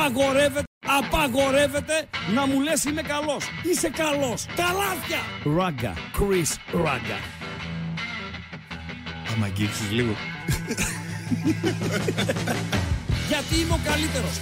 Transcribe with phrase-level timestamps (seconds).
[0.00, 3.44] Απαγορεύεται, απαγορεύεται να μου λες είμαι καλός.
[3.62, 4.46] Είσαι καλός.
[4.56, 5.18] Καλάθια.
[5.56, 5.94] Ράγκα.
[6.18, 7.18] Chris Ράγκα.
[9.34, 10.12] Άμα αγγίξεις λίγο.
[13.28, 14.40] Γιατί είμαι ο καλύτερος.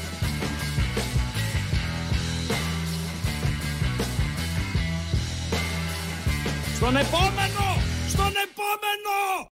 [6.75, 7.82] Στον επόμενο!
[8.09, 9.47] Στον επόμενο!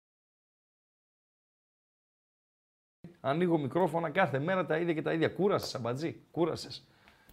[3.26, 5.28] Ανοίγω μικρόφωνα κάθε μέρα τα ίδια και τα ίδια.
[5.28, 6.16] Κούρασες, σαμπατζή.
[6.32, 6.84] Κούρασες.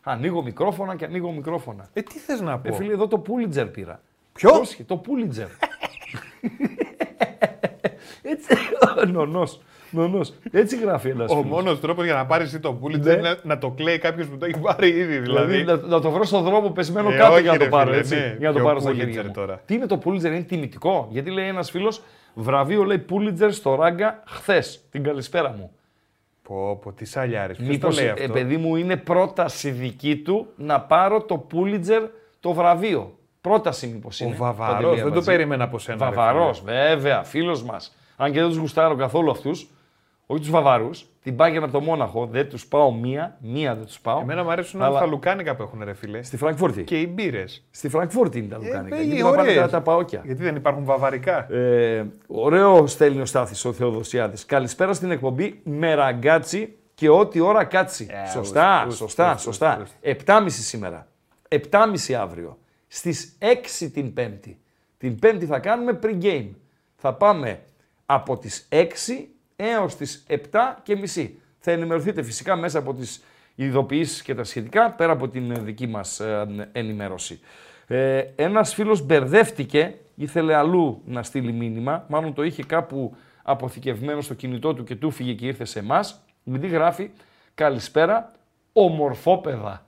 [0.02, 1.88] Ανοίγω μικρόφωνα και ανοίγω μικρόφωνα.
[1.92, 4.00] Ε, τι θες να Ε, πω; φίλε, εδώ το Πούλιτζερ πήρα.
[4.32, 5.46] Ποιο; Πρόσχε, το Πούλιτζερ.
[8.22, 8.54] Έτσι.
[9.06, 9.60] Νονός.
[9.90, 10.34] Νονός.
[10.50, 13.28] Έτσι γράφει ένας Ο μόνος τρόπος για να πάρεις εσύ το πουλίτζερ Ναι.
[13.28, 15.18] είναι να, να το κλαίει κάποιος που το έχει πάρει ήδη.
[15.18, 15.56] Δηλαδή.
[15.56, 17.70] Δηλαδή, να, να το βρω στον δρόμο πεσμένο Ε, κάτω όχι, για να το ρε
[17.70, 17.86] πάρω.
[17.90, 18.36] φίλε, έτσι, ναι.
[18.38, 19.30] για να το Ποιο πάρω στα Pulitzer χέρια μου.
[19.30, 19.60] τώρα.
[19.66, 22.02] Τι είναι το Pulitzer, είναι τιμητικό; Γιατί λέει ένας φίλος,
[22.34, 24.80] βραβείο λέει Pulitzer στο ράγκα χθες.
[24.90, 25.72] Την καλησπέρα μου.
[26.50, 27.56] Πω, πω, τις σαλιάρης.
[27.56, 31.46] Ποιος το Μήπως, λέει ε, αυτό; παιδί μου, είναι πρόταση δική του να πάρω το
[31.52, 32.08] Pulitzer
[32.40, 33.18] το βραβείο.
[33.40, 34.34] Πρόταση μήπως Ο είναι.
[34.34, 35.30] Βαβαρός, Παντελή δεν το Αμπατζή.
[35.30, 35.98] περίμενα από σένα.
[35.98, 36.72] ρε Βαβαρός, φίλε.
[36.88, 37.96] βέβαια, φίλος μας.
[38.16, 39.70] Αν και δεν τους γουστάρω καθόλου αυτούς.
[40.32, 41.06] Όχι τους Βαβαρούς.
[41.22, 42.26] Την πάγαινα από το Μόναχο.
[42.26, 43.36] Δεν τους πάω μία.
[43.40, 44.20] Μία δεν τους πάω.
[44.20, 46.22] Εμένα μου αρέσουν Αλλά- όλα τα λουκάνικα που έχουν ρε φίλε.
[46.22, 46.84] Στη Φραγκφούρτη.
[46.84, 47.66] Και οι μπύρες.
[47.70, 48.96] Στη Φραγκφούρτη είναι τα λουκάνικα.
[48.96, 49.46] Ε, γιατί ωραίες.
[49.54, 50.22] πάνε τα, τα παόκια.
[50.24, 51.52] Γιατί δεν υπάρχουν βαβαρικά.
[51.52, 54.44] Ε, ωραίο στέλνει ο Στάθης ο Θεοδοσιάδης.
[54.46, 58.06] Καλησπέρα στην εκπομπή με ραγκάτσι και ό,τι ώρα κάτσει.
[58.10, 59.78] Ε, σωστά, ουστ, σωστά, ουστ, σωστά.
[59.82, 61.06] ουστ, 7.30 σήμερα.
[61.48, 62.58] 7.30 αύριο.
[62.86, 64.60] Στις 6 την Πέμπτη.
[64.98, 66.48] Την Πέμπτη θα κάνουμε pre-game.
[66.96, 67.60] Θα πάμε
[68.06, 69.28] από τις 6
[69.60, 70.36] έως τις 7
[70.82, 71.38] και μισή.
[71.58, 73.22] Θα ενημερωθείτε φυσικά μέσα από τις
[73.54, 77.40] ειδοποιήσεις και τα σχετικά, πέρα από την ε, δική μας ε, ενημέρωση.
[77.86, 84.34] Ε, ένας φίλος μπερδεύτηκε, ήθελε αλλού να στείλει μήνυμα, μάλλον το είχε κάπου αποθηκευμένο στο
[84.34, 86.20] κινητό του και του φύγε και ήρθε σε εμάς.
[86.44, 87.10] Γιατί γράφει,
[87.54, 88.32] καλησπέρα,
[88.72, 89.84] ομορφόπεδα.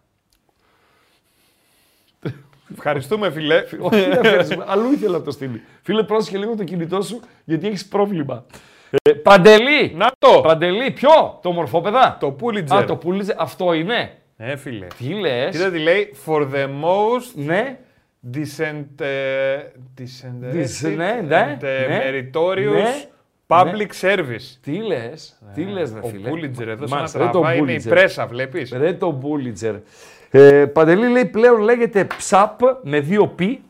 [2.73, 3.65] Ευχαριστούμε φιλέ.
[3.81, 4.65] Όχι, δεν ευχαριστούμε.
[4.69, 5.63] Αλλού ήθελα να το στείλει.
[5.83, 8.45] Φίλε, πρόσεχε λίγο το κινητό σου, γιατί έχεις πρόβλημα.
[9.03, 9.93] Ε, Παντελή!
[9.95, 10.41] Να το!
[10.41, 12.17] Παντελή, ποιο; Το ομορφόπεδα.
[12.21, 12.75] Το Pulitzer.
[12.77, 13.35] Α, το πούλιτζε.
[13.39, 14.11] Αυτό είναι.
[14.37, 14.87] Ε, φίλε.
[14.99, 16.15] Τι λες; Κοίτα τι λέει.
[16.27, 17.79] For the most Ναι.
[18.35, 19.57] decent, ε,
[19.99, 23.05] Dis- disinterested ναι, ναι, and ε, ναι, meritorious ναι,
[23.47, 24.57] public service.
[24.63, 25.39] Τι λες.
[25.55, 26.31] Τι λες, ρε Ο φίλε.
[26.31, 27.89] Pulitzer εδώ σαν να Μάλιστα, ρε, το τραβάει είναι η Pulitzer.
[27.89, 28.73] πρέσα, βλέπεις.
[28.73, 29.75] Ρε το Πούλιτζερ.
[30.31, 33.63] Ε, Παντελή λέει πλέον λέγεται ψαπ με δύο πι,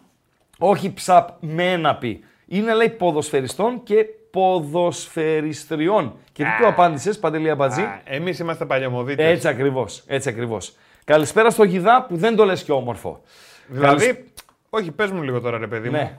[0.59, 2.25] όχι ψαπ με ένα πι.
[2.47, 6.17] Είναι λέει ποδοσφαιριστών και ποδοσφαιριστριών.
[6.33, 9.27] Και τι του απάντησες Παντελή Αμπατζή; Α, Εμείς είμαστε παλιωμοδίτες.
[9.27, 10.75] Έτσι ακριβώς, έτσι ακριβώς.
[11.05, 13.21] Καλησπέρα στο Γιδά που δεν το λες και όμορφο.
[13.67, 14.25] Δηλαδή,
[14.71, 15.97] όχι πες μου λίγο τώρα ρε παιδί μου.
[15.97, 16.17] Ναι.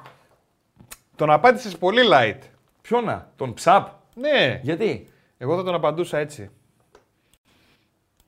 [1.16, 2.40] Τον απάντησες πολύ light.
[2.82, 4.60] Ποιο να, τον ψαπ; Ναι.
[4.62, 5.08] Γιατί;
[5.38, 6.50] Εγώ θα τον απαντούσα έτσι.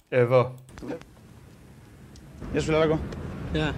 [0.09, 0.53] Εδώ.
[2.51, 2.99] Γεια σου, Φιλαράκο.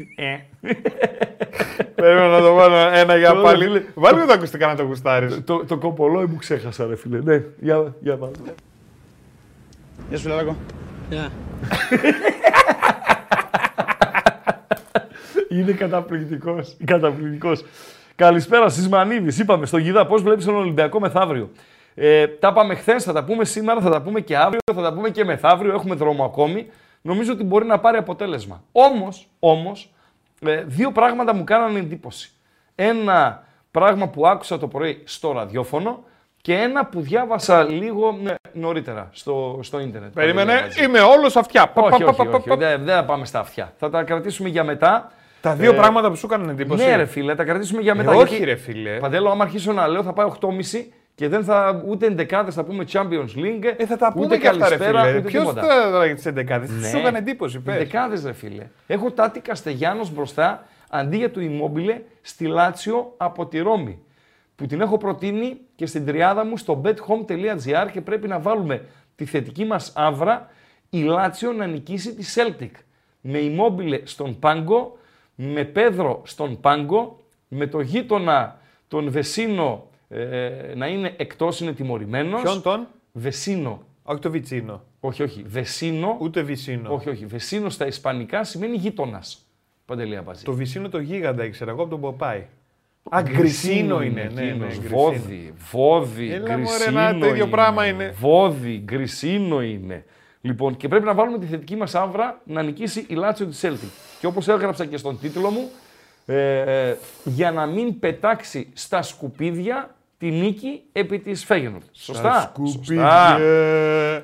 [0.16, 0.38] Ε.
[1.94, 3.64] Πρέπει να το βάλω ένα για Τώρα, πάλι.
[3.64, 3.82] φίλε.
[3.94, 5.40] Βάλε τα ακουστικά να το γουστάρεις.
[5.44, 7.18] το, το κοπολόι μου ξέχασα ρε φίλε.
[7.22, 8.32] Ναι, για, για βάλε.
[10.08, 10.56] Γεια σου, Φιλαράκο.
[15.48, 16.76] Είναι καταπληκτικός.
[16.84, 17.64] Καταπληκτικός.
[18.16, 19.38] Καλησπέρα στις Μανίδης.
[19.38, 21.50] Είπαμε στο Γιδά πώς βλέπεις τον Ολυμπιακό μεθαύριο.
[21.94, 24.92] Ε, τα πάμε χθες, θα τα πούμε σήμερα, θα τα πούμε και αύριο, θα τα
[24.92, 25.72] πούμε και μεθαύριο.
[25.72, 26.66] Έχουμε δρόμο ακόμη.
[27.02, 28.62] Νομίζω ότι μπορεί να πάρει αποτέλεσμα.
[28.72, 29.90] Όμως, όμως, ε,
[30.66, 32.30] δύο πράγματα μου κάνανε εντύπωση.
[32.74, 36.04] Ένα πράγμα που άκουσα το πρωί στο ραδιόφωνο
[36.40, 40.12] και ένα που διάβασα λίγο ναι, νωρίτερα στο, στο ίντερνετ.
[40.12, 41.66] Περίμενε, Παντελή, είμαι όλος αυτιά.
[41.68, 42.56] Πα, όχι, πα, όχι, πα, όχι, πα, όχι, πα.
[42.56, 43.72] Δεν, δεν θα πάμε στα αυτιά.
[43.78, 45.12] Θα τα κρατήσουμε για μετά.
[45.40, 46.84] Τα δύο Ε, πράγματα που σου έκαναν εντύπωση.
[46.84, 48.10] Ναι, ρε φίλε, τα κρατήσουμε για Ε, μετά.
[48.12, 48.90] όχι, γιατί, ρε φίλε.
[48.98, 50.48] Παντέλο, άμα αρχίσω να λέω, θα πάει 8.30
[51.14, 53.74] και δεν θα ούτε εντεκάδες θα πούμε Champions League.
[53.76, 55.18] Ε, θα τα πούμε ούτε και αυτά, ρε καλησπέρα, φίλε.
[55.18, 55.66] ούτε Ποιος τίποτα.
[55.66, 56.32] θα δράγει τις 11
[56.66, 56.88] Τι Ναι.
[56.88, 57.76] σου έκανε εντύπωση, πες.
[57.76, 58.66] Δεκάδε, ρε φίλε.
[58.86, 63.98] Έχω Τάτι Καστεγιάνος μπροστά αντί για του Immobile στη Λάτσιο από τη Ρώμη.
[64.56, 68.84] Που την έχω προτείνει και στην τριάδα μου στο bethome.gr και πρέπει να βάλουμε
[69.16, 70.48] τη θετική μας άβρα
[70.90, 72.70] η Λάτσιο να νικήσει τη Celtic.
[73.20, 74.98] Με Immobile στον πάγκο,
[75.34, 78.58] με Πέδρο στον πάγκο, με το γείτονα
[78.88, 82.42] τον Βεσίνο ε, να είναι εκτός, είναι τιμωρημένος.
[82.42, 83.82] Ποιον τον, Βεσίνο.
[84.02, 84.82] όχι το Βιτσίνο.
[85.00, 85.42] Όχι, όχι.
[85.46, 86.16] Βεσίνο.
[86.20, 86.94] Ούτε Βυσίνο.
[86.94, 87.26] Όχι, όχι.
[87.26, 89.46] Βεσίνο στα ισπανικά σημαίνει γείτονας.
[89.84, 90.44] Παντελή Αμπατζή.
[90.44, 92.46] Το Βυσίνο το γίγαντα ήξερα εγώ από τον Ποπάι.
[93.08, 94.30] Α, γκρισίνο είναι.
[94.34, 94.78] Ναι, ναι, εκείνος.
[94.78, 95.00] γκρισίνο.
[95.00, 98.10] Βόδι, βόδι, Έλα, μωρέ, γκρισίνο ένα τέτοιο πράγμα είναι.
[98.10, 100.04] Βόδι, γκρισίνο είναι.
[100.40, 103.88] Λοιπόν, και πρέπει να βάλουμε τη θετική μας άβρα να νικήσει η Λάτσιο της Celtic.
[104.20, 105.70] Και όπως έγραψα και στον τίτλο μου,
[106.26, 111.84] ε, ε, για να μην πετάξει στα σκουπίδια τη νίκη επί της Φέγενορτ.
[111.92, 113.38] Σωστά; Σκουπίδια.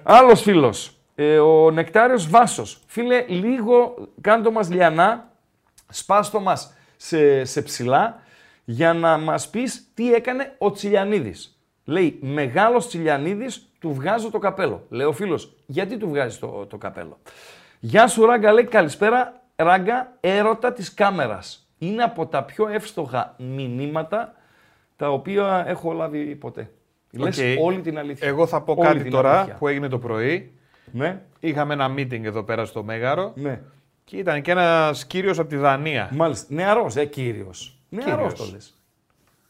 [0.02, 2.82] Άλλος φίλος, ε, ο Νεκτάριος Βάσος.
[2.86, 5.30] Φίλε, λίγο κάντο μας λιανά,
[5.88, 8.22] σπάστο μας σε, σε ψιλά,
[8.64, 11.60] για να μας πεις τι έκανε ο Τσιλιανίδης.
[11.84, 14.86] Λέει, μεγάλος Τσιλιανίδης, του βγάζω το καπέλο.
[14.88, 17.18] Λέει ο φίλος, γιατί του βγάζεις το, το καπέλο;
[17.80, 19.40] Γεια σου Ράγκα, λέει, καλησπέρα.
[19.56, 21.68] Ράγκα, έρωτα της κάμερας.
[21.78, 24.34] Είναι από τα πιο εύστοχα μηνύματα
[24.96, 26.70] τα οποία έχω λάβει ποτέ.
[27.10, 27.44] Λες Οκ.
[27.64, 28.28] όλη την αλήθεια.
[28.28, 29.54] Εγώ θα πω Όλη κάτι την τώρα αλήθεια.
[29.54, 30.50] που έγινε το πρωί.
[30.92, 33.60] Ναι, Είχαμε ένα meeting εδώ πέρα στο Μέγαρο ναι.
[34.04, 36.08] και ήταν και ένας κύριος από τη Δανία.
[36.12, 36.46] Μάλιστα.
[36.54, 37.78] Νεαρός, ε, κύριος.
[37.88, 38.34] Νεαρός Κύριος.
[38.48, 38.74] το λες.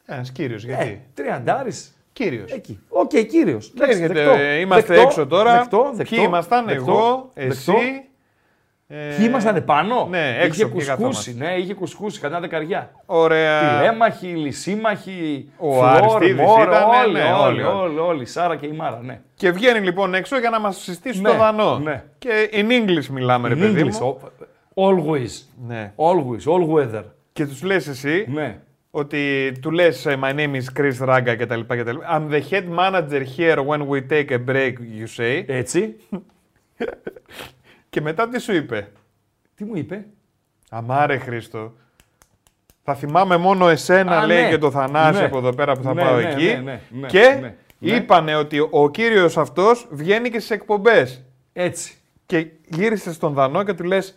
[0.06, 1.70] Ένας κύριος, Ε, γιατί; τριαντάρι.
[2.12, 2.52] Κύριος.
[2.52, 2.80] Εκεί.
[2.88, 3.72] Οκ, κύριος.
[3.74, 5.58] Και έρχεται, είμαστε έξω τώρα.
[5.58, 7.72] Δεκτό, δεκτό, Ποιοι ήμασταν, δεκτό, εγώ, δεκτό.
[7.72, 8.04] εσύ.
[8.88, 10.06] Ε, Ποιοι ήμασταν επάνω.
[10.10, 11.32] Ναι, έξω Είχε και κουσκούσει, καθόμαστε.
[11.36, 12.90] ναι, είχε κουσκούσει κατά δεκαριά.
[13.06, 13.78] Ωραία.
[13.78, 18.56] Τηλέμαχοι, λυσίμαχοι, Ο Φλόρ, Αριστίδης Μόρ, ήταν, όλοι, ναι, όλοι, όλοι, όλοι, όλοι, η Σάρα
[18.56, 19.20] και η Μάρα, ναι.
[19.34, 21.78] Και βγαίνει λοιπόν έξω για να μας συστήσει Ναι, το δανό.
[21.78, 22.02] ναι.
[22.18, 24.18] Και in English μιλάμε, ρε In παιδί English, μου.
[24.74, 25.30] o- always,
[25.66, 25.92] Ναι.
[25.96, 27.02] always, all weather.
[27.32, 28.58] Και τους λες εσύ Ναι.
[28.90, 31.60] ότι του λες My name is Chris Raga κτλ.
[31.66, 31.96] κτλ.
[32.16, 35.42] I'm the head manager here when we take a break, you say.
[35.46, 35.96] Έτσι.
[37.96, 38.88] Και μετά τι σου είπε;
[39.54, 40.06] Τι μου είπε;
[40.70, 41.72] Αμάρε Χρήστο.
[42.84, 44.48] Θα θυμάμαι μόνο εσένα, Α, λέει, ναι.
[44.48, 45.24] και το Θανάση Ναι.
[45.24, 46.44] από εδώ πέρα που θα Ναι, πάω ναι, εκεί.
[46.44, 47.94] ναι, ναι, ναι, και ναι, ναι.
[47.96, 51.22] είπανε ότι ο κύριος αυτός βγαίνει και στις εκπομπές.
[51.52, 51.94] Έτσι.
[52.26, 54.16] Και γύρισε στον Δανό και του λες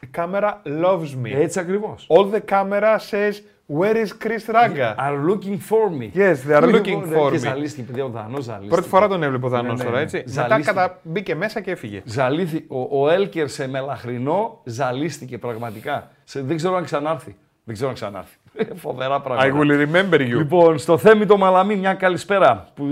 [0.00, 1.32] «Η κάμερα loves me.
[1.34, 2.06] Έτσι ακριβώς.
[2.08, 3.32] All the camera says
[3.66, 6.10] where is Chris Raga; Are looking for me.
[6.14, 7.40] Yes, they are looking Λοιπόν, for Και me.
[7.40, 8.74] ζαλίστηκε, παιδιά, ο Δανός ζαλίστηκε.
[8.74, 10.02] Πρώτη φορά τον έβλεπε ο Δανός Ναι, ναι, τώρα, ναι.
[10.02, 10.16] έτσι.
[10.26, 10.76] Μετά Ζαλίστηκε.
[10.78, 10.98] κατα...
[11.02, 12.02] μπήκε μέσα και έφυγε.
[12.04, 16.10] Ζαλήθη, ο, ο Έλκερ σε μελαχρινό ζαλίστηκε πραγματικά.
[16.24, 17.36] Σε, δεν ξέρω αν ξανάρθει.
[17.64, 18.36] Δεν ξέρω αν ξανάρθει.
[18.84, 19.56] Φοβερά πράγματα.
[19.56, 20.36] I will remember you.
[20.36, 22.84] Λοιπόν, στο Θέμη το Μαλαμί μια καλησπέρα που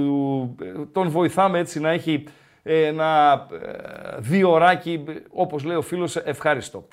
[0.62, 2.24] ε, τον βοηθάμε έτσι να έχει
[2.62, 3.32] ε, ένα
[3.62, 3.69] ε,
[4.19, 6.84] δύο ωράκι, ε, όπως λέει ο φίλος, ευχάριστο.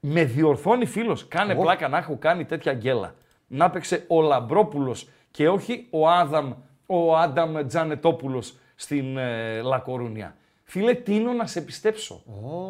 [0.00, 3.14] Με διορθώνει φίλος, κάνε πλάκα να έχω κάνει τέτοια γκέλα.
[3.48, 6.52] Να έπαιξε ο Λαμπρόπουλος και όχι ο Άδαμ,
[6.86, 10.36] ο Άνταμ Τζανετόπουλος στην ε, Λακορούνια.
[10.64, 12.22] Φίλε, τίνω να σε πιστέψω.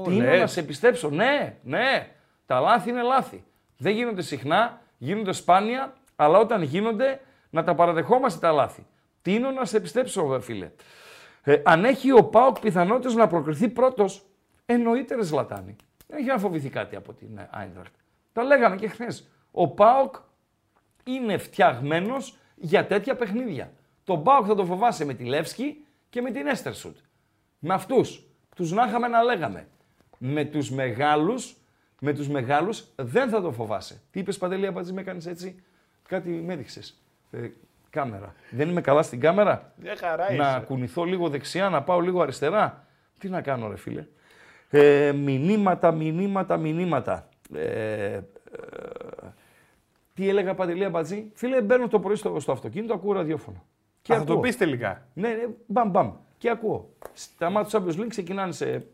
[0.05, 0.41] τίνω λες.
[0.41, 1.09] να σε πιστέψω.
[1.11, 2.09] Ναι, ναι.
[2.47, 3.45] Τα λάθη είναι λάθη.
[3.77, 7.21] Δεν γίνονται συχνά, γίνονται σπάνια, αλλά όταν γίνονται
[7.51, 8.87] να τα παραδεχόμαστε τα λάθη.
[9.23, 10.71] Τίνω να σε πιστέψω, βέβαια, φίλε.
[11.43, 14.27] Ε, αν έχει ο Πάοκ πιθανότητες να προκριθεί πρώτος,
[14.67, 15.77] εννοείται ρε Ζλατάνη.
[16.07, 17.95] Δεν έχει να φοβηθεί κάτι από την Άιντρακτ.
[18.33, 19.29] Τα λέγαμε και χθες.
[19.51, 20.15] Ο Πάοκ
[21.13, 23.73] είναι φτιαγμένος για τέτοια παιχνίδια.
[24.05, 26.97] Τον Πάοκ θα το φοβάσαι με τη Λεύσκη και με την Έστερσουτ.
[27.59, 28.23] Με αυτούς.
[28.57, 29.69] Τους να είχαμε να λέγαμε.
[30.19, 31.57] Με τους μεγάλους,
[32.01, 34.01] με τους μεγάλους δεν θα το φοβάσαι.
[34.11, 35.63] Τι είπες Παντελή Αμπατζή, με έκανε έτσι;
[36.09, 37.03] Κάτι με έδειξες.
[37.31, 37.49] Ε,
[37.91, 38.35] κάμερα.
[38.51, 42.87] Δεν είμαι καλά στην κάμερα; Μια χαρά να κουνηθώ λίγο δεξιά, να πάω λίγο αριστερά;
[43.19, 44.07] Τι να κάνω, ρε φίλε;
[44.71, 47.29] Ε, μηνύματα, μηνύματα, μηνύματα.
[47.55, 48.21] Ε, ε,
[50.19, 53.65] τι έλεγα Παντελή Αμπατζή; Φίλε, μπαίνω το πρωί στο, στο αυτοκίνητο, ακούω ραδιόφωνο.
[54.03, 54.43] Και Α, θα το ακούω.
[54.43, 55.07] πεις τελικά.
[55.15, 56.13] Ναι, ναι, μπαμ, μπαμ.
[56.39, 56.93] Και ακούω.
[57.13, 58.87] Στα μάτια του Champions League ξεκινάνε σε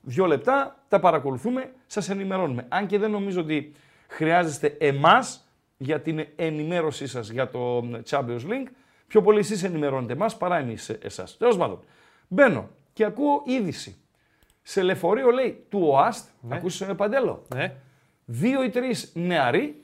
[0.00, 2.66] δύο λεπτά, τα παρακολουθούμε, σας ενημερώνουμε.
[2.68, 3.72] Αν και δεν νομίζω ότι
[4.08, 7.78] χρειάζεστε εμάς για την ενημέρωσή σας για το
[8.10, 8.66] Champions League,
[9.06, 11.36] πιο πολύ εσείς ενημερώνετε εμάς παρά εμείς εσάς.
[11.36, 11.80] Τέλος πάντων,
[12.28, 13.96] μπαίνω και ακούω είδηση.
[14.62, 16.54] Σε λεωφορείο λέει του ΟΑΣΤ, ναι.
[16.56, 17.74] ακούς ε, Παντέλο, Ναι.
[18.24, 19.80] δύο ή τρεις νεαροί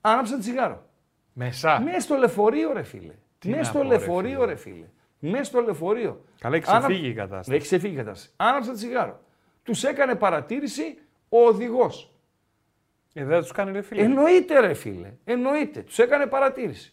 [0.00, 0.82] άναψαν τσιγάρο.
[1.32, 1.80] Μεσά.
[1.80, 3.14] Μέσα στο λεωφορείο, ρε φίλε.
[3.44, 4.46] Μέσα να στο πω, ρε λεωφορείο, φίλε.
[4.46, 4.84] ρε φίλε.
[5.18, 6.24] Μέσα στο λεωφορείο.
[6.40, 7.52] Καλά, έχει Άνα- ξεφύγει η κατάσταση.
[7.52, 8.30] Έχει ξεφύγει η κατάσταση.
[8.36, 9.20] Άναψαν τσιγάρο.
[9.62, 12.14] Τους έκανε παρατήρηση ο οδηγός.
[13.12, 14.02] Ε, δεν θα τους κάνει ρε φίλε.
[14.02, 15.12] Εννοείται, ρε φίλε.
[15.24, 15.80] Εννοείται.
[15.80, 16.92] Τους έκανε παρατήρηση.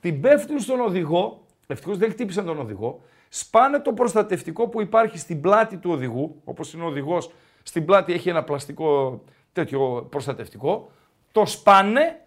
[0.00, 1.44] Την πέφτουν στον οδηγό.
[1.66, 3.00] Ευτυχώς δεν χτύπησαν τον οδηγό.
[3.28, 6.40] Σπάνε το προστατευτικό που υπάρχει στην πλάτη του οδηγού.
[6.44, 7.30] Όπως είναι ο οδηγός,
[7.62, 9.22] στην πλάτη έχει ένα πλαστικό
[9.52, 10.90] τέτοιο προστατευτικό.
[11.32, 12.25] Το σπάνε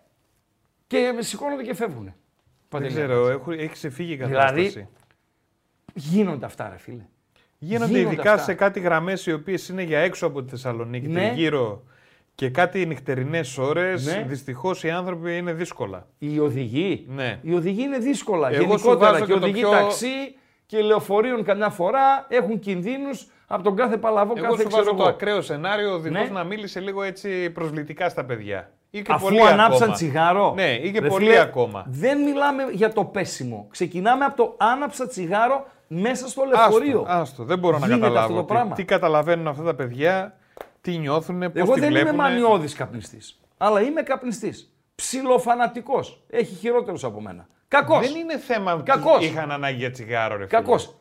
[0.89, 2.13] και σηκώνονται και φεύγουν.
[2.69, 4.87] Δεν ξέρω, έχω- έχει ξεφύγει η Δηλαδή, κατάσταση.
[5.93, 7.05] Γίνονται αυτά, ρε φίλε.
[7.59, 8.43] Γίνονται, γίνονται ειδικά αυτά.
[8.43, 11.31] σε κάτι γραμμές οι οποίες είναι για έξω από τη Θεσσαλονίκη, Ναι.
[11.35, 11.83] γύρω
[12.35, 14.05] και κάτι νυχτερινές ώρες.
[14.05, 14.25] Ναι.
[14.27, 16.07] Δυστυχώς οι άνθρωποι είναι δύσκολα.
[16.17, 17.05] Οι οδηγοί.
[17.09, 17.39] Ναι.
[17.41, 18.47] Οι οδηγοί είναι δύσκολα.
[18.51, 22.59] Εγώ σου Γενικότερα βάζω και και το οδηγοί πιο- ταξί και λεωφορείων καμιά φορά έχουν
[22.59, 25.11] κινδύνους από τον κάθε παλαβό, Εγώ κάθε σου ξέρω βάζω το εγώ.
[25.11, 26.33] ακραίο σενάριο, ο οδηγός Ναι.
[26.33, 28.71] να μίλησε λίγο έτσι προσβλητικά στα παιδιά.
[28.91, 29.93] Ή και Αφού πολύ ανάψαν ακόμα.
[29.93, 30.53] τσιγάρο.
[30.55, 31.85] Ναι, ή και Ρε πολύ φίλε, ακόμα.
[31.87, 33.67] Δεν μιλάμε για το πέσιμο.
[33.71, 36.99] Ξεκινάμε από το άναψα τσιγάρο μέσα στο λεωφορείο.
[37.07, 38.25] Άστο, άστο, δεν μπορώ να Γίνεται καταλάβω.
[38.25, 38.75] αυτό το τι- πράγμα.
[38.75, 40.37] Τι, καταλαβαίνουν αυτά τα παιδιά,
[40.81, 42.13] τι νιώθουν, πώς Εγώ τη δεν βλέπουν.
[42.13, 43.39] είμαι μανιώδης καπνιστής.
[43.57, 44.73] Αλλά είμαι καπνιστής.
[44.95, 46.23] Ψιλοφανατικός.
[46.29, 47.47] Έχει χειρότερους από μένα.
[47.67, 48.07] Κακός.
[48.07, 49.25] Δεν είναι θέμα ότι Κακός.
[49.25, 50.59] είχαν ανάγκη για τσιγάρο, ρε φίλε.
[50.61, 50.95] Κακός.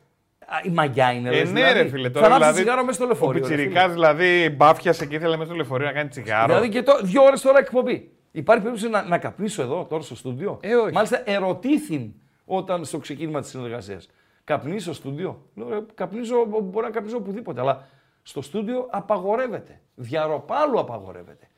[0.63, 1.29] Η μαγιά είναι.
[1.29, 1.83] Ε, λες, ναι, δηλαδή.
[1.83, 2.11] ρε φίλε.
[2.11, 3.45] Θα Τώρα, ανάψει δηλαδή, τσιγάρο μέσα στο λεωφορείο.
[3.45, 3.63] Ο ρε, φίλε.
[3.63, 6.47] Πιτσιρικά δηλαδή μπάφιασε και ήθελε μέσα στο λεωφορείο να κάνει τσιγάρο.
[6.47, 8.11] Δηλαδή και το, δύο ώρες τώρα εκπομπή.
[8.31, 10.93] Υπάρχει περίπτωση να, να καπνίσω εδώ, τώρα στο στούντιο; Ε, όχι.
[10.93, 12.13] Μάλιστα ερωτήθην
[12.45, 14.09] όταν στο ξεκίνημα της συνεργασίας.
[14.45, 17.87] Καπνίσω στο στούντιο; Λέω, ρε, καπνίζω, μπορεί να καπνίζω οπουδήποτε, αλλά
[18.23, 19.81] στο στούντιο απαγορεύεται.
[19.95, 21.49] Διαρροπάλου απαγορεύεται.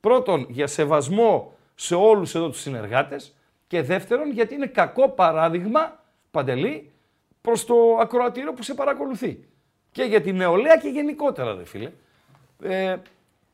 [0.00, 3.34] Πρώτον, για σεβασμό σε όλους εδώ τους συνεργάτες
[3.66, 6.92] και δεύτερον, γιατί είναι κακό παράδειγμα, Παντελή,
[7.48, 9.44] προς το ακροατήριο που σε παρακολουθεί.
[9.92, 11.90] Και για την νεολαία και γενικότερα, δε φίλε.
[12.62, 12.96] Ε,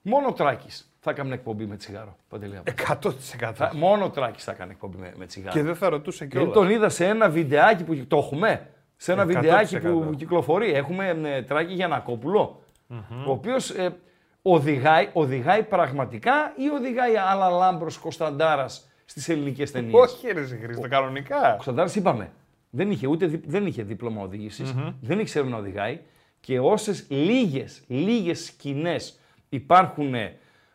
[0.03, 2.61] μόνο ο Τράκης θα έκανε εκπομπή με τσιγάρο, Παντελή.
[2.65, 3.53] 100%.
[3.55, 5.53] Θα- μόνο ο Τράκης θα έκανε εκπομπή με, με τσιγάρο.
[5.53, 6.55] Και δεν θα ρωτούσε Γιατί κιόλας.
[6.55, 9.27] τον είδα σε ένα βιντεάκι που το έχουμε; Σε ένα 100%.
[9.27, 10.73] βιντεάκι που κυκλοφορεί.
[10.73, 12.63] Έχουμε ε, τράκι Γιανακόπουλο,
[13.27, 13.97] ο οποίος ε,
[14.43, 21.49] οδηγάει, οδηγάει πραγματικά ή οδηγάει άλλα λάμπρος Κωνσταντάρας στις ελληνικές ταινίες; Όχι, ρε Χρήστο, κανονικά.
[21.49, 22.31] Ο Κωνσταντάρας είπαμε,
[22.71, 26.01] δεν είχε, ούτε, δι- δεν είχε δίπλωμα οδήγησης, δεν ήξερε να οδηγάει
[26.41, 30.15] και όσες λίγες, λίγες σκηνές υπάρχουν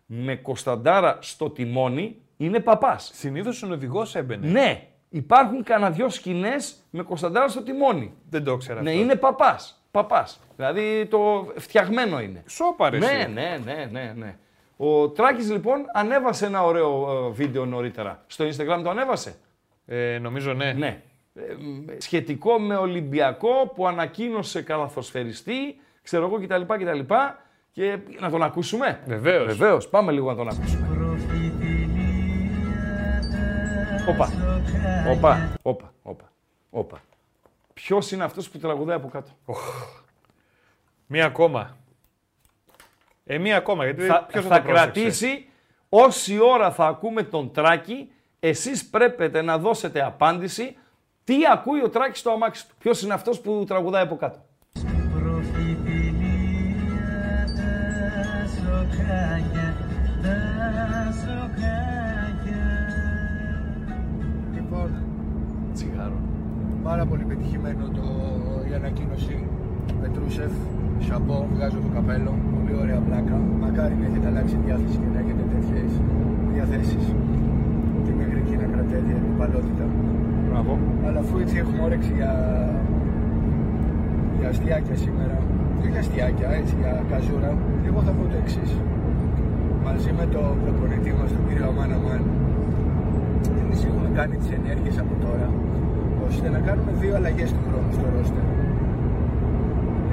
[0.06, 3.12] με Κωνσταντάρα στο τιμόνι, είναι παπάς.
[3.14, 4.48] Συνήθως ο οδηγός έμπαινε.
[4.48, 8.14] Ναι, υπάρχουν κανένα δυο σκηνές με Κωνσταντάρα στο τιμόνι.
[8.30, 9.02] Δεν το ήξερα Ναι, αυτό.
[9.02, 9.80] είναι παπάς.
[9.92, 10.40] Παπάς.
[10.56, 12.44] Δηλαδή το φτιαγμένο είναι.
[12.48, 13.32] Σόπα, ρε, Ναι, εσύ.
[13.32, 14.38] ναι, ναι, ναι, ναι.
[14.78, 18.24] Ο Τράκης λοιπόν ανέβασε ένα ωραίο ε, βίντεο νωρίτερα.
[18.28, 19.36] Στο Instagram το ανέβασε;
[19.86, 20.74] Ε, νομίζω ναι.
[20.74, 21.02] Ναι.
[21.38, 26.62] Ε, μ, σχετικό με Ολυμπιακό που ανακοίνωσε καλαθοσφαιριστή, ξέρω εγώ κτλ.
[26.62, 27.14] κτλ.
[27.72, 29.46] Και να τον ακούσουμε; Βεβαίως.
[29.58, 29.90] Βεβαίως.
[29.90, 30.88] Πάμε λίγο να τον ακούσουμε.
[34.10, 34.30] Όπα.
[35.10, 35.58] Όπα.
[35.62, 35.94] Όπα.
[36.04, 36.32] Όπα.
[36.70, 37.02] Όπα.
[37.74, 39.32] Ποιος είναι αυτός που τραγουδάει από κάτω;
[41.08, 41.78] Μία ακόμα.
[43.26, 45.48] Ε, μία ακόμα, γιατί θα, ποιος θα, θα το πρόσεξε; κρατήσει
[45.90, 50.78] όση ώρα θα ακούμε τον Τράκη, εσείς πρέπει να δώσετε απάντηση
[51.26, 54.40] τι ακούει ο Τράκης στο αμάξι του; Ποιος είναι αυτός που τραγουδάει από κάτω;
[64.56, 64.90] Λοιπόν,
[65.74, 66.20] Τσιγάρο.
[66.84, 68.04] πάρα πολύ πετυχημένο το,
[68.70, 69.48] η ανακοίνωση
[70.02, 70.52] Πετρούσεφ.
[71.00, 72.34] Σαπό, βγάζω το καπέλο.
[72.54, 73.36] Πολύ ωραία πλάκα.
[73.60, 75.92] Μακάρι να έχετε αλλάξει διάθεση και να έχετε τέτοιες
[76.54, 77.06] διαθέσεις.
[78.06, 80.25] Και μέχρι εκεί να κρατάει η
[80.56, 80.64] αντιπαλότητα.
[80.64, 80.74] Μπράβο.
[81.06, 82.34] Αλλά αφού έτσι έχουμε όρεξη για,
[84.40, 85.38] για αστιάκια σήμερα,
[85.80, 87.52] όχι για αστιάκια, έτσι για καζούρα,
[87.88, 88.72] εγώ θα πω το εξής.
[89.88, 92.22] Μαζί με το προπονητή μας, τον κύριο Αμάνα Μάν,
[93.62, 95.48] εμείς έχουμε κάνει τις ενέργειες από τώρα,
[96.28, 98.46] ώστε να κάνουμε δύο αλλαγές του χρόνου στο ρόστερ.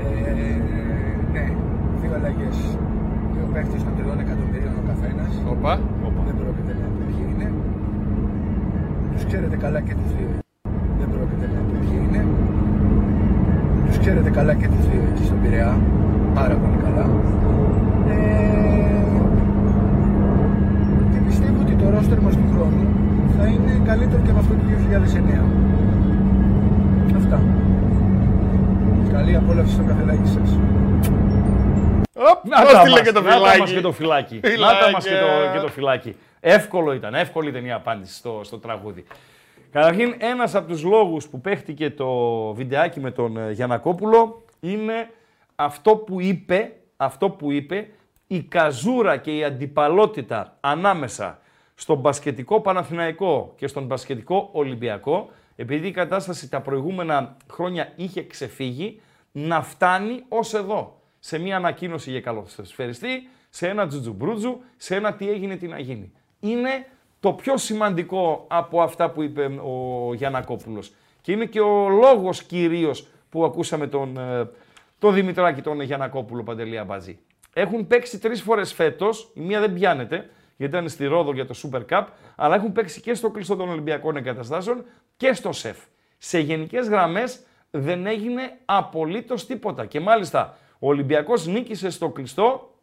[0.03, 0.11] Ε,
[1.35, 1.45] ναι,
[2.01, 2.57] δύο αλλαγές.
[3.35, 5.33] Δύο παίχτε των τριών εκατομμυρίων ο καθένας.
[5.55, 5.73] Όπα.
[9.33, 10.31] Ξέρετε καλά και τους δύο.
[10.99, 12.21] Δεν πρόκειται να πω ποιοι είναι.
[13.87, 15.73] Τους ξέρετε καλά και τους δύο εκεί στον Πειραιά.
[16.35, 17.05] Πάρα πολύ καλά.
[18.15, 19.05] Ε,
[21.13, 22.83] και πιστεύω ότι το ρόστερ μας του χρόνου
[23.37, 25.45] θα είναι καλύτερο και με αυτό του 2009.
[27.21, 27.39] Αυτά.
[29.13, 30.49] Καλή απόλαυση στο καφεδάκι σας.
[32.31, 33.73] Οπ, Να πώς τα στείλε μας, και το να τα μας φυλάκι.
[33.75, 34.41] και το φυλάκι.
[34.45, 34.79] Φυλάκια.
[34.79, 36.13] Να τα μας και το, και το φυλάκι.
[36.45, 39.05] Εύκολο ήταν, εύκολη ήταν η απάντηση στο, στο τραγούδι.
[39.71, 42.09] Καταρχήν, ένας από τους λόγους που παίχτηκε το
[42.53, 45.11] βιντεάκι με τον ε, Γιανακόπουλο είναι
[45.55, 47.89] αυτό που είπε, αυτό που είπε
[48.27, 51.39] η καζούρα και η αντιπαλότητα ανάμεσα
[51.75, 59.01] στον μπασκετικό Παναθηναϊκό και στον μπασκετικό Ολυμπιακό, επειδή η κατάσταση τα προηγούμενα χρόνια είχε ξεφύγει,
[59.33, 61.01] να φτάνει ως εδώ.
[61.19, 66.13] Σε μια ανακοίνωση για καλοσφαιριστή, σε ένα τζουτζουμπρούτζου, σε ένα τι έγινε, τι να γίνει.
[66.45, 66.87] Είναι
[67.21, 70.93] το πιο σημαντικό από αυτά που είπε ο Γιανακόπουλος.
[71.21, 74.51] Και είναι και ο λόγος κυρίως που ακούσαμε τον, ε,
[74.99, 77.19] τον Δημητράκη, τον Γιανακόπουλο Παντελή Αμπατζή.
[77.53, 81.55] Έχουν παίξει τρεις φορές φέτος, η μία δεν πιάνεται, γιατί ήταν στη Ρόδο για το
[81.63, 82.05] Super Cup,
[82.37, 84.85] αλλά έχουν παίξει και στο κλειστό των Ολυμπιακών Εγκαταστάσεων
[85.17, 85.79] και στο ΣΕΦ.
[86.19, 89.87] Σε γενικές γραμμές δεν έγινε απολύτως τίποτα.
[89.87, 92.75] Και μάλιστα ο Ολυμπιακός νίκησε στο κλειστό,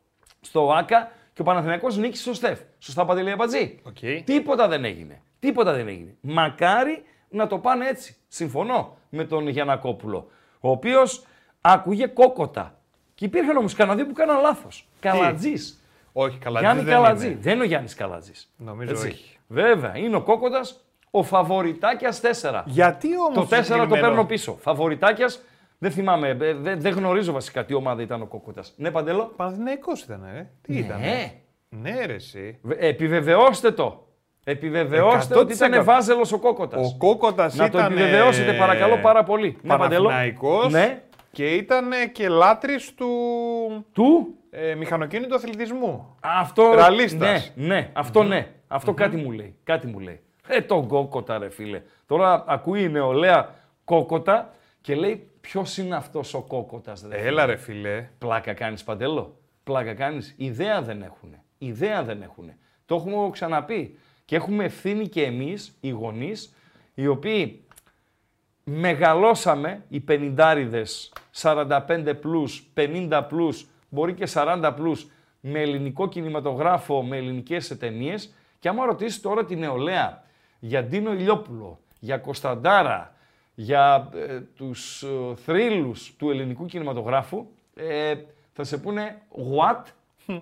[0.41, 2.59] στο ΟΑΚΑ και ο Παναθηναϊκός νίκησε στο ΣΕΦ.
[2.79, 3.79] Σωστά Παντελή Αμπατζή.
[3.83, 4.23] Οκ.
[4.23, 5.21] Τίποτα δεν έγινε.
[5.39, 6.15] Τίποτα δεν έγινε.
[6.21, 8.15] Μακάρι να το πάνε έτσι.
[8.27, 10.27] Συμφωνώ με τον Γιανακόπουλο,
[10.59, 11.25] ο οποίος
[11.61, 12.79] άκουγε κόκοτα.
[13.15, 14.87] Και υπήρχαν όμως κανένα δύο που κάναν λάθος.
[14.99, 15.83] Καλατζής.
[16.13, 16.59] Όχι, καλά.
[16.59, 17.27] Γιάννη δεν Καλατζή.
[17.27, 17.37] είναι.
[17.41, 18.53] Δεν είναι ο Γιάννης Καλατζής.
[18.57, 19.37] Νομίζω όχι.
[19.47, 22.63] Βέβαια, είναι ο κόκοτας ο φαβοριτάκιας 4.
[22.65, 24.57] Γιατί Το όμως 4 το παίρνω πίσω.
[24.61, 25.41] Φαβοριτάκιας
[25.79, 28.63] δεν θυμάμαι, ε, δεν, δεν γνωρίζω βασικά τι ομάδα ήταν ο κόκοτα.
[28.75, 29.33] Ναι, Παντελό.
[29.35, 30.49] Παναθηναϊκός ήταν, ε.
[30.61, 30.79] Τι Ναι.
[30.79, 30.99] ήταν.
[31.69, 32.59] Ναι, ρε, εσύ.
[32.61, 34.07] Βε- Επιβεβαιώστε το.
[34.43, 35.67] Επιβεβαιώστε ότι 100%.
[35.67, 36.77] ήταν βάζελος ο Κόκοτα.
[36.77, 37.69] Ο Κόκοτα Να ήταν.
[37.71, 39.57] το επιβεβαιώσετε παρακαλώ πάρα πολύ.
[39.61, 40.03] Ναι, Παντελό.
[40.07, 41.01] Παναθηναϊκός Ναι.
[41.31, 43.07] Και ήταν και λάτρης του
[43.93, 46.15] Του; ε, μηχανοκίνητου αθλητισμού.
[46.19, 46.71] Αυτό.
[46.75, 47.51] Ραλίστας.
[47.55, 48.47] Ναι, ναι, αυτό ναι.
[48.67, 49.55] Αυτό κάτι μου λέει.
[49.63, 50.19] Κάτι μου λέει.
[50.47, 51.81] Ε, τον κόκοτα, ρε φίλε.
[52.05, 53.49] Τώρα ακούει η νεολαία
[53.83, 54.53] κόκοτα
[54.89, 57.17] και λέει ποιος είναι αυτός ο κόκοτα, ρε.
[57.17, 58.09] φίλε; Έλα ρε φίλε.
[58.17, 59.37] Πλάκα κάνεις παντελό.
[59.63, 61.35] Πλάκα κάνεις; Ιδέα δεν έχουν.
[61.57, 62.51] Ιδέα δεν έχουν.
[62.85, 63.97] Το έχουμε ξαναπεί.
[64.25, 66.55] Και έχουμε ευθύνη και εμείς, οι γονείς,
[66.93, 67.63] οι οποίοι
[68.63, 75.07] μεγαλώσαμε οι πενηντάριδες 45 πλούς, 50 πλούς, μπορεί και 40 πλούς
[75.39, 78.15] με ελληνικό κινηματογράφο, με ελληνικές ταινίε.
[78.59, 80.23] και άμα ρωτήσεις τώρα τη νεολαία
[80.59, 83.17] για Ντίνο Ηλιόπουλο, για Κωνσταντάρα,
[83.59, 88.13] για ε, τους ε, θρύλους του ελληνικού κινηματογράφου, ε,
[88.53, 89.21] θα σε πούνε
[89.53, 89.83] what,
[90.25, 90.35] ε,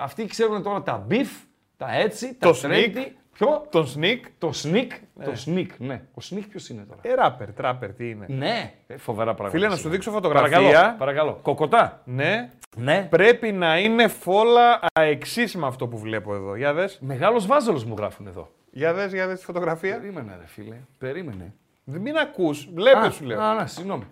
[0.00, 1.30] αυτοί ξέρουν τώρα τα μπιφ,
[1.76, 3.16] τα έτσι, τα Το τρέντι.
[3.32, 4.24] Ποιο; Τον Σνικ.
[4.38, 4.90] Το sneak.
[5.24, 5.94] Το sneak, ναι.
[5.94, 9.56] Ο sneak ποιος είναι τώρα; Ε, ράπερ, τράπερ, τι είναι; Ναι, ε, φοβερά πράγματα.
[9.56, 9.94] Φίλε, να σου σήμερα.
[9.96, 10.58] δείξω φωτογραφία.
[10.60, 11.38] Παρακαλώ, παρακαλώ.
[11.42, 12.02] Κοκοτά.
[12.04, 12.50] Ναι.
[12.76, 13.06] Ναι.
[13.10, 16.54] Πρέπει να είναι φόλα αεξής με αυτό που βλέπω εδώ.
[16.56, 18.50] Για δες, Μεγάλος βάζελος μου γράφουν εδώ.
[18.70, 19.96] για δες, για δες τη φωτογραφία.
[19.98, 21.54] Περίμενε ρε φίλε, περίμενε.
[21.88, 23.40] Δεν μην ακούς, βλέπεις Α, σου λέω.
[23.40, 24.04] Α, να, συγγνώμη.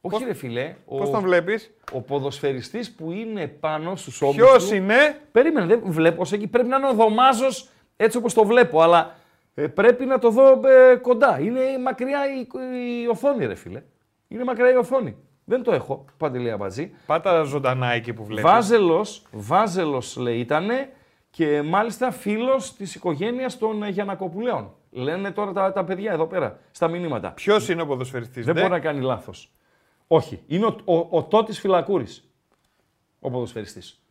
[0.00, 4.68] Όχι ρε φίλε, ο, Πώς τον βλέπεις; ο ποδοσφαιριστής που είναι πάνω στους ώμους Ποιος
[4.68, 4.74] του...
[4.74, 6.46] είναι; Περίμενε, δεν βλέπω ως εκεί.
[6.46, 9.14] Πρέπει να είναι ο Δωμάζος έτσι όπως το βλέπω, αλλά
[9.54, 11.40] ε, πρέπει να το δω ε, κοντά.
[11.40, 12.46] Είναι μακριά η,
[13.02, 13.82] η οθόνη ρε φίλε.
[14.28, 15.16] Είναι μακριά η οθόνη.
[15.44, 16.94] Δεν το έχω, Παντελία Μπατζή.
[17.06, 18.50] Πάτα ζωντανά εκεί που βλέπεις.
[18.50, 20.92] Βάζελος, Βάζελος λέει ήτανε
[21.30, 24.74] και μάλιστα φίλος της οικογένειας των ε, Γιανακοπουλέων.
[24.90, 27.30] Λένε τώρα τα, τα παιδιά εδώ πέρα, στα μηνύματα.
[27.30, 28.44] Ποιος είναι ο ποδοσφαιριστής.
[28.44, 29.50] Δεν ναι; μπορεί να κάνει λάθος.
[30.06, 32.28] Όχι, είναι ο, ο, ο Τότης Φυλακούρης,
[33.20, 34.02] ο ποδοσφαιριστής.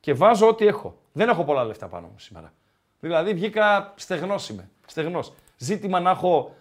[0.00, 0.98] Και βάζω ό,τι έχω.
[1.12, 2.52] Δεν έχω πολλά λεφτά πάνω μου σήμερα.
[3.00, 5.32] Δηλαδή βγήκα στεγνός είμαι, στεγνός.
[5.56, 6.54] Ζήτημα να έχω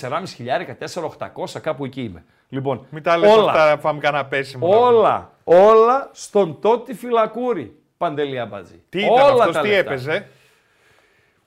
[0.00, 2.24] 4,5 χιλιάρικα, 4,800, κάπου εκεί είμαι.
[2.48, 4.68] Λοιπόν, Μην τα λες όλα, αυτά, πάμε κανένα πέσιμο.
[4.68, 7.76] Όλα, όλα στον Τότι Φυλακούρη.
[7.96, 8.82] Παντελή Αμπατζή.
[8.88, 9.90] Τι ήταν όλα αυτός, τα τι λεφτά.
[9.90, 10.28] έπαιζε;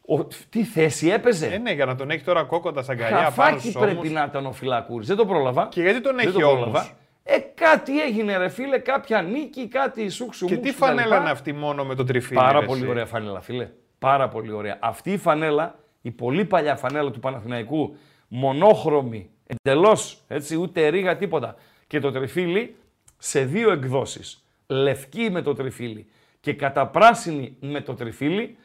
[0.07, 3.23] Ο, τι θέση έπαιζε; Ε, ναι, για να τον έχει τώρα κόκοντα στα αγκαλιά πάνω
[3.23, 4.11] Χαφάκι στους πρέπει ώμους.
[4.11, 5.07] να ήταν ο Φυλακούρης.
[5.07, 5.67] Δεν το πρόλαβα.
[5.67, 6.89] Και γιατί τον Δεν έχει το όμως; πρόλαβα.
[7.23, 10.85] Ε, κάτι έγινε ρε φίλε, κάποια νίκη, κάτι σούξου Και μουξου τι κτλ.
[10.85, 12.39] φανέλα είναι αυτή μόνο με το τριφύλι.
[12.39, 13.69] Πάρα ρε, πολύ εσύ; ωραία φανέλα, φίλε.
[13.99, 14.77] Πάρα πολύ ωραία.
[14.81, 17.95] Αυτή η φανέλα, η πολύ παλιά φανέλα του Παναθηναϊκού,
[18.27, 21.55] μονόχρωμη, εντελώς έτσι, ούτε ρίγα τίποτα.
[21.87, 22.75] Και το τριφύλι
[23.17, 24.43] σε δύο εκδόσεις.
[24.67, 26.07] Λευκή με το τριφύλι
[26.39, 28.57] και καταπράσινη με το τριφύλι,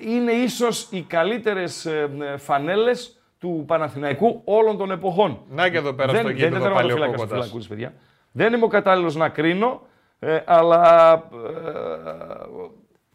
[0.00, 5.40] είναι ίσως οι καλύτερες ε, ε, φανέλες του Παναθηναϊκού όλων των εποχών.
[5.48, 7.38] Να και εδώ πέρα δεν, στο δεν γήπεδο είναι πάλι ο τερματοφύλακας ο Κόκοτας.
[7.38, 7.92] Φυλακούρης, παιδιά.
[8.32, 9.80] Δεν είμαι ο κατάλληλος να κρίνω,
[10.18, 11.70] ε, αλλά ε,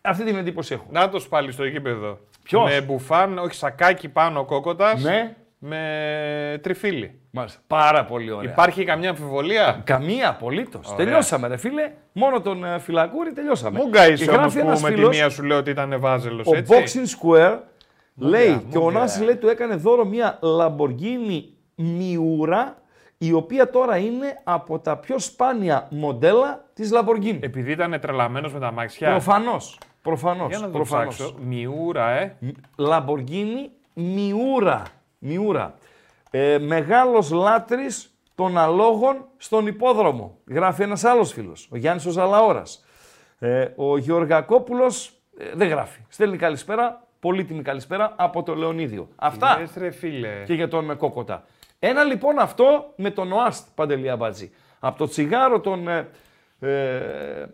[0.01, 0.85] αυτή την εντύπωση έχω.
[0.91, 2.19] Να το πάλι στο γήπεδο.
[2.43, 4.99] Ποιος; Με μπουφάν, όχι σακάκι πάνω ο κόκοτα.
[4.99, 7.19] Ναι, Με τριφύλι.
[7.31, 7.59] μάλιστα.
[7.67, 8.51] Πάρα πολύ ωραία.
[8.51, 10.85] Υπάρχει καμιά αμφιβολία; Καμία απολύτως.
[10.91, 11.05] Ωραία.
[11.05, 11.91] Τελειώσαμε, ρε φίλε.
[12.11, 13.79] Μόνο τον ε, Φυλακούρη τελειώσαμε.
[13.79, 15.99] Μου γκάισε Και όμω γράφει που ένας με τη φίλος, μία σου λέω ότι ήταν
[15.99, 16.47] βάζελος.
[16.47, 16.73] Ο έτσι.
[16.75, 17.57] Boxing Square
[18.15, 18.99] λέει και ο μούγκα.
[18.99, 21.41] Νάσης λέει του έκανε δώρο μια Lamborghini
[21.77, 22.73] Miura
[23.17, 27.37] η οποία τώρα είναι από τα πιο σπάνια μοντέλα της Lamborghini.
[27.39, 29.09] Επειδή ήταν τρελαμένος με τα μάξια.
[29.09, 29.79] Προφανώς.
[30.01, 30.49] Προφανώς.
[30.49, 31.15] Για να το προφανώς.
[31.15, 31.35] ψάξω.
[31.41, 32.35] Μιούρα, ε.
[32.77, 34.81] Lamborghini Miura.
[35.25, 35.69] Miura.
[36.31, 40.37] Ε, μεγάλος λάτρης των αλόγων στον υπόδρομο.
[40.47, 42.85] Γράφει ένας άλλος φίλος, ο Γιάννης ο Ζαλαόρας.
[43.39, 45.99] Ε, ο Γεωργακόπουλος ε, δεν γράφει.
[46.09, 49.07] Στέλνει καλησπέρα, πολύτιμη καλησπέρα από το Λεωνίδιο.
[49.15, 50.43] Αυτά Λες, ρε φίλε.
[50.45, 51.45] και για τον Κόκοτα.
[51.79, 54.51] Ένα λοιπόν αυτό με τον ΟΑΣΤ Παντελία Μπάτζη.
[54.79, 56.09] Από το τσιγάρο των ε,
[56.59, 57.45] ε,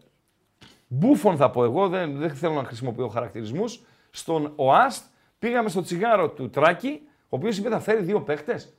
[0.87, 5.05] μπούφων θα πω εγώ, δεν, δεν θέλω να χρησιμοποιώ χαρακτηρισμούς, στον ΟΑΣΤ
[5.39, 7.01] πήγαμε στο τσιγάρο του Τράκη,
[7.35, 8.73] ο οποίος είπε θα φέρει δύο παίχτες.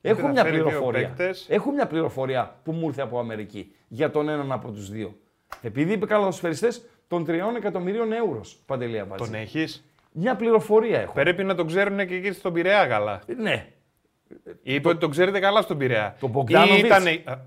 [0.00, 1.08] Έχω θα μια φέρει δύο πληροφορία.
[1.08, 1.46] παίκτες.
[1.48, 5.14] Έχω μια πληροφορία που μου ήρθε από Αμερική για τον έναν από τους δύο.
[5.62, 9.24] Επειδή είπε καλαδοσφαιριστές των 3 εκατομμυρίων ευρώ, Παντελία Μπάτζη.
[9.24, 11.12] Τον έχεις; Μια πληροφορία έχω.
[11.12, 13.20] Πρέπει να τον ξέρουν και εκεί στον Πειραιά καλά.
[13.38, 13.66] Ναι,
[14.62, 16.16] Είπε ότι τον ξέρετε καλά στον Πειραιά.
[16.20, 16.82] Τον Μπογκδάνοβιτς.
[16.82, 17.38] Ή ήτανε- Α,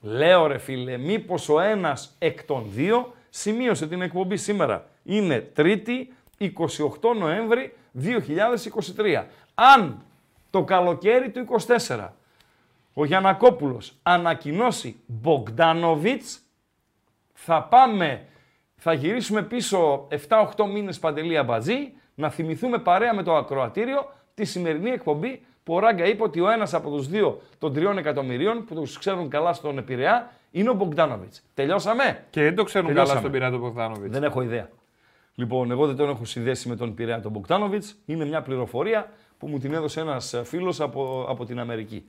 [0.00, 4.86] Λέω ρε φίλε, μήπως ο ένας εκ των δύο σημείωσε την εκπομπή σήμερα.
[5.04, 7.72] Είναι Τρίτη, 28 Νοέμβρη
[8.02, 9.24] 2023.
[9.54, 10.02] Αν
[10.50, 11.46] το καλοκαίρι του
[11.86, 12.08] 24
[12.94, 16.40] ο Γιανακόπουλος ανακοινώσει Μπογκδάνοβιτς,
[17.32, 18.26] θα πάμε,
[18.76, 24.90] θα γυρίσουμε πίσω 7-8 μήνες παντελή αμπατζή, να θυμηθούμε παρέα με το ακροατήριο τη σημερινή
[24.90, 28.74] εκπομπή που ο Ράγκα είπε ότι ο ένας από τους δύο των τριών εκατομμυρίων που
[28.74, 31.42] τους ξέρουν καλά στον Επηρεά είναι ο Μπογκδάνοβιτς.
[31.54, 33.20] Τελειώσαμε; Και δεν το ξέρουν Τελειώσαμε.
[33.20, 34.12] καλά στον Πειραιά τον Μπογδάνοβιτς.
[34.12, 34.68] Δεν έχω ιδέα.
[35.38, 37.84] Λοιπόν, εγώ δεν τον έχω συνδέσει με τον Πειραιά τον Μποκτάνοβιτ.
[38.06, 42.06] Είναι μια πληροφορία που μου την έδωσε ένας φίλος από, από την Αμερική.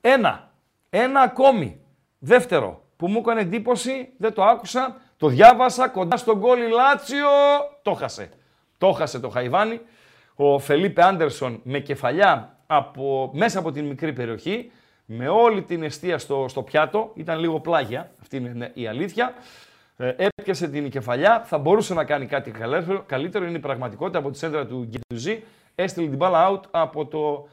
[0.00, 0.50] Ένα.
[0.90, 1.80] Ένα ακόμη.
[2.18, 7.26] Δεύτερο που μου έκανε εντύπωση, δεν το άκουσα, το διάβασα κοντά στον γκολ η Λάτσιο.
[7.82, 8.30] Το χάσε.
[8.78, 9.80] Το χάσε το Χαϊβάνι.
[10.34, 14.70] Ο Φελίπε Άντερσον με κεφαλιά από, μέσα από την μικρή περιοχή,
[15.04, 17.10] με όλη την αιστεία στο, στο πιάτο.
[17.14, 19.34] Ήταν λίγο πλάγια, αυτή είναι η αλήθεια.
[19.96, 23.02] Ε, έπιασε την κεφαλιά, θα μπορούσε να κάνει κάτι καλύτερο.
[23.06, 25.42] Καλύτερο είναι η πραγματικότητα από τη σέντρα του Γκεντουζή.
[25.74, 27.48] Έστειλε την μπάλα out από το,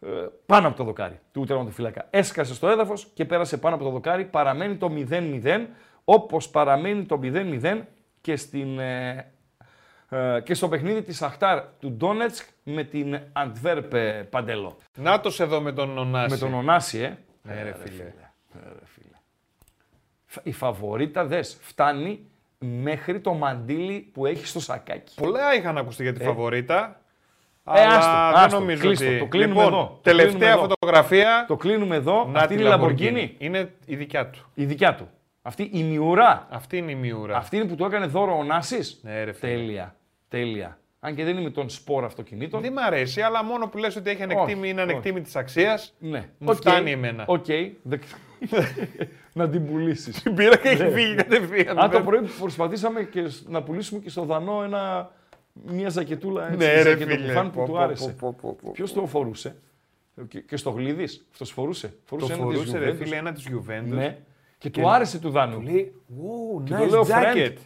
[0.00, 2.06] ε, πάνω από το δοκάρι του τερματοφύλακα.
[2.10, 4.24] Έσκασε στο έδαφος και πέρασε πάνω από το δοκάρι.
[4.24, 5.66] Παραμένει το 0-0,
[6.04, 7.80] όπως παραμένει το 0-0
[8.20, 9.32] και, στην, ε,
[10.08, 13.92] ε, και στο παιχνίδι της Αχτάρ του Ντόνετσκ με την Αντβέρπ
[14.30, 14.76] Παντέλο.
[14.94, 16.30] Να το εδώ με τον Ονάση.
[16.30, 17.18] Με τον Ονάση, ε.
[17.42, 18.02] Ναι, ρε φίλε.
[18.02, 18.12] Ε,
[18.52, 19.16] ρε φίλε.
[20.42, 25.14] Η φαβορίτα δες, φτάνει μέχρι το μαντίλι που έχει στο σακάκι.
[25.14, 27.00] Πολλά είχαν ακουστεί για τη φαβορίτα.
[27.74, 29.18] Ε, αλλά άστο, δεν άστο, νομίζω κλείστο, ότι...
[29.18, 30.60] το κλείνουμε λοιπόν, εδώ, το τελευταία κλείνουμε εδώ.
[30.60, 31.44] φωτογραφία.
[31.48, 32.28] Το κλείνουμε εδώ.
[32.32, 33.16] Να Αυτή τη είναι η Lamborghini.
[33.16, 33.30] Lamborghini.
[33.38, 34.50] Είναι η δικιά του.
[34.54, 35.08] Η δικιά του.
[35.42, 36.46] Αυτή η Μιουρά.
[36.50, 37.36] Αυτή είναι η Μιούρα.
[37.36, 39.00] Αυτή είναι που του έκανε δώρο ο Νάσης.
[39.02, 39.52] Ναι, ρε φίλε.
[39.52, 39.96] Τέλεια.
[40.28, 40.78] Τέλεια.
[41.06, 42.60] Αν και δεν είμαι των σπορ αυτοκινήτων.
[42.60, 44.90] Δεν μ' αρέσει, αλλά μόνο που λες ότι έχει ανεκτήμη, είναι όχι.
[44.90, 45.94] ανεκτήμη της αξίας.
[45.98, 46.18] Ναι.
[46.38, 47.24] Μου Οκ, φτάνει εμένα.
[47.26, 47.44] Οκ.
[47.82, 48.02] Δεκ-
[49.32, 50.22] να την πουλήσεις.
[50.22, 51.74] Την πήρα και έχει φύγει κατευθείαν.
[51.74, 51.80] Ναι.
[51.82, 55.10] Αν το Δεν- πρωί προσπαθήσαμε και σ- να πουλήσουμε και στο Δανό ένα,
[55.52, 57.50] μια ζακετούλα έτσι, Ναι, ρε ζακετοπουφάν φίλε.
[57.50, 58.10] που του Πω, άρεσε.
[58.10, 58.70] πω, πω, πω, πω.
[58.70, 59.56] Ποιος το φορούσε;
[60.28, 62.96] Και, και στο Γλίδης, αυτός φορούσε; Το Φορούσε ένα της φορούσε ρε Juventus.
[62.96, 63.84] φίλε ένα της Juventus.
[63.88, 64.18] Ναι.
[64.58, 65.60] Και, του άρεσε του Δάνου.
[65.60, 67.52] Λέει, wow, Και nice το λέω, jacket.
[67.52, 67.56] friend,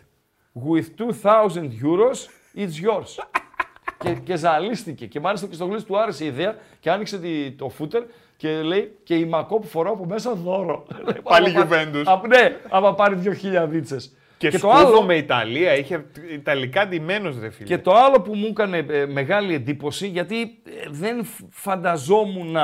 [0.71, 0.87] with
[1.23, 3.25] 2,000 euros, it's yours.
[4.03, 5.07] και, και ζαλίστηκε.
[5.07, 8.03] Και μάλιστα και στο γλύς του άρεσε η ιδέα και άνοιξε τη- το φούτερ
[8.37, 10.87] και λέει και η μακό που φοράω από μέσα δώρο.
[11.07, 12.03] Λέει, Πάλι άμα πάρει- Juventus.
[12.07, 14.15] Α, ναι, άμα πάρει 2.000 δίτσες.
[14.39, 17.67] Και, το σκούφο άλλο, με Ιταλία, είχε ιταλικά ντυμένος ρε φίλε.
[17.69, 22.57] και το άλλο που μου έκανε ε, μεγάλη εντύπωση, γιατί ε, δεν φ- φανταζόμουν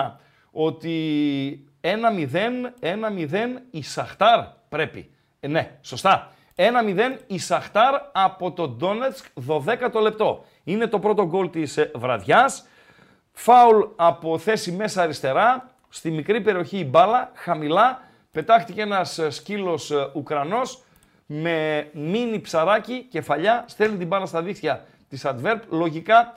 [0.51, 1.89] ότι 1-0,
[2.81, 3.35] 1-0
[3.71, 5.11] η Σαχτάρ πρέπει.
[5.41, 6.33] Ε, ναι, σωστά.
[6.57, 10.45] 1-0 η Σαχτάρ από το Ντόνετσκ 12ο λεπτό.
[10.65, 12.67] Είναι το πρώτο γκολ της ε, βραδιάς.
[13.33, 19.91] Φάουλ από θέση μέσα αριστερά, στη μικρή περιοχή η μπάλα, χαμηλά, πετάχτηκε ένας ε, σκύλος
[19.91, 20.83] ε, Ουκρανός
[21.27, 26.33] με μίνι ψαράκι, κεφαλιά, στέλνει την μπάλα στα δίχτυα της Adverb, λογικά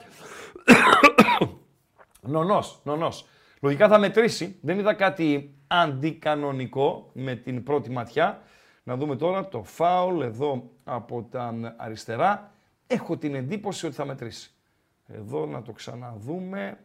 [2.20, 3.26] νονός, νονός.
[3.60, 8.42] Λογικά θα μετρήσει, δεν είδα κάτι αντικανονικό με την πρώτη ματιά.
[8.82, 12.52] Να δούμε τώρα το φάουλ εδώ από τα αριστερά.
[12.86, 14.50] Έχω την εντύπωση ότι θα μετρήσει.
[15.06, 16.78] Εδώ να το ξαναδούμε.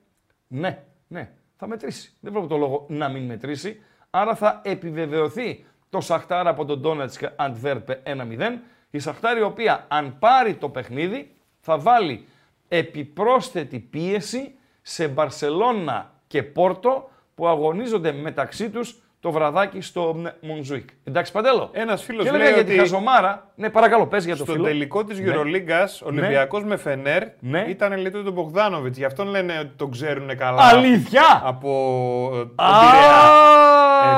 [0.48, 2.16] Ναι, ναι, θα μετρήσει.
[2.20, 3.82] Δεν βλέπω το λόγο να μην μετρήσει.
[4.10, 8.60] Άρα θα επιβεβαιωθεί το Σαχτάρ από τον Ντόνετσκ Αντβέρπε 1-0.
[8.90, 12.28] Η Σαχτάρ η οποία αν πάρει το παιχνίδι θα βάλει
[12.68, 20.90] επιπρόσθετη πίεση σε Μπαρσελώνα και Πόρτο που αγωνίζονται μεταξύ τους το βραδάκι στο Μονζουίκ.
[21.04, 21.70] Εντάξει Παντέλο.
[21.74, 23.52] Ένας φίλος και λέει έλεγα για ότι τη χαζομάρα.
[23.56, 24.68] Ναι, παρακαλώ, πες για το Στον φίλο.
[24.68, 25.34] τελικό της Ναι.
[25.36, 27.66] Euroligas, Ολυμπιακός με Φενέρ, Ναι.
[27.68, 28.96] ήταν λίτο του Μπογδάνοβιτ.
[28.98, 30.62] Γι' αυτόν λένε ότι τον ξέρουν καλά.
[30.62, 31.42] Αλήθεια!
[31.46, 31.70] Από
[32.34, 32.80] ε, τον Α!
[32.80, 33.22] Πειραιά.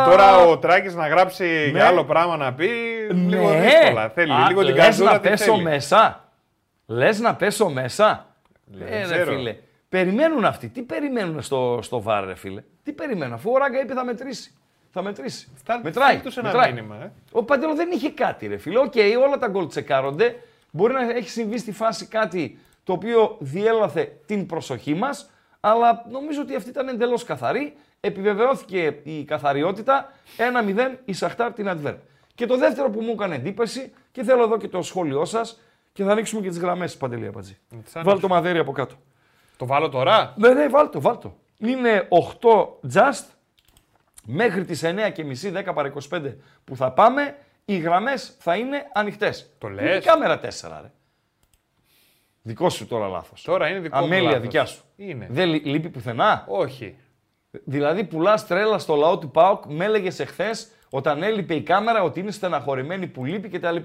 [0.06, 1.70] Ε, τώρα ο Τράκης να γράψει Ναι.
[1.78, 2.68] για άλλο πράγμα να πει,
[3.12, 3.60] λίγο Ναι.
[3.60, 4.10] δύσκολα.
[4.10, 5.64] Θέλει Α, λίγο την λες καρδούλα να τη πέσω θέλει.
[5.64, 6.30] μέσα.
[6.86, 8.26] Λες να πέσω μέσα.
[8.66, 9.32] Δεν Ε, ρε ξέρω.
[9.32, 9.56] φίλε.
[9.90, 10.68] Περιμένουν αυτοί.
[10.70, 12.64] Τι περιμένουν στο, στο VAR, ρε φίλε.
[12.84, 13.34] Τι περιμένουν.
[13.34, 14.52] Αφού ο Ράγκα είπε θα μετρήσει.
[14.98, 15.48] Θα μετρήσει.
[15.56, 16.06] Φτάνει- μετράει.
[16.08, 16.74] φτάνει τους ένα μετράει.
[16.74, 17.12] μήνυμα, ε.
[17.32, 18.80] Ο Παντέλο δεν είχε κάτι, ρε φίλε.
[18.80, 18.94] Οκ,
[19.26, 20.36] όλα τα γκολ τσεκάρονται.
[20.72, 25.30] Μπορεί να έχει συμβεί στη φάση κάτι το οποίο διέλαθε την προσοχή μας,
[25.60, 27.74] αλλά νομίζω ότι αυτή ήταν εντελώς καθαρή.
[28.00, 31.96] Επιβεβαιώθηκε η καθαριότητα 1-0 η Σαχτάρ την Adverb.
[32.36, 35.60] Και το δεύτερο που μου έκανε εντύπωση, και θέλω εδώ και το σχόλιο σας,
[35.94, 37.58] και θα ανοίξουμε και τις γραμμές Παντελή Απατζή.
[37.86, 38.96] Σαν Βάλτε το μαδέρι από κάτω.
[39.58, 41.36] Το βάλω τώρα; Ναι, ναι, βάλτο, βάλτο.
[41.58, 43.26] Είναι 8 just
[44.30, 47.36] μέχρι τις 9.30, 10 παρα 25 που θα πάμε.
[47.66, 49.50] Οι γραμμές θα είναι ανοιχτές.
[49.58, 50.92] Το Είναι λες; η κάμερα 4, ρε.
[52.42, 53.42] Δικό σου τώρα λάθος.
[53.42, 54.42] Τώρα είναι δικό μου Αμέλεια λάθος.
[54.42, 54.84] δικιά σου.
[54.96, 55.28] Είναι.
[55.30, 56.96] Δεν λει- λείπει πουθενά; Όχι.
[57.64, 62.20] Δηλαδή πουλάς τρέλα στο λαό του ΠΑΟΚ, με έλεγες εχθές όταν έλειπε η κάμερα ότι
[62.20, 63.76] είναι στεναχωρημένη που λείπει κτλ.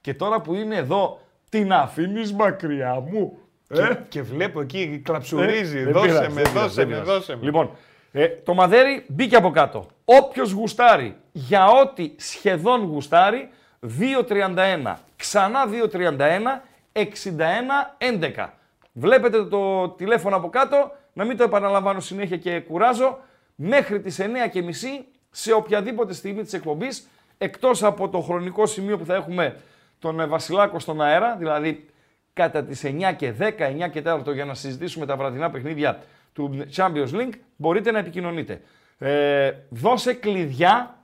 [0.00, 3.38] Και τώρα που είναι εδώ, την αφήνεις μακριά μου.
[3.68, 5.78] Και, και βλέπω εκεί κλαψουρίζει.
[5.78, 7.10] Ε, δεν δώσε πειράζει, με, δεν πειράζει, δώσε δεν με, πειράζει.
[7.10, 7.44] δώσε με.
[7.44, 7.70] Λοιπόν,
[8.12, 9.86] ε, το μαδέρι μπήκε από κάτω.
[10.04, 13.48] Όποιος γουστάρει, για ό,τι σχεδόν γουστάρει,
[13.80, 14.94] 2.31.
[15.16, 16.98] Ξανά 2.31,
[18.36, 18.48] 61-11.
[18.92, 23.18] Βλέπετε το τηλέφωνο από κάτω, να μην το επαναλαμβάνω συνέχεια και κουράζω.
[23.54, 24.28] Μέχρι τις 9.30
[25.30, 29.56] σε οποιαδήποτε στιγμή της εκπομπής, εκτός από το χρονικό σημείο που θα έχουμε
[29.98, 31.86] τον ε, Βασιλάκο στον αέρα, δηλαδή
[32.32, 33.44] κατά τις 9 και 10,
[33.86, 38.60] 9 και 4 για να συζητήσουμε τα βραδινά παιχνίδια του Champions League, μπορείτε να επικοινωνείτε.
[38.98, 40.96] Ε, δώσε κλειδιά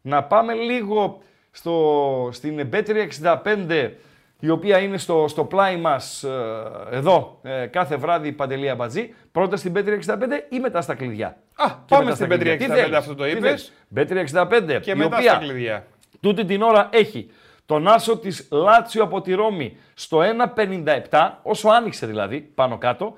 [0.00, 3.90] να πάμε λίγο στο, στην Bet365
[4.40, 6.30] η οποία είναι στο, στο πλάι μας ε,
[6.90, 9.14] εδώ ε, κάθε βράδυ Παντελία Μπατζή.
[9.32, 13.72] Πρώτα στην Bet365 ή μετά στα κλειδιά; Α, πάμε στην Bet365 αυτό το είπες.
[13.96, 15.86] Bet365 Και η μετά οποία στα κλειδιά.
[16.20, 17.30] τούτη την ώρα έχει
[17.66, 20.20] τον άσο της Λάτσιο από τη Ρώμη στο
[20.56, 23.16] 1.57, όσο άνοιξε δηλαδή πάνω κάτω.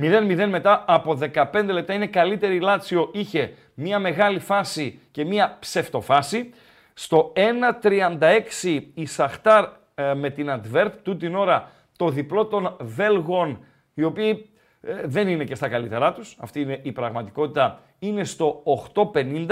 [0.00, 5.56] 0-0 μετά από 15 λεπτά είναι καλύτερη η Λάτσιο, είχε μια μεγάλη φάση και μια
[5.60, 6.50] ψευτοφάση.
[6.94, 7.32] Στο
[7.82, 14.02] 1.36 η Σαχτάρ ε, με την Αντβέρπ, τούτη την ώρα το διπλό των Βέλγων, οι
[14.02, 18.62] οποίοι ε, δεν είναι και στα καλύτερά τους, αυτή είναι η πραγματικότητα, είναι στο
[18.94, 19.46] 8.50.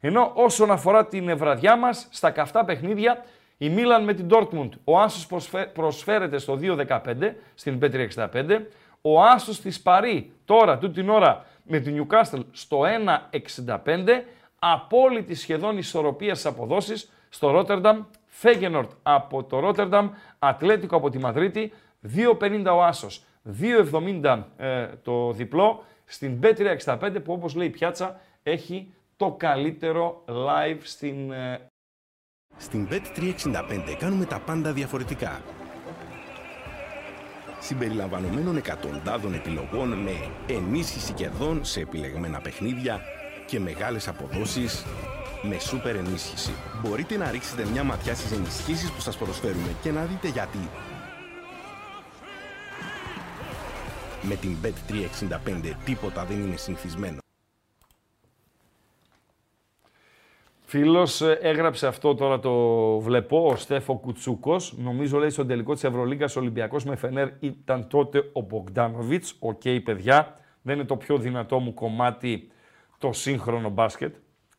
[0.00, 3.24] Ενώ όσον αφορά την βραδιά μας, στα καυτά παιχνίδια,
[3.56, 8.60] η Μίλαν με την Dortmund, ο Άσος προσφέ- προσφέρεται στο 2.15 στην B365,
[9.00, 12.80] ο Άσος της Παρή τώρα, τούτη την ώρα, με την Newcastle στο
[13.30, 14.22] 1.65,
[14.58, 21.72] απόλυτη σχεδόν ισορροπίας στις αποδόσεις στο Ρότερνταμ, Φέγενορτ από το Ρότερνταμ, Ατλέτικο από τη Μαδρίτη,
[22.16, 23.24] 2.50 ο Άσος,
[23.60, 30.78] 2.70 ε, το διπλό, στην B365 που όπως λέει η πιάτσα έχει το καλύτερο live
[30.82, 31.60] στην ε,
[32.56, 35.42] Στην Bet365 κάνουμε τα πάντα διαφορετικά.
[37.60, 43.00] Συμπεριλαμβανομένων εκατοντάδων επιλογών με ενίσχυση κερδών σε επιλεγμένα παιχνίδια
[43.46, 44.84] και μεγάλες αποδόσεις
[45.42, 46.52] με σούπερ ενίσχυση.
[46.82, 50.68] Μπορείτε να ρίξετε μια ματιά στις ενισχύσεις που σας προσφέρουμε και να δείτε γιατί.
[54.22, 57.18] Με την Bet365 τίποτα δεν είναι συνηθισμένο.
[60.70, 62.52] Φίλος ε, έγραψε αυτό τώρα το
[62.98, 64.74] βλέπω, ο Στέφο Κουτσούκος.
[64.78, 69.34] Νομίζω λέει στον τελικό της Ευρωλίγκας Ολυμπιακός με Φενέρ ήταν τότε ο Μπογκντάνοβιτς.
[69.38, 72.50] Οκ παιδιά, δεν είναι το πιο δυνατό μου κομμάτι
[72.98, 74.14] το σύγχρονο μπάσκετ.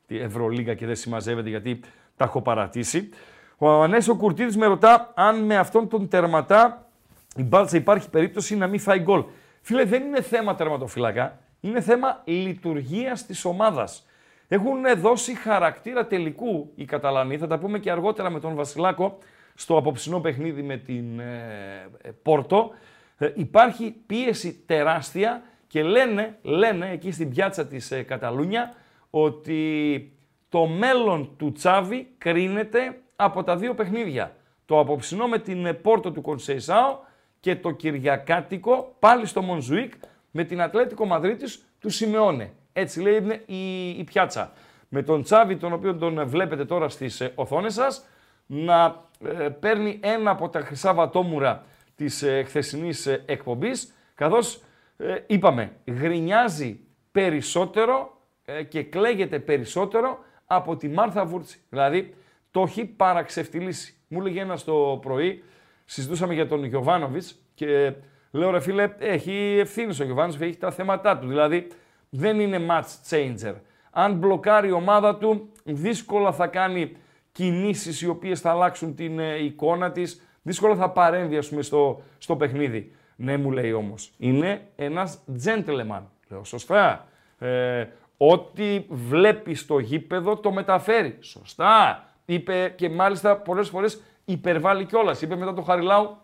[0.08, 1.80] Τη Ευρωλίγκα και δεν συμμαζεύεται γιατί
[2.16, 3.10] τα έχω παρατήσει.
[3.58, 6.90] Ο Ανέσο Κουρτίδης με ρωτά αν με αυτόν τον τερματοφύλακα
[7.36, 9.24] η Μπάρτσα υπάρχει περίπτωση να μην φάει γκολ.
[9.62, 11.40] Φίλε, δεν είναι θέμα τερματοφύλακα.
[11.60, 14.04] Είναι θέμα λειτουργίας της ομάδας.
[14.52, 17.38] Έχουν δώσει χαρακτήρα τελικού οι Καταλανοί.
[17.38, 19.18] Θα τα πούμε και αργότερα με τον Βασιλάκο
[19.56, 22.72] στο απόψινό παιχνίδι με την ε, ε, Πόρτο.
[23.18, 28.74] Ε, υπάρχει πίεση τεράστια και λένε, λένε εκεί στην πιάτσα της ε, Καταλούνια
[29.10, 30.12] ότι
[30.50, 34.36] το μέλλον του Τσάβη κρίνεται από τα δύο παιχνίδια.
[34.66, 37.00] Το απόψινό με την ε, Πόρτο του Κονσεϊσάο
[37.40, 39.94] και το Κυριακάτικο πάλι στο Μονζουίκ
[40.32, 42.54] με την Ατλέτικο Μαδρίτης του Σιμεώνε.
[42.80, 44.52] Έτσι λέει είναι η, η πιάτσα.
[44.90, 48.06] Με τον Τσάβη, τον οποίο τον βλέπετε τώρα στις ε, οθόνες σας,
[48.46, 51.64] να ε, παίρνει ένα από τα χρυσά βατόμουρα
[51.96, 54.62] της ε, χθεσινής ε, εκπομπής, καθώς
[54.98, 56.80] ε, είπαμε, γρινιάζει
[57.12, 61.60] περισσότερο ε, και κλαίγεται περισσότερο από τη Μάρθα Βούρτσι.
[61.70, 62.14] Δηλαδή,
[62.52, 63.94] το έχει παραξευτιλήσει.
[64.08, 65.44] Μου έλεγε ένας το πρωί,
[65.86, 67.94] συζητούσαμε για τον Γιωβάνοβιτς και
[68.32, 71.28] λέω ρε φίλε, έχει ευθύνη ο Γιωβάνοβιτς, έχει τα θέματα του.
[71.28, 71.68] Δηλαδή,
[72.10, 73.56] δεν είναι match changer.
[73.92, 76.96] Αν μπλοκάρει η ομάδα του, δύσκολα θα κάνει
[77.32, 82.02] κινήσεις οι οποίες θα αλλάξουν την ε, εικόνα της, δύσκολα θα παρέμβει ας πούμε, στο,
[82.18, 82.96] στο παιχνίδι.
[83.16, 86.02] Ναι, μου λέει όμως, είναι ένας gentleman.
[86.30, 87.08] Λέω, σωστά.
[87.40, 91.18] Ε, ό,τι βλέπει στο γήπεδο το μεταφέρει.
[91.20, 92.04] Σωστά.
[92.26, 95.22] Είπε και μάλιστα πολλές φορές υπερβάλλει κιόλας.
[95.22, 96.18] Είπε μετά το Χαριλάου,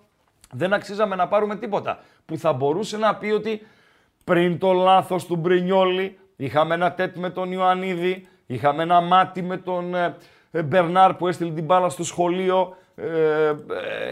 [0.52, 2.00] δεν αξίζαμε να πάρουμε τίποτα.
[2.26, 3.62] Που θα μπορούσε να πει ότι
[4.26, 9.58] πριν το λάθος του Μπρινιόλη, είχαμε ένα τέτ με τον Ιωαννίδη, είχαμε ένα μάτι με
[9.58, 10.16] τον ε,
[10.52, 13.04] ε, Μπερνάρ που έστειλε την μπάλα στο σχολείο, ε,
[13.50, 13.54] ε,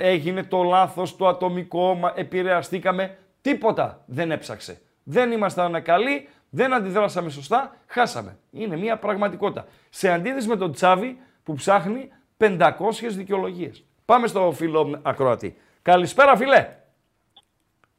[0.01, 3.17] έγινε το λάθος το ατομικό, μα- επηρεαστήκαμε.
[3.41, 4.81] Τίποτα δεν έψαξε.
[5.03, 8.37] Δεν ήμασταν καλοί, δεν αντιδράσαμε σωστά, χάσαμε.
[8.51, 9.65] Είναι μια πραγματικότητα.
[9.89, 12.69] Σε αντίθεση με τον Τσάβη που ψάχνει 500
[13.09, 13.83] δικαιολογίες.
[14.05, 15.55] Πάμε στο φίλο Ακροατή.
[15.81, 16.67] Καλησπέρα φίλε.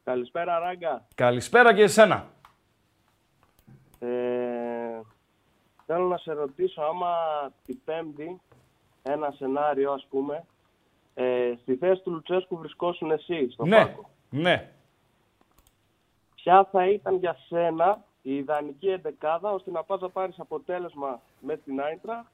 [0.05, 1.07] Καλησπέρα, Ράγκα.
[1.15, 2.27] Καλησπέρα και εσένα.
[3.99, 4.99] Ε,
[5.85, 7.15] θέλω να σε ρωτήσω άμα
[7.65, 8.41] την Πέμπτη,
[9.03, 10.45] ένα σενάριο ας πούμε,
[11.13, 14.09] ε, στη θέση του Λουτσέσκου βρισκόσουν εσύ στον ναι, πάγκο.
[14.29, 14.71] ναι.
[16.35, 21.59] Ποια θα ήταν για σένα η ιδανική εντεκάδα ώστε να πας να πάρεις αποτέλεσμα μες
[21.65, 22.25] την Άιντρα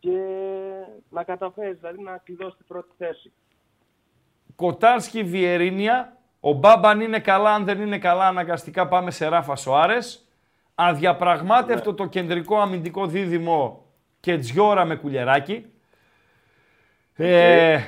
[0.00, 0.18] και
[1.10, 3.32] να καταφέρεις, δηλαδή να κλειδώσεις την πρώτη θέση.
[4.56, 6.18] Κοτάρσκι Βιερίνια.
[6.46, 10.28] Ο Μπάμπαν είναι καλά, αν δεν είναι καλά, αναγκαστικά πάμε σε Ράφα Σοάρες.
[10.74, 13.84] Αδιαπραγμάτευτο το κεντρικό αμυντικό δίδυμο
[14.20, 15.64] και Τζιόρα με κουλεράκι.
[17.14, 17.80] Ε,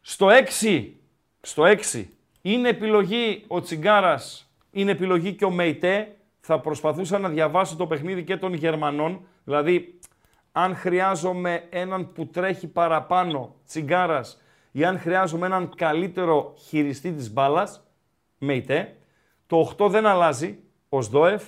[0.00, 0.28] στο
[0.62, 0.88] 6
[1.40, 1.62] Στο
[1.92, 2.04] 6
[2.42, 6.16] είναι επιλογή ο Τσιγκάρας, είναι επιλογή και ο Μεϊτέ.
[6.40, 9.26] Θα προσπαθούσα να διαβάσω το παιχνίδι και των Γερμανών.
[9.44, 9.98] Δηλαδή,
[10.52, 14.38] αν χρειάζομαι έναν που τρέχει παραπάνω Τσιγκάρας
[14.76, 17.86] ή αν χρειάζομαι έναν καλύτερο χειριστή της μπάλας,
[18.38, 18.96] Μεϊτέ.
[19.46, 20.58] Το 8 δεν αλλάζει,
[20.88, 21.42] ο Σδόεφ.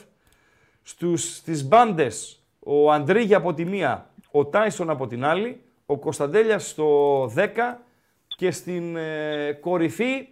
[0.82, 6.68] Στους, στις μπάντες, ο Αντρίγια από τη μία, ο Τάισον από την άλλη, ο Κωνσταντέλιας
[6.68, 7.48] στο 10
[8.26, 10.28] και στην ε, κορυφή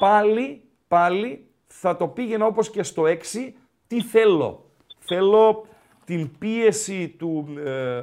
[0.00, 3.52] πάλι, πάλι θα το πήγαινα όπως και στο 6.
[3.86, 5.66] Τι θέλω; Θέλω
[6.04, 8.02] την πίεση του ε,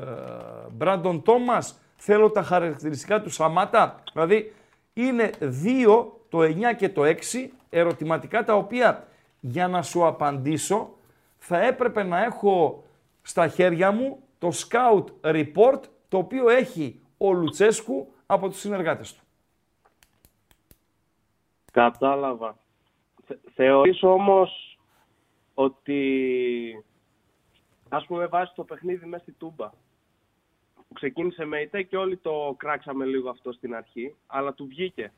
[0.72, 4.04] Μπράντον Τόμας, θέλω τα χαρακτηριστικά του Σαμάτα.
[4.14, 4.54] Δηλαδή
[4.94, 7.16] είναι δύο, το 9 και το 6,
[7.70, 9.08] ερωτηματικά τα οποία
[9.40, 10.96] για να σου απαντήσω
[11.38, 12.84] θα έπρεπε να έχω
[13.22, 19.24] στα χέρια μου το Scout Report το οποίο έχει ο Λουτσέσκου από τους συνεργάτες του.
[21.72, 22.58] Κατάλαβα.
[23.26, 24.78] Θε, θεωρείς όμως
[25.54, 26.86] ότι
[27.90, 29.70] ας πούμε βάζεις το παιχνίδι μέσα στη Τούμπα
[30.94, 35.12] που ξεκίνησε με ητέ και όλοι το κράξαμε λίγο αυτό στην αρχή αλλά του βγήκε.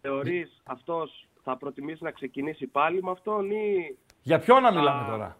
[0.00, 5.08] Θεωρείς αυτός θα προτιμήσει να ξεκινήσει πάλι με αυτόν ή Για ποιον να Α, μιλάμε
[5.10, 5.36] τώρα;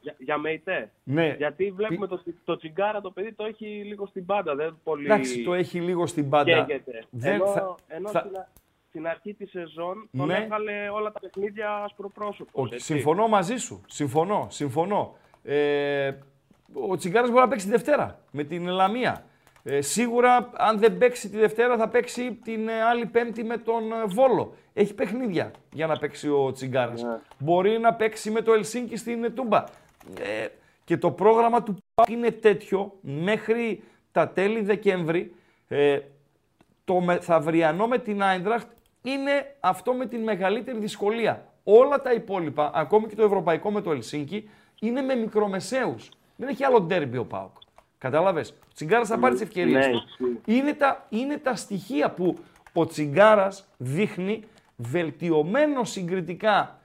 [0.00, 0.90] για, για Μεϊτέ.
[1.04, 1.34] Ναι.
[1.38, 4.54] Γιατί βλέπουμε το, το τσιγκάρα το παιδί το έχει λίγο στην πάντα.
[4.54, 6.64] Δεν πολύ Εντάξει, το έχει λίγο στην πάντα.
[6.64, 7.04] καίγεται.
[7.10, 8.48] Δεν ενώ θα- ενώ θα- στην, α-
[8.88, 10.36] στην αρχή της σεζόν τον Ναι.
[10.36, 12.62] έβγαλε όλα τα παιχνίδια ασπροπρόσωπο.
[12.62, 13.80] Όχι, συμφωνώ μαζί σου.
[13.86, 15.16] Συμφωνώ, συμφωνώ.
[15.42, 16.12] Ε,
[16.72, 19.24] ο Τσιγκάρας μπορεί να παίξει τη Δευτέρα με την Λαμία.
[19.62, 23.92] Ε, σίγουρα, αν δεν παίξει τη Δευτέρα, θα παίξει την ε, άλλη Πέμπτη με τον
[23.92, 24.54] ε, Βόλο.
[24.72, 27.06] Έχει παιχνίδια για να παίξει ο Τσιγκάρας.
[27.38, 29.64] Μπορεί να παίξει με το Ελσίνκι στην ε, Τούμπα.
[30.20, 30.46] Ε,
[30.84, 35.34] και το πρόγραμμα του ΠΑΟΚ είναι τέτοιο μέχρι τα τέλη Δεκέμβρη.
[35.68, 35.98] Ε,
[36.84, 38.70] το μεθαυριανό με την Άιντραχτ
[39.02, 41.52] είναι αυτό με την μεγαλύτερη δυσκολία.
[41.64, 44.50] Όλα τα υπόλοιπα, ακόμη και το ευρωπαϊκό με το Ελσίνκι,
[44.80, 46.08] είναι με μικρομεσαίους.
[46.38, 47.52] Δεν έχει άλλο ντέρμπι ο ΠΑΟΚ.
[47.98, 50.04] Κατάλαβες; Ο Τσιγκάρας θα πάρει τις ευκαιρίες ναι, του.
[50.08, 50.58] ισχύει.
[50.58, 52.38] Είναι τα, είναι τα στοιχεία που
[52.72, 54.44] ο Τσιγκάρας δείχνει
[54.76, 56.78] βελτιωμένο συγκριτικά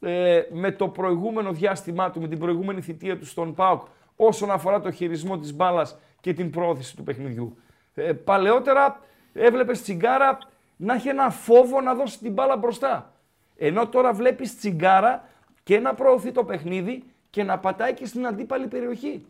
[0.00, 3.82] ε, με το προηγούμενο διάστημά του, με την προηγούμενη θητεία του στον ΠΑΟΚ
[4.16, 7.56] όσον αφορά το χειρισμό της μπάλας και την πρόθεση του παιχνιδιού.
[7.94, 9.00] Ε, παλαιότερα
[9.32, 10.38] έβλεπες Τσιγκάρα
[10.76, 13.12] να έχει ένα φόβο να δώσει την μπάλα μπροστά.
[13.56, 15.28] Ενώ τώρα βλέπεις Τσιγκάρα
[15.62, 19.26] και να προωθεί το παιχνίδι και να πατάει και στην αντίπαλη περιοχή.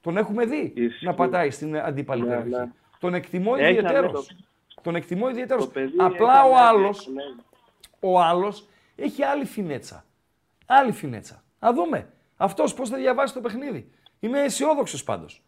[0.00, 1.04] Τον έχουμε δει Ισχύει.
[1.04, 2.50] να πατάει στην αντίπαλη Ναι, περιοχή.
[2.50, 2.70] ναι.
[2.98, 4.10] Τον εκτιμώ Έχει ιδιαίτερος.
[4.28, 4.44] ανέβει
[4.82, 5.64] Τον εκτιμώ ιδιαίτερος.
[5.64, 7.40] Το παιδί Απλά έχει ο ανέβει, άλλος, έχει ανέβει.
[8.00, 10.04] ο άλλος έχει άλλη φινέτσα.
[10.66, 11.42] Άλλη φινέτσα.
[11.60, 12.08] Να δούμε.
[12.36, 13.90] Αυτός πώς θα διαβάσει το παιχνίδι.
[14.20, 15.42] Είμαι αισιόδοξος πάντως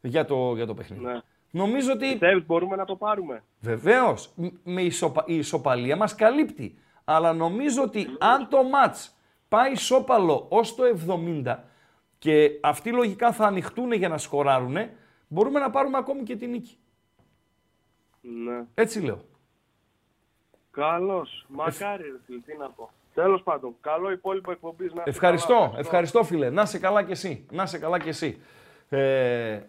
[0.00, 1.04] για το, για το παιχνίδι.
[1.04, 1.20] Ναι.
[1.50, 4.32] Νομίζω ότι Πιστεύεις μπορούμε να το πάρουμε; Βεβαίως,
[4.64, 5.24] με ισοπα...
[5.26, 6.78] η ισοπαλία μας καλύπτει.
[7.04, 9.16] Αλλά νομίζω ότι αν το μάτς
[9.48, 10.82] πάει ισόπαλο ως το
[11.44, 11.56] 70
[12.18, 14.76] και αυτοί λογικά θα ανοιχτούν για να σκοράρουν,
[15.28, 16.78] μπορούμε να πάρουμε ακόμη και την νίκη.
[18.20, 18.64] Ναι.
[18.74, 19.20] Έτσι λέω.
[20.70, 21.46] Καλώς.
[21.48, 22.90] Μακάρι ρε φίλε, τι να πω.
[23.14, 25.78] Τέλος πάντων, καλό υπόλοιπο εκπομπής να είστε Ευχαριστώ, καλά.
[25.78, 26.50] ευχαριστώ φίλε.
[26.50, 27.46] Να σε καλά κι εσύ.
[27.50, 28.40] Να σε καλά κι εσύ.
[28.88, 29.60] Ε,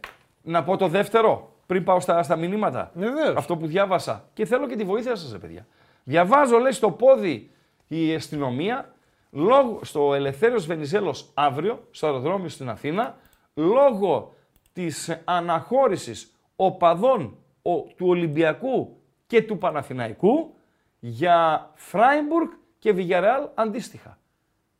[0.42, 2.92] να πω το δεύτερο, πριν πάω στα, στα μηνύματα.
[2.94, 3.36] Βεβαίως.
[3.36, 4.30] Αυτό που διάβασα.
[4.34, 5.68] Και θέλω και τη βοήθεια σας, ρε παιδιά.
[6.04, 7.52] Διαβάζω, λέει, στο πόδι
[7.88, 8.94] η αστυνομία,
[9.32, 13.18] λόγω, στο Ελευθέριος Βενιζέλος αύριο, στο αεροδρόμιο στην Αθήνα,
[13.54, 14.34] λόγω
[14.74, 20.54] της αναχώρησης οπαδών ο, του Ολυμπιακού και του Παναθηναϊκού
[21.00, 24.18] για Φράιμπουργκ και Βιγιαρεάλ αντίστοιχα.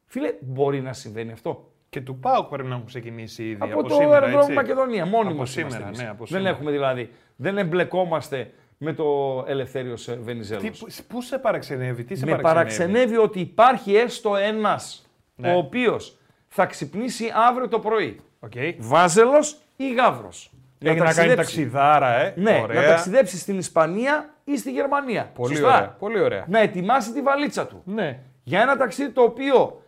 [0.06, 1.72] Φίλε, μπορεί να συμβαίνει αυτό.
[1.90, 3.72] Και του ΠΑΟΚ πρέπει να έχουν ξεκινήσει ήδη.
[3.72, 4.54] Από, το σήμερα, αεροδρόμιο έτσι.
[4.54, 5.06] Μακεδονία.
[5.06, 6.00] Μόνοι Από μας σήμερα, είμαστε εμείς.
[6.02, 6.50] ναι, από Δεν σήμερα.
[6.50, 10.64] έχουμε δηλαδή, δεν εμπλεκόμαστε με το Ελευθέριος ε, Βενιζέλος.
[10.64, 15.54] Τι, πού- πού σε παραξενεύει, τι σε με παραξενεύει; ότι υπάρχει έστω ένας Ναι.
[15.54, 18.20] ο οποίος θα ξυπνήσει αύριο το πρωί.
[18.40, 18.52] Οκ.
[18.78, 20.52] Βάζελος ή Γαύρος.
[20.80, 21.36] Έχει να κάνει ταξιδέψει.
[21.36, 22.34] ταξιδάρα, ε.
[22.38, 22.82] Ναι, ωραία.
[22.82, 25.32] να ταξιδέψει στην Ισπανία ή στη Γερμανία.
[25.34, 25.76] Πολύ Σωστά.
[25.76, 25.90] ωραία.
[26.00, 26.46] Πολύ ωραία.
[26.48, 27.82] Να ετοιμάσει τη βαλίτσα του.
[27.86, 28.20] Ναι.
[28.44, 29.82] Για ένα ταξίδι το οποίο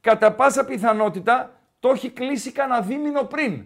[0.00, 3.64] κατά πάσα πιθανότητα το έχει κλείσει κανένα δίμηνο πριν.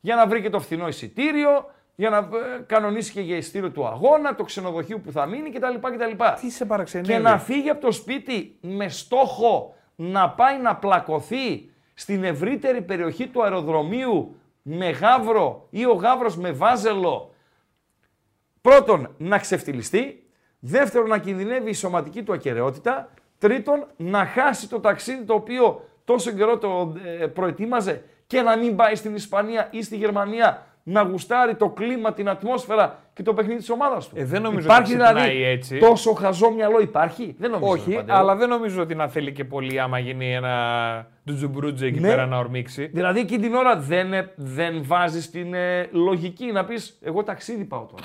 [0.00, 3.86] Για να βρει και το φθηνό εισιτήριο, για να ε, κανονίσει και για εισιτήριο του
[3.86, 5.74] αγώνα, το ξενοδοχείο που θα μείνει κτλ.
[5.80, 6.24] κτλ.
[6.40, 11.70] Τι σε παραξενεύει; Και να φύγει από το σπίτι με στόχο να πάει να πλακωθεί
[11.94, 17.34] στην ευρύτερη περιοχή του αεροδρομίου με γάβρο ή ο γάβρος με βάζελο.
[18.60, 20.26] Πρώτον, να ξεφτυλιστεί.
[20.58, 23.08] Δεύτερον, να κινδυνεύει η σωματική του ακαιρεότητα.
[23.38, 28.76] Τρίτον, να χάσει το ταξίδι το οποίο τόσο καιρό το ε, προετοίμαζε και να μην
[28.76, 33.58] πάει στην Ισπανία ή στη Γερμανία να γουστάρει το κλίμα, την ατμόσφαιρα και το παιχνίδι
[33.58, 34.14] της ομάδας του.
[34.18, 35.78] Ε, δεν νομίζω υπάρχει ότι ξυπνάει δηλαδή έτσι.
[35.78, 37.72] τόσο χαζό μυαλό, υπάρχει; Δεν νομίζω.
[37.72, 38.18] Όχι, Παντελό.
[38.18, 40.52] αλλά δεν νομίζω ότι να θέλει και πολύ άμα γίνει ένα
[41.24, 42.08] ντουτζουμπρούτζε εκεί Ναι.
[42.08, 42.86] πέρα να ορμήξει.
[42.86, 47.64] Δηλαδή εκείνη την ώρα δεν, ε, δεν βάζεις την ε, λογική να πεις: Εγώ ταξίδι
[47.64, 48.02] πάω τώρα.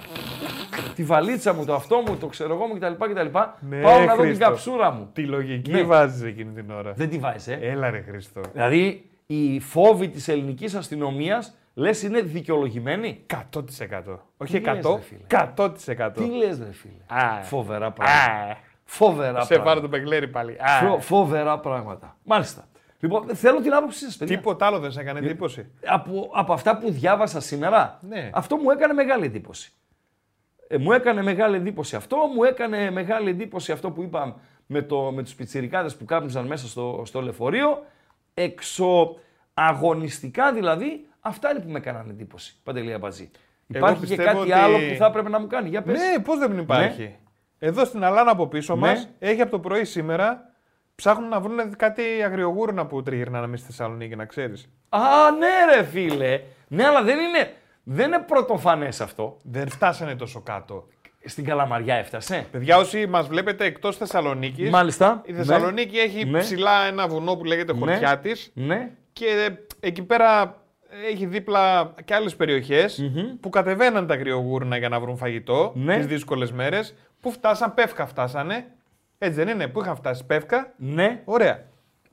[0.96, 2.94] Τη βαλίτσα μου, το αυτό μου, το ξέρω εγώ μου κτλ.
[3.12, 3.38] κτλ.
[3.60, 4.46] Ναι, πάω να δω την Χρήστο.
[4.46, 5.10] καψούρα μου.
[5.14, 5.82] Τη λογική Ναι.
[5.84, 6.94] βάζεις εκείνη την ώρα.
[6.96, 7.60] Δεν τη βάζεις, ε.
[7.62, 8.42] Έλα ρε Χριστό.
[8.54, 13.24] Δηλαδή οι φόβοι της ελληνικής αστυνομίας λες είναι δικαιολογημένοι.
[13.28, 13.40] 100%.
[14.38, 16.12] Όχι λες, 100, ρε φίλε; 100%.
[16.14, 17.42] Τι λες, ρε φίλε; Α.
[17.44, 18.52] Φοβερά πράγματα.
[18.52, 19.82] Α, Φοβερά σε πάρω πράγματα.
[19.82, 20.58] τον Πεγκλέρι πάλι.
[20.82, 22.18] Φο- Α, Φοβερά πράγματα.
[22.24, 22.68] Μάλιστα.
[23.00, 24.38] Λοιπόν, θέλω την άποψή σας, παιδιά.
[24.38, 28.30] Τίποτα άλλο δεν σε έκανε εντύπωση; από, από αυτά που διάβασα σήμερα, Ναι.
[28.34, 29.72] αυτό μου έκανε μεγάλη εντύπωση.
[30.68, 35.12] Ε, μου έκανε μεγάλη εντύπωση αυτό, μου έκανε μεγάλη εντύπωση αυτό που είπα με, το,
[35.12, 37.84] με τους πιτσιρικάδες που κάπνιζαν μέσα στο, στο λεωφορείο.
[38.34, 42.56] Εξωαγωνιστικά δηλαδή, αυτά είναι που με έκαναν εντύπωση.
[42.64, 43.30] Παντελή Αμπατζή.
[43.74, 45.70] Εγώ Υπάρχει και πιστεύω κάτι ότι- άλλο που θα έπρεπε να μου κάνει.
[45.70, 46.00] Για πες.
[46.00, 47.16] Ναι, πώς δεν υπάρχει.
[47.60, 48.80] Εδώ στην Αλάνα από πίσω Ναι.
[48.88, 50.44] μας έχει από το πρωί σήμερα
[50.96, 54.70] ψάχνουν να βρουν κάτι αγριογούρνα που τριγυρνάνε μέσα στη Θεσσαλονίκη, να ξέρεις.
[54.90, 55.00] Α,
[55.40, 56.42] ναι ρε φίλε.
[56.68, 57.54] Ναι, αλλά δεν είναι,
[57.84, 59.38] δεν είναι πρωτοφανές αυτό.
[59.44, 60.88] Δεν φτάσανε τόσο κάτω.
[61.26, 62.46] Στην Καλαμαριά έφτασε.
[62.52, 65.22] Παιδιά, όσοι μας βλέπετε εκτός Θεσσαλονίκης, Μάλιστα.
[65.26, 66.40] η Θεσσαλονίκη έχει Ναι.
[66.40, 67.80] ψηλά ένα βουνό που λέγεται Ναι.
[67.80, 68.22] Χωριά
[68.54, 68.90] Ναι.
[69.14, 70.58] και εκεί πέρα
[71.12, 72.36] έχει δίπλα και άλλες
[73.40, 75.96] που κατεβαίναν τα αγριογούρνα για να βρουν φαγητό Ναι.
[75.98, 78.66] τις δύσκολες μέρες που φτάσαν, πεύκα φτάσανε.
[79.18, 80.74] Έτσι δεν είναι, που είχαν φτάσει πεύκα.
[80.78, 81.22] Ναι.
[81.26, 81.64] Ωραία.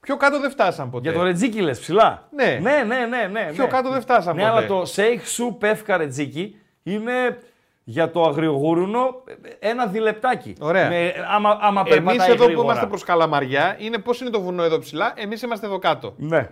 [0.01, 1.09] Πιο κάτω δεν φτάσαν ποτέ.
[1.11, 2.29] Για το ρετζίκι λες ψηλά.
[2.35, 2.59] Ναι.
[2.63, 3.29] Ναι, ναι, ναι.
[3.33, 3.71] ναι Πιο ναι.
[3.71, 4.57] κάτω δεν φτάσαν Ναι, ποτέ.
[4.57, 7.39] αλλά το σέιχ σου πεύκα ρετζίκι είναι
[7.85, 9.23] για το αγριογούρουνο
[9.59, 10.53] ένα διλεπτάκι.
[10.61, 10.89] Ωραία.
[10.89, 12.65] Με, άμα, άμα Εμείς περπατάει εδώ που γρήγορα.
[12.67, 16.15] είμαστε προς Καλαμαριά, είναι πώς είναι το βουνό εδώ ψηλά, εμείς είμαστε εδώ κάτω.
[16.17, 16.49] Ναι.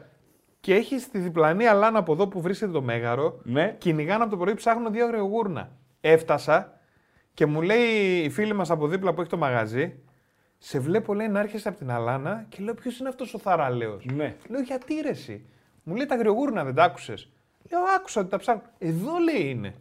[0.65, 3.75] Και έχει στη διπλανή αλάνα από εδώ που βρίσκεται το μέγαρο, Ναι.
[3.79, 5.71] κυνηγάνε από το πρωί, ψάχνουν δύο αγριογούρνα.
[6.01, 6.81] Έφτασα
[7.35, 9.95] και μου λέει η φίλη μας από δίπλα που έχει το μαγαζί,
[10.59, 14.05] σε βλέπω λέει να έρχεσαι από την αλάνα και λέω ποιος είναι αυτός ο θαραλέος;
[14.05, 14.35] Ναι.
[14.49, 15.45] Λέω γιατί ρε εσύ;
[15.83, 17.31] Μου λέει τα αγριογούρνα δεν τα άκουσες;
[17.71, 18.63] Λέω άκουσα ότι τα ψάχνω.
[18.79, 19.75] Εδώ λέει είναι.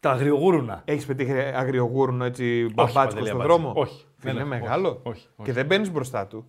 [0.00, 0.82] Τα αγριογούρουνα.
[0.84, 3.62] Έχεις πετύχει αγριογούρνο έτσι μπαμπάτσικο Παντελή στον Αμπάτζη.
[3.62, 4.04] δρόμο; Όχι.
[4.16, 4.64] Δεν Δεν είναι έχω.
[4.64, 4.88] μεγάλο.
[4.88, 5.42] Όχι, όχι, όχι.
[5.48, 6.46] Και δεν μπαίνεις μπροστά του.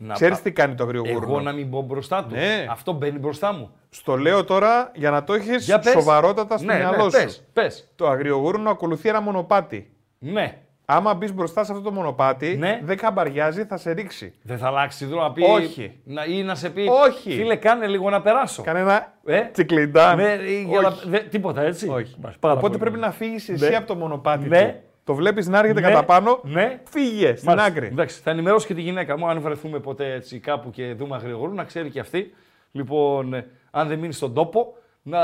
[0.00, 1.28] Να Ξέρεις πά- τι κάνει το αγριογούρνο.
[1.28, 2.34] Εγώ να μην μπω μπροστά του.
[2.34, 2.66] Ναι.
[2.70, 3.70] Αυτό μπαίνει μπροστά μου.
[3.90, 5.92] Στο λέω τώρα για να το έχεις Για πες.
[5.92, 7.10] σοβαρότατα στο ναι, μυαλό ναι, σου.
[7.10, 7.88] Πες, πες.
[7.96, 9.90] Το αγριογούρνο ακολουθεί ένα μονοπάτι.
[10.18, 10.58] Ναι.
[10.90, 12.80] Άμα μπεις μπροστά σε αυτό το μονοπάτι, Ναι.
[12.82, 14.34] δεν καμπαριάζει, θα σε ρίξει.
[14.42, 15.42] Δεν θα αλλάξει δρόμο να πει.
[15.42, 16.00] Όχι.
[16.04, 16.86] Να, ή να σε πει.
[17.06, 17.30] Όχι.
[17.32, 18.62] Φίλε, κάνε λίγο να περάσω.
[18.62, 20.16] Κάνε ένα Ε, τσικλιντάν.
[20.16, 21.08] Ναι, ή για να- Όχι.
[21.08, 21.88] δε- τίποτα έτσι.
[21.88, 22.14] Όχι.
[22.18, 23.08] Μπας, πάρα Οπότε πολύ πρέπει ωραία.
[23.08, 23.76] να φύγεις εσύ Ναι.
[23.76, 24.62] από το μονοπάτι Ναι.
[24.72, 24.80] του.
[25.08, 25.88] Το βλέπεις να έρχεται Ναι.
[25.88, 26.40] κατά πάνω.
[26.42, 26.80] Ναι.
[26.90, 27.70] Φύγε στην Μάλιστα.
[27.70, 27.86] άκρη.
[27.86, 31.54] Εντάξει, θα ενημερώσω και τη γυναίκα μου αν βρεθούμε ποτέ έτσι κάπου και δούμε αγριογούρου,
[31.54, 32.34] να ξέρει και αυτή.
[32.72, 35.20] Λοιπόν, ε, αν δεν μείνει στον τόπο, να,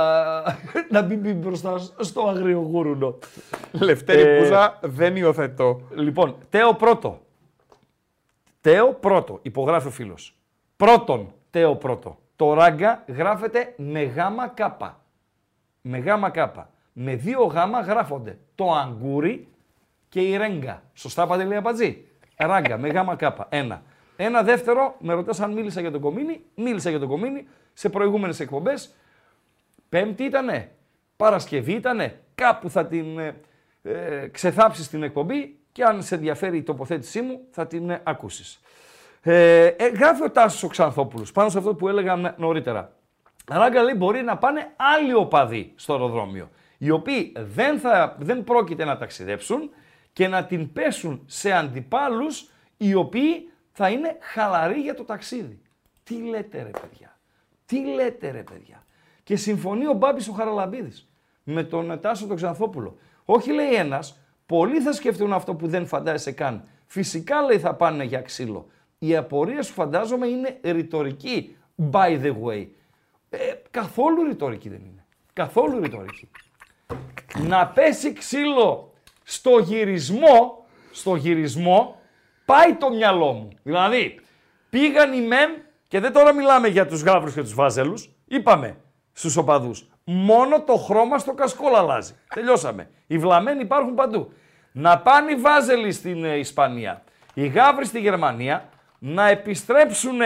[0.94, 3.18] να μην μπει μπροστά στο αγριογούρουνο.
[3.72, 5.80] Λευτέρη Ε, Πούζα δεν υιοθετώ.
[5.94, 7.20] Λοιπόν, Τέο πρώτο.
[8.60, 10.36] Τέο πρώτο, υπογράφει ο φίλος.
[10.76, 12.18] Πρώτον, Τέο πρώτο.
[12.36, 15.00] Το ράγκα γράφεται με γάμα κάπα.
[15.80, 16.70] Με γάμα κάπα.
[16.92, 19.48] Με δύο γάμα γράφονται το αγκούρι
[20.14, 20.82] και η ρέγγα.
[20.94, 22.04] Σωστά Παντελή Αμπατζή.
[22.36, 23.46] Ράγκα με γάμα κάπα.
[23.50, 23.82] Ένα.
[24.16, 26.44] Ένα δεύτερο, με ρωτάς αν μίλησα για τον Κομίνη.
[26.54, 28.94] Μίλησα για τον Κομίνη σε προηγούμενες εκπομπές.
[29.88, 30.70] Πέμπτη ήτανε,
[31.16, 33.36] Παρασκευή ήτανε, κάπου θα την ε,
[33.82, 38.60] ε, ξεθάψεις την εκπομπή και αν σε ενδιαφέρει η τοποθέτησή μου θα την ε, ακούσεις.
[39.22, 42.92] Ε, ε, γράφει ο Τάσος ο Ξανθόπουλος πάνω σε αυτό που έλεγα νωρίτερα.
[43.50, 48.84] Ράγκα λέει μπορεί να πάνε άλλοι οπαδοί στο αεροδρόμιο, οι οποίοι δεν, θα, δεν πρόκειται
[48.84, 49.70] να ταξιδέψουν
[50.14, 55.60] και να την πέσουν σε αντιπάλους οι οποίοι θα είναι χαλαροί για το ταξίδι.
[56.04, 57.18] Τι λέτε ρε παιδιά,
[57.66, 58.86] τι λέτε ρε παιδιά.
[59.22, 61.08] Και συμφωνεί ο Μπάμπης ο Χαραλαμπίδης
[61.44, 62.96] με τον Τάσο τον Ξανθόπουλο.
[63.24, 66.68] Όχι λέει ένας, πολλοί θα σκεφτούν αυτό που δεν φαντάζεσαι καν.
[66.86, 68.66] Φυσικά λέει θα πάνε για ξύλο.
[68.98, 71.56] Η απορία σου φαντάζομαι είναι ρητορική,
[71.90, 72.66] by the way.
[73.30, 73.38] Ε,
[73.70, 75.04] καθόλου ρητορική δεν είναι.
[75.32, 76.30] Καθόλου ρητορική.
[77.38, 78.93] Να πέσει ξύλο
[79.24, 82.00] στο γυρισμό, στο γυρισμό,
[82.44, 83.48] πάει το μυαλό μου.
[83.62, 84.20] Δηλαδή,
[84.70, 85.50] πήγαν οι μεν,
[85.88, 88.76] και δεν τώρα μιλάμε για τους γάβρους και τους βάζελους, είπαμε
[89.12, 92.14] στους οπαδούς, μόνο το χρώμα στο κασκόλ αλλάζει.
[92.34, 92.90] Τελειώσαμε.
[93.06, 94.32] Οι βλαμμένοι υπάρχουν παντού.
[94.72, 97.02] Να πάνε οι βάζελοι στην ε, Ισπανία,
[97.34, 98.68] οι γάβροι στη Γερμανία,
[98.98, 100.20] να επιστρέψουν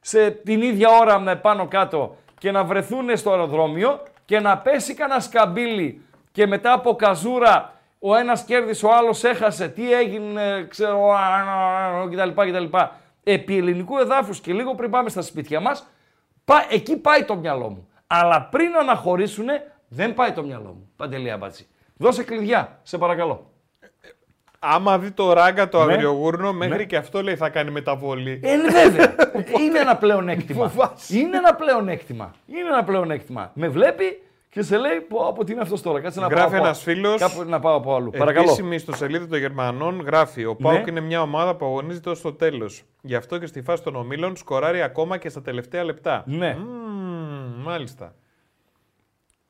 [0.00, 4.94] σε την ίδια ώρα με πάνω κάτω και να βρεθούν στο αεροδρόμιο και να πέσει
[4.94, 11.10] κανένα σκαμπίλι και μετά από καζούρα ο ένας κέρδισε, ο άλλος έχασε, τι έγινε, ξέρω,
[11.10, 12.40] α, α, α, κτλ.
[12.50, 12.76] κτλ.
[13.22, 15.86] Επί ελληνικού εδάφους και λίγο πριν πάμε στα σπίτια μας,
[16.44, 17.88] πά- εκεί πάει το μυαλό μου.
[18.06, 19.46] Αλλά πριν αναχωρήσουν,
[19.88, 20.90] δεν πάει το μυαλό μου.
[20.96, 21.66] Παντελή Αμπατζή.
[21.96, 23.50] Δώσε κλειδιά, σε παρακαλώ.
[24.58, 25.92] Άμα δει το ράγκα το Ναι.
[25.92, 26.84] αγριογούρνο, μέχρι Ναι.
[26.84, 28.40] και αυτό λέει θα κάνει μεταβολή.
[28.44, 29.14] Ε, ναι, βέβαια.
[29.60, 30.68] είναι ένα πλεονέκτημα.
[30.68, 31.18] Φοβάσαι.
[31.18, 32.34] είναι ένα πλεονέκτημα.
[32.46, 33.50] Είναι ένα πλεονέκτημα.
[33.54, 34.22] Με βλέπει
[34.58, 36.00] και σε λέει πω, από τι είναι αυτός τώρα.
[36.00, 38.10] Κάτσε να Γράφει πάω από- ένας φίλος, Κάπου να πάω από αλλού.
[38.10, 38.44] Παρακαλώ.
[38.44, 40.90] Επίσημη ιστοσελίδα των Γερμανών γράφει: Ο Πάουκ Ναι.
[40.90, 42.82] είναι μια ομάδα που αγωνίζεται ως το τέλος.
[43.02, 46.22] Γι' αυτό και στη φάση των ομίλων σκοράρει ακόμα και στα τελευταία λεπτά.
[46.26, 46.54] Ναι.
[46.58, 48.14] Μμμ, μάλιστα.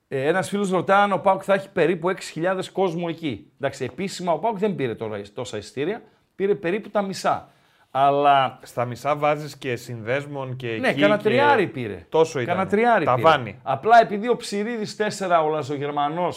[0.09, 3.51] Ε, Ένας φίλος ρωτά αν ο Πάουκ θα έχει περίπου 6.000 κόσμο εκεί.
[3.61, 6.03] Εντάξει, επίσημα ο Πάουκ δεν πήρε τώρα τόσα ειστήρια,
[6.35, 7.49] πήρε περίπου τα μισά.
[7.91, 11.01] Αλλά Στα μισά βάζεις και συνδέσμων και ναι, εκεί.
[11.01, 12.07] κανένα και- τριάρι πήρε.
[12.09, 12.55] Τόσο ήταν.
[12.55, 13.17] Κανένα τριάρι πήρε.
[13.23, 13.59] Ταβάνι.
[13.63, 14.87] Απλά επειδή ο Ψηρίδη
[15.19, 16.29] 4, ο Λαζογερμανό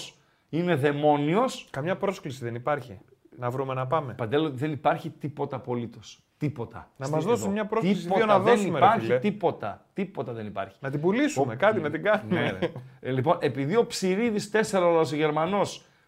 [0.49, 2.99] είναι δαιμόνιος, Καμιά πρόσκληση δεν υπάρχει.
[3.38, 4.14] Να βρούμε να πάμε.
[4.14, 6.24] Παντέλο δεν υπάρχει τίποτα απολύτως.
[6.38, 6.89] Τίποτα.
[6.97, 7.52] Να Στη- μας δώσουν εδώ.
[7.52, 9.20] μια πρόσκληση, Τίποτα, δύο να δεν δώσουμε, ρε υπάρχει φίλε.
[9.20, 9.86] τίποτα.
[9.93, 10.78] Τίποτα δεν υπάρχει.
[10.80, 12.41] Να την πουλήσουμε, κάτι να την κάνουμε.
[12.41, 12.72] Ναι, ρε.
[12.99, 14.39] Ε, λοιπόν, επειδή ο Ψηρίδη
[14.72, 15.62] 4 ο Λαζογερμανό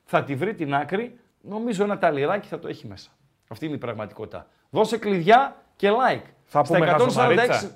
[0.03, 3.09] θα τη βρει την άκρη, νομίζω ένα ταλιράκι θα το έχει μέσα.
[3.47, 4.47] Αυτή είναι η πραγματικότητα.
[4.73, 6.21] Δώσε κλειδιά και like.
[6.45, 7.71] Θα πούμε χαζομαρίτσα.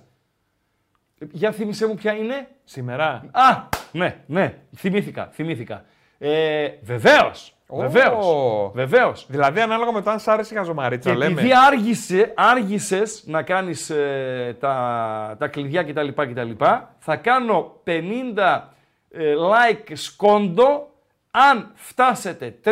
[1.32, 3.26] Για θύμισε μου ποια είναι; Σήμερα.
[3.32, 5.86] Α, ναι, ναι, θυμήθηκα, θυμήθηκα.
[6.18, 7.54] Ε, Βεβαίως.
[7.68, 7.78] Ω.
[7.78, 8.26] Βεβαίως.
[8.74, 9.26] Βεβαίως.
[9.30, 11.32] Δηλαδή, ανάλογα με το αν σ' άρεσε η χαζομαρίτσα, Και λέμε.
[11.32, 16.52] επειδή άργησε, άργησες να κάνεις ε, τα, τα κλειδιά κτλ, κτλ,
[16.98, 18.62] θα κάνω 50
[19.10, 20.92] ε, like σκόντο
[21.32, 22.70] αν φτάσετε 350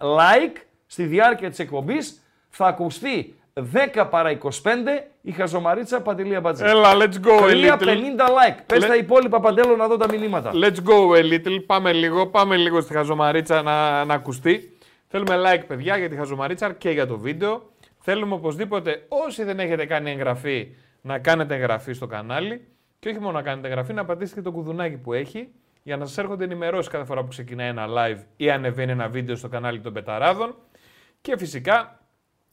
[0.00, 0.56] like
[0.86, 3.34] στη διάρκεια της εκπομπής θα ακουστεί
[3.94, 4.48] 10 παρά 25
[5.20, 6.64] η χαζομαρίτσα Παντελία Μπατζή.
[6.64, 8.18] Έλα, let's go a 350 little.
[8.18, 8.58] like.
[8.66, 10.50] Πες Let- τα υπόλοιπα Παντέλο να δω τα μηνύματα.
[10.54, 11.62] Let's go a little.
[11.66, 14.78] Πάμε λίγο, πάμε λίγο στη χαζομαρίτσα να, να ακουστεί.
[15.06, 17.70] Θέλουμε like, παιδιά, για τη χαζομαρίτσα και για το βίντεο.
[17.98, 20.68] Θέλουμε οπωσδήποτε, όσοι δεν έχετε κάνει εγγραφή,
[21.00, 22.66] να κάνετε εγγραφή στο κανάλι.
[22.98, 25.48] Και όχι μόνο να κάνετε εγγραφή, να πατήσετε και το κουδουνάκι που έχει
[25.82, 29.36] για να σας έρχονται ενημερώσεις κάθε φορά που ξεκινάει ένα live ή ανεβαίνει ένα βίντεο
[29.36, 30.54] στο κανάλι των Πεταράδων.
[31.20, 31.97] Και φυσικά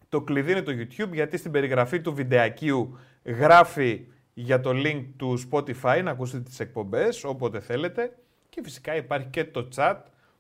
[0.10, 4.02] το κλειδί είναι το YouTube γιατί στην περιγραφή του βιντεακίου γράφει
[4.34, 8.12] για το link του Spotify να ακούσετε τις εκπομπές όποτε θέλετε
[8.50, 9.96] και φυσικά υπάρχει και το chat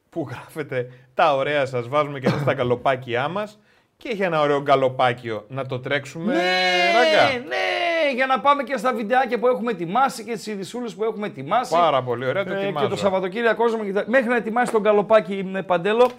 [0.10, 3.60] που γράφετε τα ωραία σας, βάζουμε και εμείς τα γκαλοπάκια μας
[3.98, 7.38] και έχει ένα ωραίο γκαλοπάκιο να το τρέξουμε ράγκα.
[7.48, 11.28] ναι, για να πάμε και στα βιντεάκια που έχουμε ετοιμάσει και τις ειδισούλες που έχουμε
[11.28, 11.72] ετοιμάσει.
[11.72, 12.86] Πάρα πολύ ωραία, το Ε, ετοιμάζω.
[12.88, 13.84] και το Σαββατοκύριακο μου.
[13.86, 16.10] και τα- Μέχρι να ετοιμάσει τον καλοπάκι με παντέλο.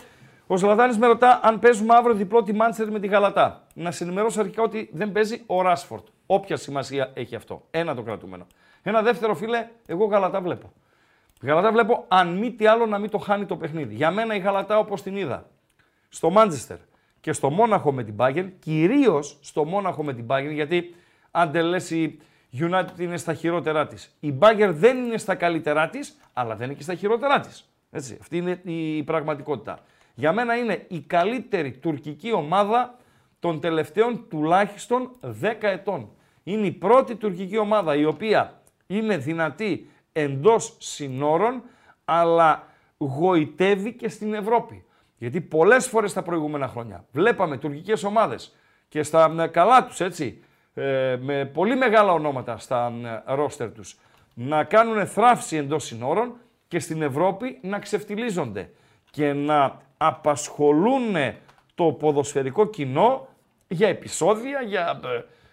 [0.47, 3.67] Ο Σλαδάνη με ρωτά αν παίζουμε αύριο διπλό τη Μάντσεστερ με τη Γαλατά.
[3.75, 6.03] Να σε ενημερώσω αρχικά ότι δεν παίζει ο Ράσφορντ.
[6.27, 7.67] Όποια σημασία έχει αυτό.
[7.71, 8.47] Ένα το κρατούμενο.
[8.83, 10.73] Ένα δεύτερο φίλε, εγώ Γαλατά βλέπω.
[11.43, 13.95] Γαλατά βλέπω αν μη τι άλλο να μην το χάνει το παιχνίδι.
[13.95, 15.47] Για μένα η Γαλατά όπως την είδα
[16.09, 16.77] στο Μάντσεστερ
[17.21, 20.95] και στο Μόναχο με την Bayern, κυρίως στο Μόναχο με την Bayern, γιατί
[21.31, 22.19] αν δεν λες η
[22.59, 24.17] United είναι στα χειρότερά της.
[24.21, 27.71] Η Bayern δεν είναι στα καλύτερά της, αλλά δεν είναι και στα χειρότερά της.
[27.91, 29.79] Έτσι, αυτή είναι η πραγματικότητα.
[30.19, 32.99] Για μένα είναι η καλύτερη τουρκική ομάδα
[33.41, 35.11] των τελευταίων τουλάχιστον
[35.43, 36.11] 10 ετών.
[36.43, 41.63] Είναι η πρώτη τουρκική ομάδα η οποία είναι δυνατή εντός συνόρων,
[42.05, 42.67] αλλά
[42.99, 44.85] γοητεύει και στην Ευρώπη.
[45.19, 48.57] Γιατί πολλές φορές τα προηγούμενα χρόνια βλέπαμε τουρκικές ομάδες
[48.89, 50.43] και στα ε, καλά τους, έτσι,
[50.75, 52.93] ε, με πολύ μεγάλα ονόματα στα
[53.27, 53.99] ε, ρόστερ τους,
[54.35, 56.35] να κάνουν θράψη εντός συνόρων
[56.69, 58.71] και στην Ευρώπη να ξεφτιλίζονται
[59.11, 61.15] και να απασχολούν
[61.75, 63.29] το ποδοσφαιρικό κοινό
[63.69, 65.01] για επεισόδια, για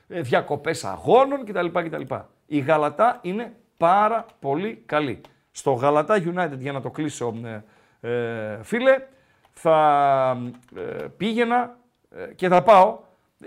[0.07, 1.67] ε, ε, διακοπές αγώνων κτλ.
[1.67, 2.15] κτλ.
[2.45, 5.21] Η Γαλατά είναι πάρα πολύ καλή.
[5.51, 7.63] Στο Γαλατά United, για να το κλείσω ε,
[8.09, 9.07] ε, φίλε,
[9.53, 10.37] θα
[10.75, 10.81] ε,
[11.17, 11.77] πήγαινα
[12.09, 12.99] ε, και θα πάω,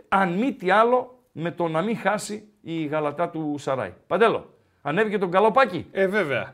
[0.08, 3.92] αν μη τι άλλο, με το να μην χάσει η Γαλατά του Σαράι.
[4.06, 5.86] Παντέλο, ανέβηκε τον καλοπάκι.
[5.92, 6.52] Ε, βέβαια.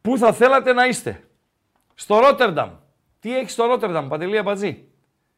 [0.00, 1.22] Πού θα θέλατε να είστε;
[1.94, 2.70] Στο Ρότερνταμ.
[3.26, 4.84] Τι έχει στο Ρότερνταμ, Παντελία Μπατζή;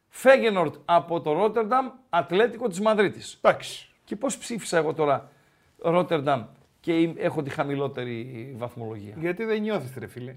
[0.07, 3.39] Φέγενορτ από το Ρότερνταμ, Ατλέτικο της Μαδρίτης.
[3.41, 3.89] Εντάξει.
[4.03, 5.31] Και πώς ψήφισα εγώ τώρα
[5.77, 6.45] Ρότερνταμ
[6.79, 10.35] και είμαι- έχω τη χαμηλότερη βαθμολογία; Γιατί δεν νιώθεις ρε φίλε.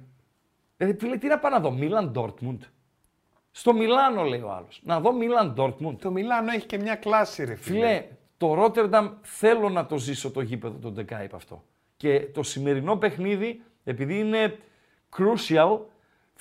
[0.76, 2.62] Ε, φίλε, τι να πάω να δω, Μίλαν Ντόρτμουντ.
[3.50, 4.80] Στο Μιλάνο λέει ο άλλος.
[4.84, 6.00] Να δω Μίλαν Ντόρτμουντ.
[6.00, 7.76] Το Μιλάνο έχει και μια κλάση ρε φίλε.
[7.78, 11.64] Φίλε, το Ρότερνταμ θέλω να το ζήσω το γήπεδο το Ντε Κάιπ αυτό.
[11.96, 14.58] Και το σημερινό παιχνίδι, επειδή είναι
[15.16, 15.78] crucial,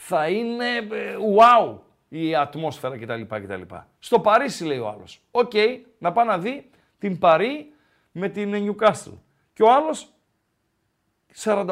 [0.03, 1.75] θα είναι ε, wow
[2.09, 3.21] η ατμόσφαιρα κτλ.
[3.21, 3.61] κτλ.
[3.99, 5.21] Στο Παρίσι λέει ο άλλος.
[5.31, 5.51] Οκ,
[5.97, 7.73] να πάει να δει την Παρί
[8.11, 9.17] με την Newcastle.
[9.53, 10.07] Και ο άλλος
[11.43, 11.65] 48%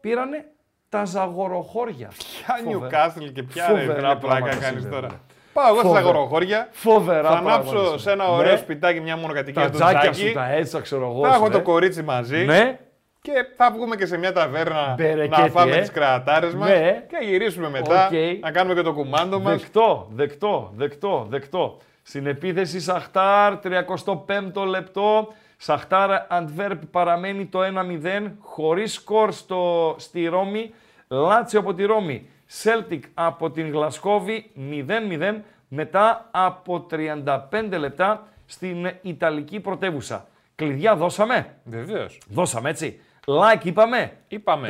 [0.00, 0.44] πήρανε
[0.88, 2.08] τα ζαγοροχώρια.
[2.16, 3.12] Ποια Φοβερά.
[3.14, 4.90] Newcastle και ποια ρε Φοβερά φίλε πλάκα πράγματα κάνεις συμβαίνουν.
[5.08, 5.20] τώρα.
[5.52, 6.08] Πάω εγώ στα Φοβερά.
[6.08, 6.68] αγοροχώρια.
[6.70, 8.34] Φοβερά Θα πράγματα ανάψω σε ένα συμβαίνουν.
[8.38, 8.58] ωραίο Ναι.
[8.58, 10.26] σπιτάκι μια μονοκατοικία Τα του τζάκια Τζάκη.
[10.28, 11.20] σου, τα έτσι, ξέρω εγώ.
[11.28, 11.62] Θα έχω σου, το ναι.
[11.62, 12.44] κορίτσι μαζί.
[12.44, 12.78] Ναι.
[13.26, 15.80] Και θα βγούμε και σε μια ταβέρνα Μπερεκέτι, να φάμε ε.
[15.80, 17.04] τις κρατάρες μας Ναι.
[17.08, 18.12] και γυρίσουμε μετά Οκ.
[18.40, 19.60] να κάνουμε και το κουμάντο μας.
[19.60, 21.78] Δεκτό, δεκτό, δεκτό, δεκτό.
[22.02, 25.28] Στην επίθεση Σαχτάρ, 35ο λεπτό.
[25.56, 30.74] Σαχτάρ Αντβέρπ παραμένει το 1-0, χωρίς σκορ στο, στη Ρώμη.
[31.08, 32.28] Λάτσιο από τη Ρώμη.
[32.46, 35.34] Σέλτικ από την Γλασκόβη 0-0
[35.68, 40.26] μετά από 35 λεπτά στην Ιταλική πρωτεύουσα.
[40.54, 41.46] Κλειδιά δώσαμε.
[41.64, 42.18] Βεβαίως.
[42.28, 43.00] Δώσαμε έτσι.
[43.28, 44.68] Like είπαμε; Είπαμε.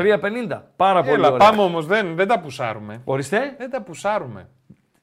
[0.49, 0.61] 3,50.
[0.77, 1.49] Πάρα πολύ Έλα, ωραία.
[1.49, 3.01] πάμε όμως, δεν, δεν τα πουσάρουμε.
[3.05, 3.55] Ορίστε.
[3.59, 4.49] Δεν τα πουσάρουμε.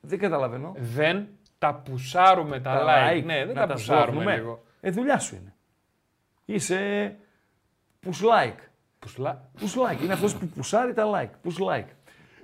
[0.01, 0.75] Δεν καταλαβαίνω.
[0.77, 1.27] Δεν
[1.57, 3.23] τα πουσάρουμε τα, like.
[3.23, 4.35] Ναι, δεν να τα πουσάρουμε σβώχνουμε.
[4.35, 4.63] λίγο.
[4.81, 5.53] Ε, δουλειά σου είναι.
[6.45, 7.15] Είσαι
[8.05, 8.59] push like.
[8.99, 9.49] Πουσλά.
[9.59, 10.03] Push like.
[10.03, 11.49] Είναι αυτός που πουσάρει τα like.
[11.49, 11.87] Push like.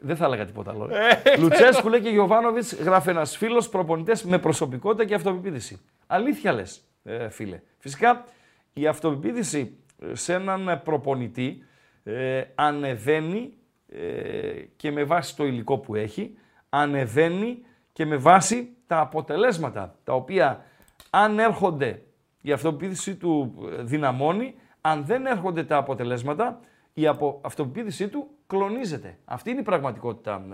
[0.01, 0.89] Δεν θα έλεγα τίποτα άλλο.
[0.91, 1.38] Ε.
[1.38, 5.80] Λουτσέσκου λέει και Γιωβάνοβιτς, γράφει ένας φίλος προπονητές με προσωπικότητα και αυτοπεποίθηση.
[6.07, 6.82] Αλήθεια λες,
[7.30, 7.62] φίλε.
[7.78, 8.26] Φυσικά
[8.74, 11.64] η αυτοπεποίθηση ε, σε έναν προπονητή
[12.04, 13.54] ε, ανεβαίνει
[13.88, 16.38] ε, και με βάση το υλικό που έχει,
[16.70, 17.58] ανεβαίνει
[17.93, 20.66] και με βάση τα αποτελέσματα τα οποία
[21.10, 22.02] αν έρχονται
[22.41, 26.60] η αυτοπεποίθηση του ε, δυναμώνει, αν δεν έρχονται τα αποτελέσματα
[26.93, 29.18] η απο- αυτοπεποίθησή του κλονίζεται.
[29.26, 30.45] Αυτή είναι η πραγματικότητα,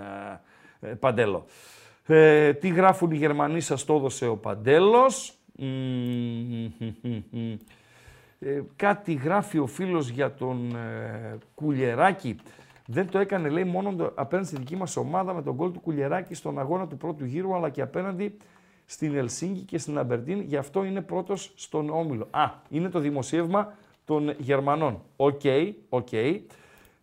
[0.81, 1.45] ε, ε, Παντέλο.
[2.05, 5.37] Ε, τι γράφουν οι Γερμανοί, σας το έδωσε ο Παντέλος.
[5.57, 6.71] Μμμ,
[8.45, 12.35] ε, κάτι γράφει ο φίλος για τον ε, Κουλιεράκη.
[12.85, 15.79] Δεν το έκανε, λέει, μόνο το, απέναντι στη δική μας ομάδα με τον γκολ του
[15.79, 18.37] Κουλιεράκη στον αγώνα του πρώτου γύρου, αλλά και απέναντι
[18.85, 20.41] στην Ελσίνκη και στην Αμπερντίν.
[20.41, 22.27] Γι' αυτό είναι πρώτος στον Όμιλο.
[22.31, 23.73] Α, είναι το δημοσίευμα
[24.05, 25.01] των Γερμανών.
[25.15, 25.41] Οκ,
[25.89, 26.13] οκ.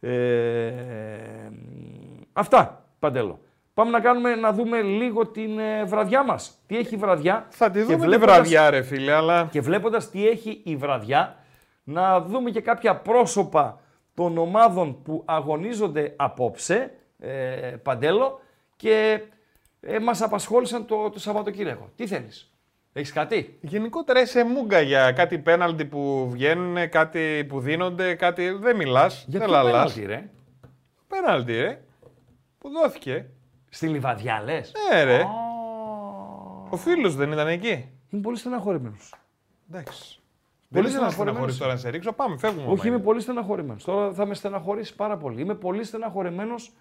[0.01, 0.73] Ε,
[2.33, 3.39] αυτά, Παντέλο.
[3.75, 6.59] Πάμε να, κάνουμε, να δούμε λίγο την ε, βραδιά μας.
[6.67, 7.47] Τι έχει η βραδιά.
[7.51, 10.77] Θα τη και δούμε τη βλέποντας- βραδιά, ρε φίλε, αλλά και βλέποντας τι έχει η
[10.77, 11.37] βραδιά,
[11.85, 13.81] να δούμε και κάποια πρόσωπα
[14.15, 17.31] των ομάδων που αγωνίζονται απόψε, ε,
[17.83, 18.41] Παντέλο,
[18.77, 19.23] και
[19.81, 21.91] ε, μας απασχόλησαν το, το Σαββατοκύριακο.
[21.97, 22.53] Τι θέλεις,
[22.93, 28.51] έχεις κάτι; γενικότερα είσαι μούγκα για κάτι πέναλτι που βγαίνουν, κάτι που δίνονται, κάτι.
[28.51, 29.25] Δεν μιλάς.
[29.29, 29.93] Για δεν ποιο λαλάς.
[29.95, 30.29] πέναλτι, ρε;
[31.09, 31.81] Πέναλτι, ρε.
[32.59, 33.27] Που δόθηκε.
[33.75, 35.21] Στη Λιβαδιά, λες; Ναι, ρε.
[35.23, 35.27] Α,
[36.71, 37.89] Ο φίλος δεν ήταν εκεί.
[38.11, 39.15] Είμαι πολύ στεναχωρημένος.
[39.71, 40.21] Εντάξει.
[40.69, 42.13] Πολύ Δεν ήθελα να στεναχωρημένος στεναχωρήσει τώρα να σε ρίξω.
[42.13, 42.73] Πάμε, φεύγουμε.
[42.73, 43.07] Όχι, είμαι Μάγκη.
[43.07, 43.85] πολύ στεναχωρημένος.
[43.85, 45.41] Τώρα θα με στεναχωρήσει πάρα πολύ.
[45.41, 46.73] Είμαι πολύ στεναχωρημένος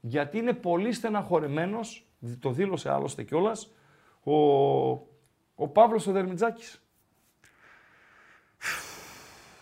[0.00, 2.06] γιατί είναι πολύ στεναχωρημένος,
[2.40, 3.72] το δήλωσε άλλωστε κιόλας,
[4.22, 4.34] ο,
[5.54, 6.82] ο Παύλος ο Δερμιτζάκης.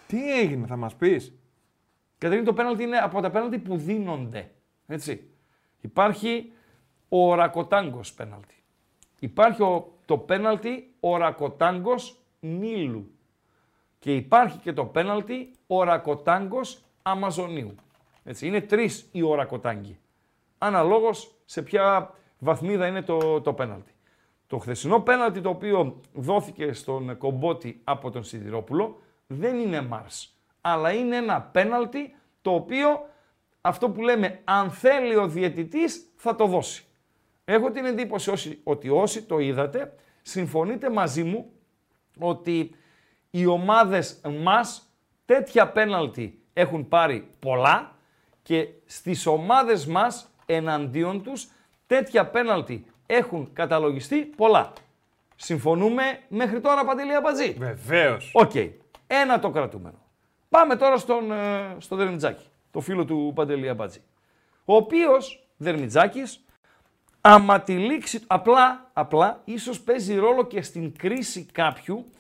[0.07, 1.33] Τι έγινε, θα μας πεις;
[2.19, 4.51] Καταρχήν το πέναλτι είναι από τα πέναλτι που δίνονται.
[4.87, 5.31] Έτσι.
[5.81, 6.53] Υπάρχει
[7.15, 8.55] ο ορακοτάγκος πέναλτι.
[9.19, 13.11] Υπάρχει ο, το πέναλτι ορακοτάγκος Νίλου.
[13.99, 17.75] Και υπάρχει και το πέναλτι ορακοτάγκος Αμαζονίου.
[18.25, 18.47] Έτσι.
[18.47, 19.99] Είναι τρεις οι ορακοτάγκοι.
[20.59, 23.93] Αναλόγως σε ποια βαθμίδα είναι το, το πέναλτι.
[24.47, 30.37] Το χθεσινό πέναλτι το οποίο δόθηκε στον Κομπότη από τον Σιδηρόπουλο δεν είναι Μάρς.
[30.61, 33.09] Αλλά είναι ένα πέναλτι το οποίο
[33.61, 36.87] αυτό που λέμε αν θέλει ο διαιτητής θα το δώσει.
[37.45, 41.53] Έχω την εντύπωση όσοι- ότι όσοι το είδατε συμφωνείτε μαζί μου
[42.19, 42.75] ότι
[43.31, 44.93] οι ομάδες μας
[45.25, 47.97] τέτοια πέναλτι έχουν πάρει πολλά
[48.43, 51.49] και στις ομάδες μας εναντίον τους
[51.87, 54.73] τέτοια πέναλτι έχουν καταλογιστεί πολλά.
[55.37, 58.31] Συμφωνούμε μέχρι τώρα Παντελή Αμπατζή; Βεβαίως.
[58.35, 58.53] Οκ.
[59.07, 59.97] Ένα το κρατούμενο.
[60.49, 64.01] Πάμε τώρα στον, ε, στο Δερμιτζάκη, το φίλο του Παντελή Αμπατζή.
[64.65, 66.45] Ο οποίος, Δερμιτζάκης,
[67.25, 72.11] άμα τη λήξη, απλά, απλά, ίσως παίζει ρόλο και στην κρίση κάποιου,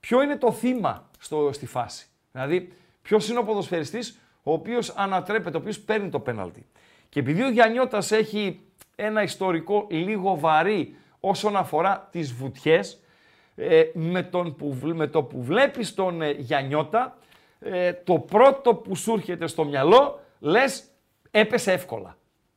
[0.00, 2.06] ποιο είναι το θύμα στο, στη φάση.
[2.32, 2.72] Δηλαδή,
[3.02, 6.66] ποιος είναι ο ποδοσφαιριστής ο οποίος ανατρέπεται, ο οποίος παίρνει το πέναλτι.
[7.08, 8.60] Και επειδή ο Γιαννιώτας έχει
[8.96, 12.98] ένα ιστορικό λίγο βαρύ όσον αφορά τις βουτιές,
[13.54, 17.18] ε, με, τον που, βλ- με το που βλέπεις τον ε, Γιαννιώτα,
[17.60, 20.84] ε, το πρώτο που σου έρχεται στο μυαλό, λες
[21.30, 22.16] έπεσε εύκολα.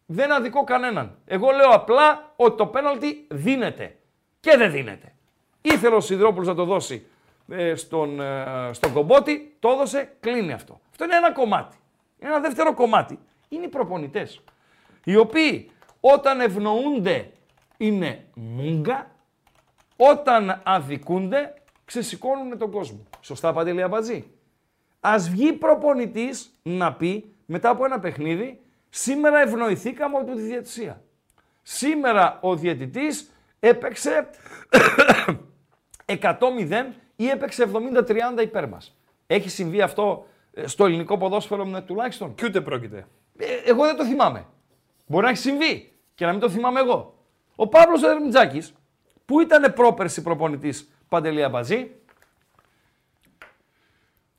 [0.09, 1.17] Δεν αδικώ κανέναν.
[1.25, 3.97] Εγώ λέω απλά ότι το πέναλτι δίνεται.
[4.39, 5.13] Και δεν δίνεται.
[5.61, 7.05] Ήθελε ο Σιδηρόπουλος να το δώσει
[7.47, 10.79] ε, στον, ε, στον κομπότη, το έδωσε, κλείνει αυτό.
[10.89, 11.77] Αυτό είναι ένα κομμάτι.
[12.19, 14.41] Ένα δεύτερο κομμάτι είναι οι προπονητές.
[15.03, 17.31] Οι οποίοι όταν ευνοούνται
[17.77, 19.11] είναι μούγκα,
[19.95, 21.53] όταν αδικούνται
[21.85, 23.03] ξεσηκώνουν τον κόσμο.
[23.21, 24.31] Σωστά Παντελή Αμπατζή.
[24.99, 28.61] Ας βγει προπονητής να πει μετά από ένα παιχνίδι
[28.97, 31.01] σήμερα ευνοηθήκαμε από τη διαιτησία.
[31.61, 34.29] Σήμερα ο διαιτητής έπαιξε
[36.05, 36.35] 100-0
[37.15, 37.69] ή έπαιξε
[38.37, 38.97] 70-30 υπέρ μας.
[39.27, 43.07] Έχει συμβεί αυτό ε, στο ελληνικό ποδόσφαιρο με τουλάχιστον; Και ούτε πρόκειται.
[43.37, 44.45] Ε, εγώ δεν το θυμάμαι.
[45.07, 47.13] Μπορεί να έχει συμβεί και να μην το θυμάμαι εγώ.
[47.55, 48.73] Ο Παύλος Ερμιτζάκης,
[49.25, 51.91] που ήταν πρόπερση προπονητής Παντελή Αμπαζή,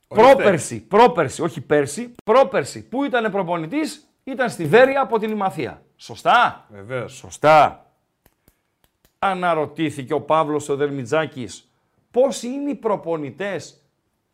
[0.07, 0.33] Ορίστε.
[0.33, 5.83] πρόπερση, πρόπερση, όχι πέρσι, πρόπερση, που ήταν προπονητής, ήταν στη Βέρεια από την Ημαθία.
[5.95, 7.13] Σωστά; Βεβαίως.
[7.13, 7.83] Σωστά.
[9.19, 11.69] Αναρωτήθηκε ο Παύλος ο Δερμιτζάκης
[12.11, 13.81] πώς είναι οι προπονητές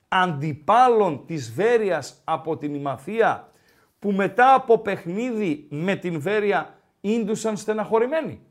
[0.07, 3.51] αντιπάλων της Βέρειας από την Ημαθία
[3.99, 8.41] που μετά από παιχνίδι με την Βέρεια ίντουσαν στεναχωρημένοι;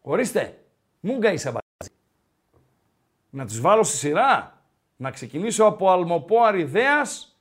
[0.00, 0.64] Ορίστε,
[1.00, 1.98] μούγκα είσαι αμπατζή.
[3.30, 4.62] Να τους βάλω στη σειρά,
[4.96, 7.35] να ξεκινήσω από Αλμοπό Αριδέας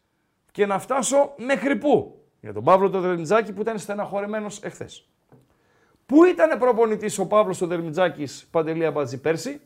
[0.55, 5.09] και να φτάσω μέχρι πού; Για τον Παύλο τον Δερμιτζάκη που ήταν στεναχωρημένος εχθές.
[6.05, 9.61] Πού ήταν προπονητής ο Παύλος ο Δερμιτζάκης Παντελή Αμπατζή πέρσι;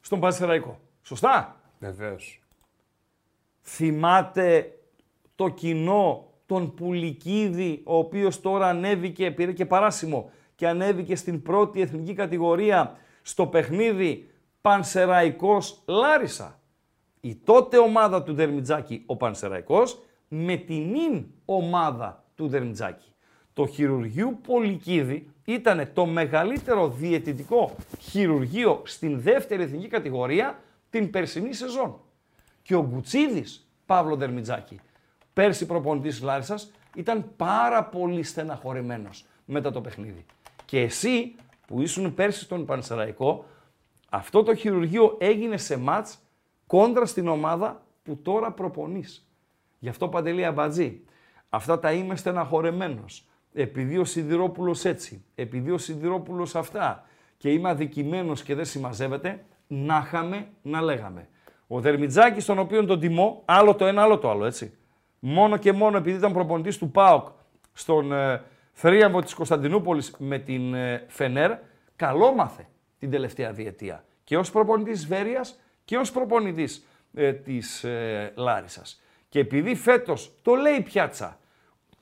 [0.00, 0.78] Στον Πανσεραϊκό.
[1.02, 2.42] Σωστά; Βεβαίως.
[3.62, 4.78] Θυμάται
[5.34, 11.80] το κοινό τον Πουλικίδη, ο οποίος τώρα ανέβηκε, πήρε και παράσημο και ανέβηκε στην πρώτη
[11.80, 16.60] εθνική κατηγορία στο παιχνίδι Πανσεραϊκός Λάρισα.
[17.26, 23.12] Η τότε ομάδα του Δερμιτζάκη, ο Πανσεραϊκός, με την ίν ομάδα του Δερμιτζάκη.
[23.52, 30.58] Το χειρουργείο Πολικίδη ήταν το μεγαλύτερο διαιτητικό χειρουργείο στην δεύτερη εθνική κατηγορία
[30.90, 32.00] την περσινή σεζόν.
[32.62, 34.80] Και ο Γκουτσίδης, Παύλο Δερμιτζάκη,
[35.32, 40.24] πέρσι προπονητής Λάρισας, ήταν πάρα πολύ στεναχωρημένος μετά το παιχνίδι.
[40.64, 41.34] Και εσύ
[41.66, 43.44] που ήσουν πέρσι στον Πανσεραϊκό,
[44.10, 46.18] αυτό το χειρουργείο έγινε σε μάτς
[46.66, 49.28] κόντρα στην ομάδα που τώρα προπονείς.
[49.78, 51.04] Γι' αυτό Παντελή Αμπατζή,
[51.48, 53.28] αυτά τα είμαι στεναχωρεμένος.
[53.52, 57.04] Επειδή ο Σιδηρόπουλος έτσι, επειδή ο Σιδηρόπουλος αυτά
[57.36, 61.28] και είμαι αδικημένος και δεν συμμαζεύεται, να είχαμε να λέγαμε.
[61.66, 64.76] Ο Δερμιτζάκης, τον οποίο τον τιμώ, άλλο το ένα, άλλο το άλλο, έτσι.
[65.18, 67.28] Μόνο και μόνο επειδή ήταν προπονητής του ΠΑΟΚ
[67.72, 68.42] στον ε,
[68.72, 71.52] θρίαμβο της Κωνσταντινούπολης με την ε, Φενέρ,
[71.96, 74.04] καλό μάθε την τελευταία διετία.
[74.24, 79.02] Και ως προπονητής Βέρειας και ως προπονητής ε, της ε, Λάρισας.
[79.28, 81.38] Και επειδή φέτος το λέει η πιάτσα,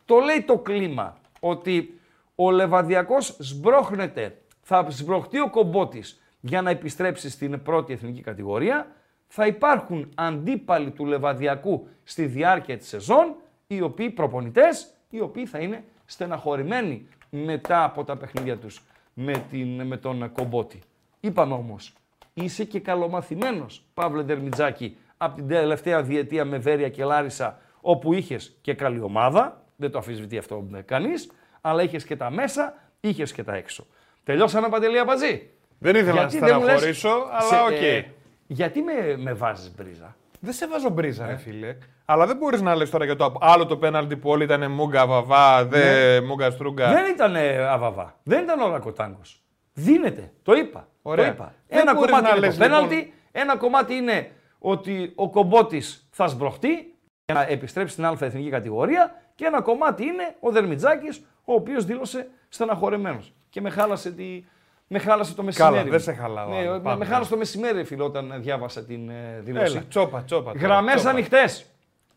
[0.04, 2.00] το λέει το κλίμα, ότι
[2.34, 8.86] ο Λεβαδιακός σμπρώχνεται, θα σμπροχτεί ο κομπότης για να επιστρέψει στην πρώτη εθνική κατηγορία,
[9.26, 13.34] θα υπάρχουν αντίπαλοι του Λεβαδιακού στη διάρκεια της σεζόν,
[13.66, 18.82] οι οποίοι προπονητές, οι οποίοι θα είναι στεναχωρημένοι μετά από τα παιχνίδια τους
[19.14, 20.82] με, την, με τον κομπότη.
[21.20, 21.92] Είπαμε όμως,
[22.34, 28.56] είσαι και καλομαθημένος, Παύλε Ντερμιτζάκη, από την τελευταία διετία με Βέρεια και Λάρισα, όπου είχες
[28.60, 31.30] και καλή ομάδα, δεν το αφισβητεί αυτό κανείς,
[31.60, 33.86] αλλά είχες και τα μέσα, είχες και τα έξω.
[34.24, 35.50] Τελειώσαμε Παντελή Αμπατζή.
[35.78, 37.08] Δεν ήθελα Γιατί να δεν μου λες, στεναχωρήσω,
[37.48, 37.82] σε- αλλά οκ.
[37.82, 38.04] ε,
[38.46, 41.30] γιατί με, με βάζεις μπρίζα; Δεν σε βάζω μπρίζα, Ε.
[41.30, 41.76] ρε φίλε.
[42.04, 45.06] Αλλά δεν μπορείς να λες τώρα για το άλλο το πέναλτι που όλοι ήταν μούγκα
[45.06, 46.88] βαβά, δε μούγκα στρούγκα.
[46.88, 46.94] Ναι.
[46.94, 48.18] Δεν ήταν ε, αβαβά.
[48.22, 49.42] Δεν ήταν ο Ρακοτάγκος.
[49.72, 50.32] Δίνεται.
[50.42, 50.88] Το είπα.
[51.06, 51.24] Ωραία.
[51.26, 51.54] Το είπα.
[51.68, 55.30] Δεν Ένα μπορείς κομμάτι να είναι λες, το πέναλτι, λοιπόν- ένα κομμάτι είναι ότι ο
[55.30, 56.94] κομπότης θα σμπροχτεί
[57.24, 61.84] για να επιστρέψει στην α εθνική κατηγορία και ένα κομμάτι είναι ο Δερμιτζάκης, ο οποίος
[61.84, 63.32] δήλωσε στεναχωρεμένος.
[63.50, 64.44] Και με χάλασε, τη...
[64.86, 65.88] με χάλασε το μεσημέρι.
[65.90, 66.70] δεν σε χαλάω Ναι, άλλο.
[66.72, 66.96] με- Πάμε.
[66.96, 69.76] με χάλασε το μεσημέρι, φίλε, όταν διάβασα την ε, δήλωση.
[69.76, 70.52] Έλα, τσόπα, τσόπα.
[70.52, 71.10] τώρα, Γραμμές τσόπα.
[71.10, 71.66] ανοιχτές.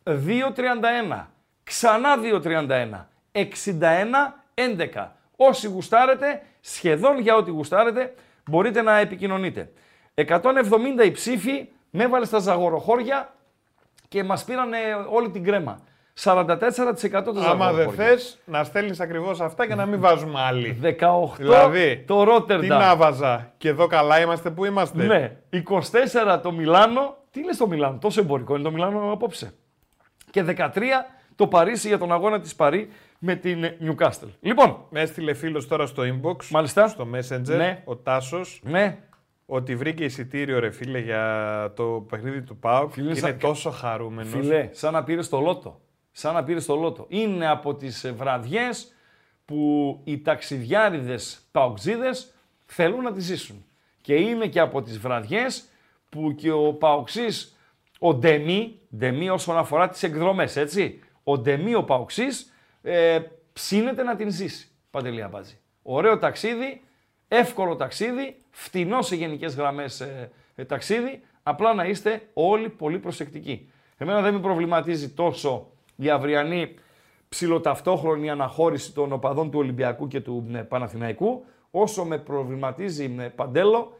[0.03, 1.25] 2.31.
[1.63, 3.07] Ξανά 2.31.
[3.31, 5.07] 61-11.
[5.35, 8.13] Όσοι γουστάρετε, σχεδόν για ό,τι γουστάρετε,
[8.47, 9.71] μπορείτε να επικοινωνείτε.
[10.15, 13.33] 170 οι ψήφοι, με έβαλε στα ζαγοροχώρια
[14.07, 14.77] και μας πήρανε
[15.09, 15.79] όλη την κρέμα.
[16.19, 16.61] 44% τα
[17.09, 17.49] ζαγοροχώρια.
[17.49, 20.79] Άμα δεν θες, να στέλνεις ακριβώς αυτά και να μην βάζουμε άλλοι.
[20.81, 22.79] 18 Δηλαδή, το Τι Ρότερνταμ.
[22.79, 25.03] να βάζα; Και εδώ καλά είμαστε που είμαστε.
[25.03, 27.17] Ναι, 24 το Μιλάνο.
[27.31, 29.53] Τι λες το Μιλάνο, τόσο εμπορικό είναι το Μιλάνο απόψε.
[30.31, 31.05] Και 13
[31.37, 34.29] το Παρίσι για τον αγώνα της Παρί με την Newcastle.
[34.41, 36.47] Λοιπόν, Με έστειλε φίλος τώρα στο inbox.
[36.49, 36.87] Μάλιστα.
[36.87, 37.55] Στο Messenger.
[37.57, 37.81] Ναι.
[37.85, 38.61] Ο Τάσος.
[38.63, 38.97] ναι,
[39.45, 42.91] Ότι βρήκε εισιτήριο, ρε φίλε, για το παιχνίδι του Πάουκ.
[42.91, 44.31] Φίλε, και σαν- είναι τόσο χαρούμενος.
[44.31, 45.79] φιλέ, σαν να πήρε το λότο.
[46.11, 47.05] Σαν να πήρε το λότο.
[47.09, 48.93] Είναι από τις ε, βραδιές
[49.45, 52.33] που οι ταξιδιάριδες παοξίδες
[52.65, 53.65] θέλουν να τις ζήσουν.
[54.01, 55.63] Και είναι και από τις βραδιές
[56.09, 57.57] που και ο παοξής,
[57.99, 60.99] ο Ντεμί, Ντεμί όσον αφορά τις εκδρομές, έτσι.
[61.29, 63.19] Ο Ντεμί ο παοξής ε,
[63.53, 64.69] ψήνεται να την ζήσει.
[64.91, 65.59] Παντελή Αμπάτζη.
[65.81, 66.81] Ωραίο ταξίδι,
[67.27, 73.71] εύκολο ταξίδι, φτηνό σε γενικές γραμμές ε, ε, ταξίδι, απλά να είστε όλοι πολύ προσεκτικοί.
[73.97, 76.75] Εμένα δεν με προβληματίζει τόσο η αυριανή
[77.29, 83.97] ψηλοταυτόχρονη αναχώρηση των οπαδών του Ολυμπιακού και του ε, Παναθηναϊκού, όσο με προβληματίζει ε, Παντέλο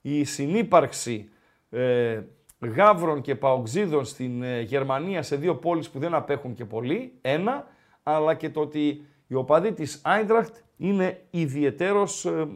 [0.00, 1.30] η συνύπαρξη
[1.70, 2.20] ε,
[2.66, 7.66] Γαύρων και Παοξίδων στην ε, Γερμανία σε δύο πόλεις που δεν απέχουν και πολύ, ένα,
[8.02, 12.48] αλλά και το ότι οι οπαδοί της Άιντραχτ είναι ιδιαιτέρως ε,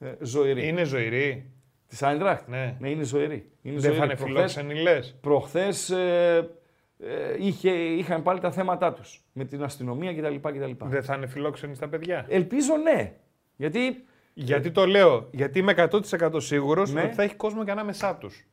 [0.00, 0.68] ε, ε, ζωηροί.
[0.68, 1.50] Είναι ζωηρή.
[1.86, 2.76] Της Άιντραχτ, Ναι.
[2.78, 3.50] ναι, είναι ζωηροί.
[3.62, 5.16] Είναι Δεν θα είναι Προχθές- φιλόξενοι, λες.
[5.20, 6.50] Προχθές ε,
[6.98, 10.34] ε, είχε, είχαν πάλι τα θέματα τους με την αστυνομία κτλ.
[10.48, 10.70] κτλ.
[10.84, 12.26] Δεν θα είναι φιλόξενοι στα παιδιά.
[12.28, 13.12] Ελπίζω ναι.
[13.56, 14.04] Γιατί
[14.34, 17.02] Γιατί το λέω, γιατί είμαι 100% σίγουρος Ναι.
[17.02, 18.46] ότι θα έχει κόσμο και ανάμεσά τους.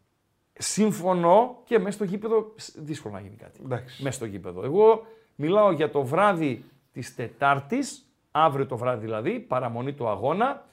[0.57, 3.59] Συμφωνώ και μέσα στο γήπεδο σ- δύσκολο να γίνει κάτι.
[3.65, 4.03] Εντάξει.
[4.03, 4.63] Μέσα στο γήπεδο.
[4.63, 10.65] Εγώ μιλάω για το βράδυ της Τετάρτης, αύριο το βράδυ δηλαδή, παραμονή του αγώνα,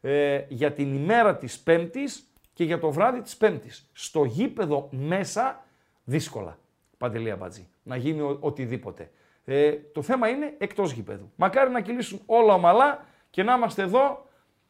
[0.00, 3.90] ε, για την ημέρα της Πέμπτης και για το βράδυ της Πέμπτης.
[3.92, 5.64] Στο γήπεδο μέσα
[6.04, 6.58] δύσκολα,
[6.98, 9.10] Παντελή Αμπατζή, να γίνει ο- οτιδήποτε.
[9.44, 11.30] Ε, το θέμα είναι εκτός γήπεδου.
[11.36, 14.26] Μακάρι να κυλήσουν όλα ομαλά και να είμαστε εδώ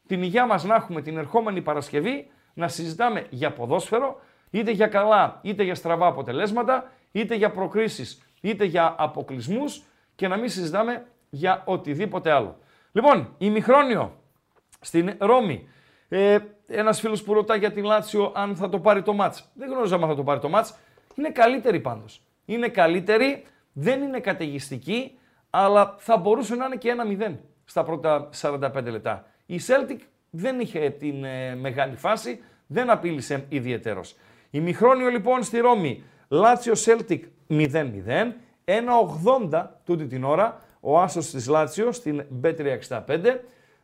[0.07, 4.21] την υγεία μας να έχουμε την ερχόμενη Παρασκευή να συζητάμε για ποδόσφαιρο,
[4.55, 9.83] είτε για καλά είτε για στραβά αποτελέσματα, είτε για προκρίσεις είτε για αποκλεισμούς
[10.15, 12.59] και να μην συζητάμε για οτιδήποτε άλλο.
[12.93, 14.21] Λοιπόν, ημιχρόνιο
[14.81, 15.69] στην Ρώμη.
[16.09, 19.51] Ε, Ένας φίλος που ρωτά για την Λάτσιο αν θα το πάρει το μάτς.
[19.55, 20.75] Δεν γνωρίζω αν θα το πάρει το μάτς.
[21.15, 22.21] Είναι καλύτερη πάντως.
[22.45, 25.19] Είναι καλύτερη, δεν είναι καταιγιστική,
[25.51, 29.27] αλλά θα μπορούσε να είναι και ένα 0 στα πρώτα 45 λεπτά.
[29.47, 29.99] Η Celtic
[30.31, 34.17] δεν είχε την ε, μεγάλη φάση, δεν απείλησε ιδιαιτέρως.
[34.55, 36.03] Ημιχρόνιο λοιπόν στη Ρώμη.
[36.29, 37.91] Λάτσιο Celtic 0-0.
[39.51, 43.37] 1-80 τούτη την ώρα ο άσος της Λάτσιο στην B365.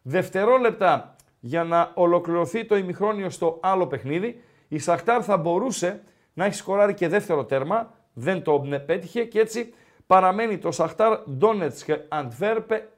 [0.02, 4.42] Δευτερόλεπτα για να ολοκληρωθεί το ημιχρόνιο στο άλλο παιχνίδι.
[4.68, 6.02] Η Σαχτάρ θα μπορούσε
[6.32, 7.94] να έχει σκοράρει και δεύτερο τέρμα.
[8.12, 9.74] Δεν το ε, πέτυχε και έτσι
[10.06, 12.88] παραμένει το Σαχτάρ Ντόνετς και Αντβέρπε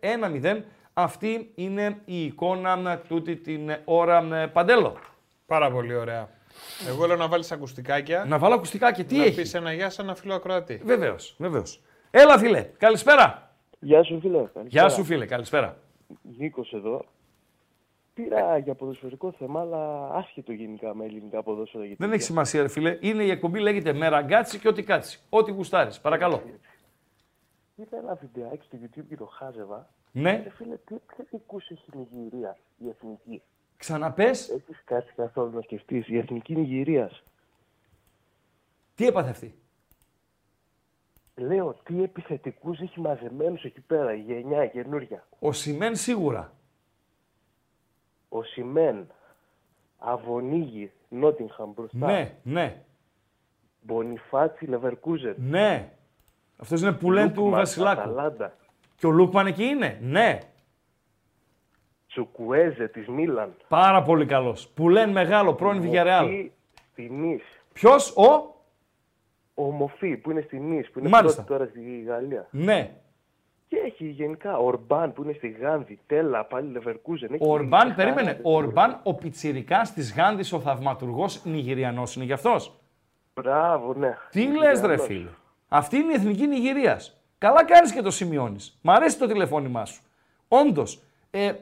[0.42, 0.60] 1-0.
[0.92, 4.96] Αυτή είναι η εικόνα ε, τούτη την ε, ώρα ε, Παντέλο.
[5.46, 6.40] Πάρα πολύ ωραία.
[6.88, 8.24] Εγώ λέω να βάλεις ακουστικάκια.
[8.24, 10.80] Να βάλω ακουστικά και τι να έχει; πεις ένα γεια σε ένα φίλο ακροατή.
[10.84, 11.80] Βεβαίως, βεβαίως.
[12.10, 13.56] Έλα, φίλε, καλησπέρα.
[13.80, 14.38] Γεια σου φίλε.
[14.38, 14.66] Καλησπέρα.
[14.68, 15.76] Γεια σου, φίλε, καλησπέρα.
[16.38, 17.04] Νίκος εδώ.
[18.14, 21.84] Πήρα για ποδοσφαιρικό θέμα, αλλά άσχετο γενικά με ελληνικά ποδόσφαιρα.
[21.84, 22.98] γιατί Δεν έχει σημασία, ρε φίλε.
[23.00, 25.20] Είναι η εκπομπή, λέγεται Μεραγκάτσι και ό,τι κάτσει.
[25.28, 26.00] Ό,τι γουστάρεις.
[26.00, 26.42] Παρακαλώ.
[27.76, 29.88] Είδα ένα βιντεάκι στο YouTube και το χάζευα.
[30.12, 33.42] Ναι, Και φίλε, τι επιθετικούς έχει η Νιγηρία, η εθνική.
[33.86, 34.48] Ξαναπες.
[34.50, 37.22] Έχεις κάτσει καθόλου να σκεφτείς, η εθνική Νιγηρίας.
[38.94, 39.54] Τι έπαθε αυτή;
[41.34, 45.26] Λέω, τι επιθετικούς έχει μαζεμένους εκεί πέρα, η γενιά, η καινούρια.
[45.38, 46.52] Ο Σιμέν σίγουρα.
[48.28, 49.06] Ο Σιμέν,
[49.98, 52.06] Αβωνίγη, Νότιγχαμ μπροστά.
[52.06, 52.82] Ναι, ναι,
[53.80, 55.34] Μπονιφάτσι, Λεβερκούζεν.
[55.38, 55.92] ναι.
[56.56, 58.00] Αυτός είναι που λένε του Λούκμαν, Βασιλάκου.
[58.00, 58.56] Αταλάντα.
[58.96, 59.98] Και ο Λούκμαν εκεί είναι.
[60.02, 60.38] Ναι,
[62.12, 63.54] Τσουκουέζε της Μίλαν.
[63.68, 64.68] πάρα πολύ καλός.
[64.74, 66.24] Που λένε μεγάλο πρώην Βιγιαρεάλ.
[66.26, 66.50] Μοφή
[66.92, 67.42] στη Νης.
[67.72, 68.50] Ποιος, ο;
[69.54, 71.42] Ο Μοφί που είναι στη Νις, που είναι Μάλιστα.
[71.42, 72.46] πρώτη τώρα στη Γαλλία.
[72.50, 72.90] Ναι.
[73.68, 77.32] Και έχει γενικά Ορμπάν που είναι στη Γάνδη, Τέλα, πάλι Λεβερκούζεν.
[77.32, 78.30] Έχει Ο Ορμπάν, χαρά, περίμενε.
[78.30, 82.74] ρε, Ο Ορμπάν, ο πιτσιρικάς της Γάνδης, ο θαυματουργός Νιγηριανός είναι γι' αυτός;
[83.34, 84.16] Μπράβο, ναι.
[84.30, 85.06] Τι λες, ρε Νιγηριανός.
[85.06, 85.28] φίλε;
[85.68, 87.20] Αυτή είναι η εθνική Νιγηρίας.
[87.38, 88.78] Καλά κάνεις και το σημειώνεις.
[88.82, 90.02] Μ' αρέσει το τηλεφώνημά σου.
[90.48, 91.00] Όντως,
[91.30, 91.52] ε,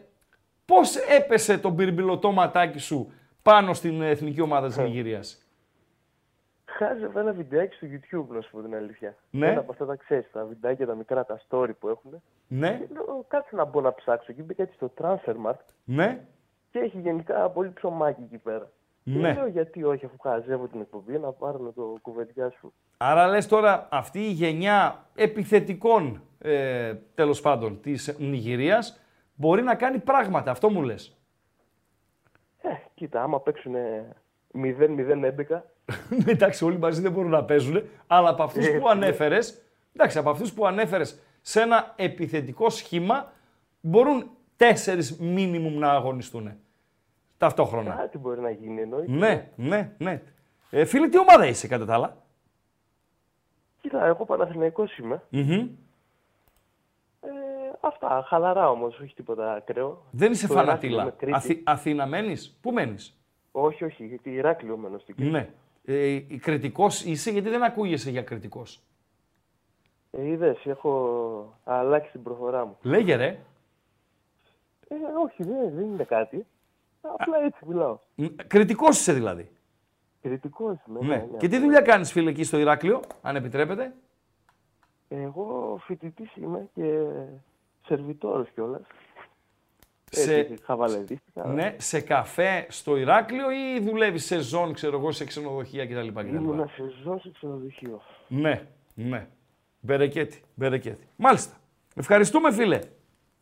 [0.71, 3.12] πώς έπεσε το μπυρμπιλωτό ματάκι σου
[3.43, 5.51] πάνω στην εθνική ομάδα της Νιγηρίας;
[6.64, 9.16] Χάζευα ένα βιντεάκι στο YouTube, να σου πω την αλήθεια.
[9.31, 9.47] Ναι.
[9.47, 12.23] Ένα από αυτά τα ξέρεις, τα βιντεάκια τα μικρά, τα story που έχουν.
[12.49, 14.33] Ναι, Και λέω, κάτσε να μπω να ψάξω.
[14.33, 16.21] Και μπήκα έτσι στο Transfermarkt ναι,
[16.71, 18.71] και έχει γενικά πολύ ψωμάκι εκεί πέρα.
[19.05, 19.33] Και ναι.
[19.33, 22.73] λέω, γιατί όχι, αφού χαζεύω την εκπομπή, να πάρω να το κουβεντιά σου.
[22.97, 29.01] Άρα λες τώρα αυτή η γενιά επιθετικών ε, τέλος πάντων της Νιγηρίας
[29.41, 30.51] μπορεί να κάνει πράγματα.
[30.51, 31.16] Αυτό μου λες.
[32.62, 33.74] Ε, κοίτα, άμα παίξουν
[34.55, 35.61] 0-0-11,
[36.26, 39.62] εντάξει, όλοι μαζί δεν μπορούν να παίζουν, αλλά από αυτούς Ε, που ανέφερες,
[39.95, 43.32] εντάξει, από αυτούς που ανέφερες σε ένα επιθετικό σχήμα
[43.80, 46.53] μπορούν τέσσερις μίνιμουμ να αγωνιστούν
[47.38, 47.95] ταυτόχρονα.
[47.95, 49.12] κάτι μπορεί να γίνει εννοείται.
[49.12, 50.22] Ναι, ναι, ναι.
[50.70, 52.16] Ε, φίλε, τι ομάδα είσαι κατά τα άλλα;
[53.80, 55.22] Κοίτα, εγώ Παναθηναϊκός είμαι.
[55.28, 55.68] Μμμ.
[57.83, 60.03] Ε, αυτά, χαλαρά όμως, όχι τίποτα ακραίο.
[60.11, 61.03] Δεν είσαι Στο Ηράκλειο φανατήλα.
[61.03, 61.37] είμαι Κρήτη.
[61.37, 63.20] Αθη, Αθήνα μένεις; Πού μένεις;
[63.53, 65.31] Όχι, όχι, γιατί Ηράκλειο μένω στην Κρήτη.
[65.31, 65.49] Ναι.
[65.85, 68.83] Ε, κριτικός είσαι γιατί δεν ακούγεσαι για κριτικός.
[70.11, 72.76] Ε, είδες, έχω αλλάξει την προφορά μου.
[72.83, 73.26] Λέγε ρε.
[74.89, 76.47] Ε, όχι, δεν, δεν είναι κάτι.
[77.01, 77.99] Απλά έτσι μιλάω.
[78.14, 79.51] Μ, Κριτικός είσαι δηλαδή.
[80.22, 80.99] Κριτικός είμαι.
[81.01, 81.16] Ναι.
[81.16, 81.37] ναι.
[81.39, 83.95] Και τι δουλειά κάνεις φίλε εκεί στο Ηράκλειο, αν επιτρέπετε;
[85.09, 87.05] Εγώ φοιτητής είμαι και
[87.87, 88.81] σερβιτόρος κιόλας.
[90.12, 91.45] σε, Έτσι, χαβαλεδίστηκα.
[91.47, 96.09] ναι, σε καφέ στο Ηράκλειο ή δουλεύεις σεζόν, ξέρω εγώ, σε ξενοδοχεία κτλ.
[96.09, 96.35] κτλ.
[96.35, 98.01] Ήμουνα σε ζώο σε ξενοδοχείο.
[98.28, 98.62] Ναι,
[98.95, 99.26] ναι.
[99.81, 101.09] Μπερεκέτη, μπερεκέτη.
[101.16, 101.55] Μάλιστα.
[101.95, 102.78] Ευχαριστούμε, φίλε.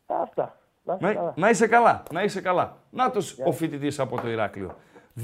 [0.06, 0.58] Αυτά.
[0.84, 1.34] Να είστε Να, καλά.
[1.36, 2.76] να είσαι καλά, να είσαι καλά.
[2.90, 4.76] Να το ο φοιτητής από το Ηράκλειο.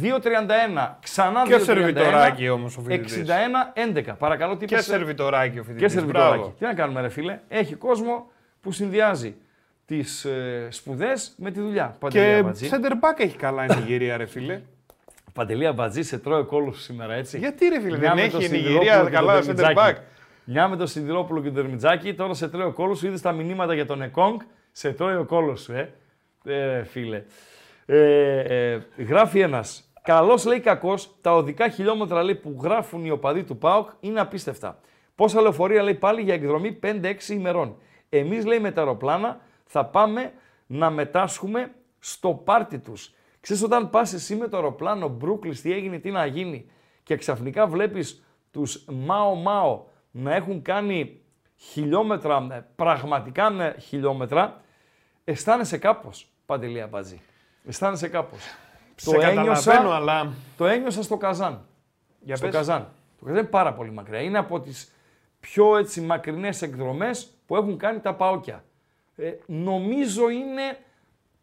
[0.02, 1.48] 2.31, ξανά 2.31.
[1.48, 3.24] Και σερβιτοράκι όμως ο φοιτητής.
[4.06, 4.14] 61-11.
[4.18, 5.92] Παρακαλώ, τι Και είπες, σερβιτοράκι ο Και φοιτητής.
[5.92, 6.36] σερβιτοράκι.
[6.38, 6.54] Μπράβο.
[6.58, 8.30] Τι να κάνουμε, ρε φίλε; Έχει κόσμο
[8.64, 9.34] που συνδυάζει
[9.86, 11.96] τις ε, σπουδές με τη δουλειά.
[11.98, 12.68] Παντελή Και Αμπατζή.
[12.70, 14.60] center back έχει καλά η Νιγηρία, ρε φίλε.
[15.32, 17.38] Παντελή Αμπατζή σε τρώει ο κόλο σήμερα, έτσι.
[17.38, 19.54] Γιατί ρε φίλε, Μια δεν με έχει το η Σιδηρόπουλο Νιγηρία και καλά τον center
[19.54, 19.98] Δερμιτζάκη.
[19.98, 20.02] back.
[20.44, 23.06] Μια με τον Σιδηρόπουλο και τον Δερμιτζάκη, τώρα σε τρώει ο κόλο σου.
[23.06, 24.40] Είδες τα μηνύματα για τον Εκόνγκ,
[24.72, 25.92] σε τρώει ο κόλο σου, ε.
[26.44, 27.22] ε φίλε.
[27.86, 29.92] Ε, ε, γράφει ένας.
[30.02, 34.78] Καλό λέει κακός, τα οδικά χιλιόμετρα λέει, που γράφουν οι οπαδοί του ΠΑΟΚ είναι απίστευτα.
[35.14, 37.76] Πόσα λεωφορεία λέει πάλι για εκδρομή 5-6 ημερών.
[38.18, 40.32] Εμείς λέει με τα αεροπλάνα θα πάμε
[40.66, 43.14] να μετάσχουμε στο πάρτι τους.
[43.40, 46.70] Ξέρεις όταν πας εσύ με το αεροπλάνο Brooklyn, τι έγινε, τι να γίνει
[47.02, 51.20] και ξαφνικά βλέπεις τους Μάο Μάο να έχουν κάνει
[51.56, 54.60] χιλιόμετρα, ε, πραγματικά ε, χιλιόμετρα,
[55.24, 57.20] αισθάνεσαι κάπως, Παντελή Αμπατζή.
[57.66, 58.42] Αισθάνεσαι κάπως.
[58.94, 61.66] Σε καταλαβαίνω, αλλά Το ένιωσα στο Καζάν.
[62.20, 62.54] Για στο πες.
[62.54, 62.88] Καζάν.
[63.18, 64.20] Το Καζάν είναι πάρα πολύ μακριά.
[64.20, 64.92] Είναι από τις
[65.40, 68.64] πιο έτσι μακρινές εκδρομές που έχουν κάνει τα Παόκια.
[69.16, 70.78] Ε, νομίζω είναι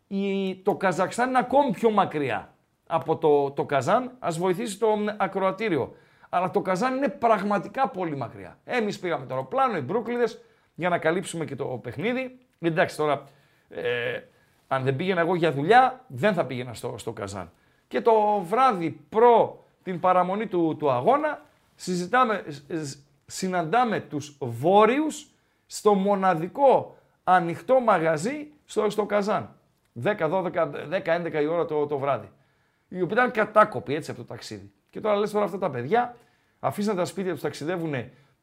[0.07, 2.53] η, το Καζακστάν είναι ακόμη πιο μακριά
[2.87, 4.11] από το, το Καζάν.
[4.19, 5.95] Ας βοηθήσει το μ, ακροατήριο.
[6.29, 8.57] Αλλά το Καζάν είναι πραγματικά πολύ μακριά.
[8.63, 10.41] Εμείς πήγαμε το αεροπλάνο, οι Μπρούκλιδες,
[10.75, 12.37] για να καλύψουμε και το παιχνίδι.
[12.59, 13.23] Εντάξει τώρα,
[13.69, 14.19] ε,
[14.67, 17.51] αν δεν πήγαινα εγώ για δουλειά, δεν θα πήγαινα στο, στο Καζάν.
[17.87, 21.41] Και το βράδυ προ την παραμονή του, του αγώνα,
[21.75, 25.30] συζητάμε, ε, σ- συναντάμε τους βόρειους
[25.71, 29.55] στο μοναδικό ανοιχτό μαγαζί στο, στο Καζάν.
[30.03, 32.31] 10, 12, 10, 11 η ώρα το, το βράδυ.
[32.87, 34.71] Οι οποίοι ήταν κατάκοποι έτσι από το ταξίδι.
[34.89, 36.15] Και τώρα λες τώρα αυτά τα παιδιά,
[36.59, 37.93] αφήσαν τα σπίτια τους, ταξιδεύουν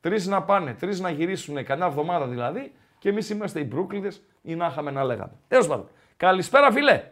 [0.00, 4.54] τρεις να πάνε, τρεις να γυρίσουν, κανένα εβδομάδα δηλαδή, και εμείς είμαστε οι Μπρούκλιδες ή
[4.54, 5.32] να είχαμε να λέγαμε.
[5.48, 5.88] Τέλος πάντων.
[6.16, 7.04] Καλησπέρα, φίλε.